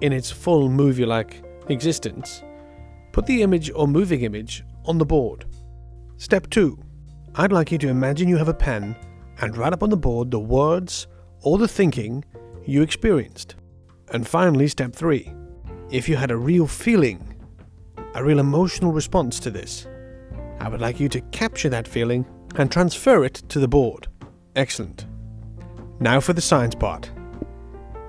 in 0.00 0.12
its 0.12 0.28
full 0.28 0.68
movie 0.68 1.06
like 1.06 1.44
existence, 1.68 2.42
put 3.12 3.26
the 3.26 3.42
image 3.42 3.70
or 3.76 3.86
moving 3.86 4.22
image 4.22 4.64
on 4.86 4.98
the 4.98 5.06
board. 5.06 5.44
Step 6.16 6.50
2. 6.50 6.76
I'd 7.36 7.52
like 7.52 7.70
you 7.70 7.78
to 7.78 7.88
imagine 7.88 8.28
you 8.28 8.36
have 8.38 8.48
a 8.48 8.54
pen 8.54 8.96
and 9.40 9.56
write 9.56 9.72
up 9.72 9.84
on 9.84 9.90
the 9.90 9.96
board 9.96 10.32
the 10.32 10.40
words 10.40 11.06
or 11.42 11.58
the 11.58 11.68
thinking 11.68 12.24
you 12.66 12.82
experienced. 12.82 13.54
And 14.12 14.26
finally, 14.26 14.66
step 14.66 14.92
3. 14.92 15.32
If 15.90 16.08
you 16.08 16.16
had 16.16 16.32
a 16.32 16.36
real 16.36 16.66
feeling, 16.66 17.36
a 18.14 18.24
real 18.24 18.40
emotional 18.40 18.92
response 18.92 19.38
to 19.40 19.50
this, 19.52 19.86
I 20.58 20.68
would 20.68 20.80
like 20.80 20.98
you 20.98 21.08
to 21.08 21.20
capture 21.30 21.68
that 21.68 21.86
feeling 21.86 22.26
and 22.56 22.70
transfer 22.70 23.24
it 23.24 23.34
to 23.48 23.60
the 23.60 23.68
board. 23.68 24.08
Excellent. 24.56 25.06
Now 26.02 26.18
for 26.18 26.32
the 26.32 26.40
science 26.40 26.74
part. 26.74 27.10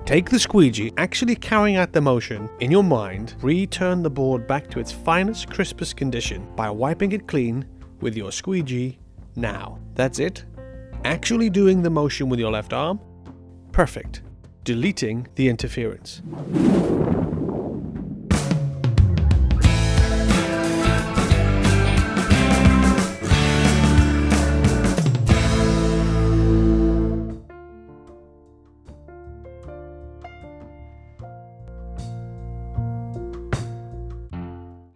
Take 0.06 0.30
the 0.30 0.40
squeegee, 0.40 0.94
actually 0.98 1.36
carrying 1.36 1.76
out 1.76 1.92
the 1.92 2.00
motion 2.00 2.50
in 2.62 2.72
your 2.72 2.84
mind, 2.84 3.36
return 3.42 4.02
the 4.02 4.10
board 4.10 4.48
back 4.48 4.70
to 4.72 4.80
its 4.80 4.94
finest, 4.94 5.50
crispest 5.50 5.98
condition 5.98 6.48
by 6.56 6.70
wiping 6.70 7.12
it 7.12 7.28
clean 7.28 7.66
with 8.00 8.16
your 8.16 8.32
squeegee 8.32 8.98
now. 9.36 9.78
That's 9.94 10.20
it. 10.20 10.46
Actually 11.04 11.50
doing 11.50 11.82
the 11.82 11.90
motion 11.90 12.30
with 12.30 12.40
your 12.40 12.52
left 12.52 12.72
arm. 12.72 13.00
Perfect. 13.74 14.22
Deleting 14.64 15.28
the 15.36 15.50
interference. 15.50 16.22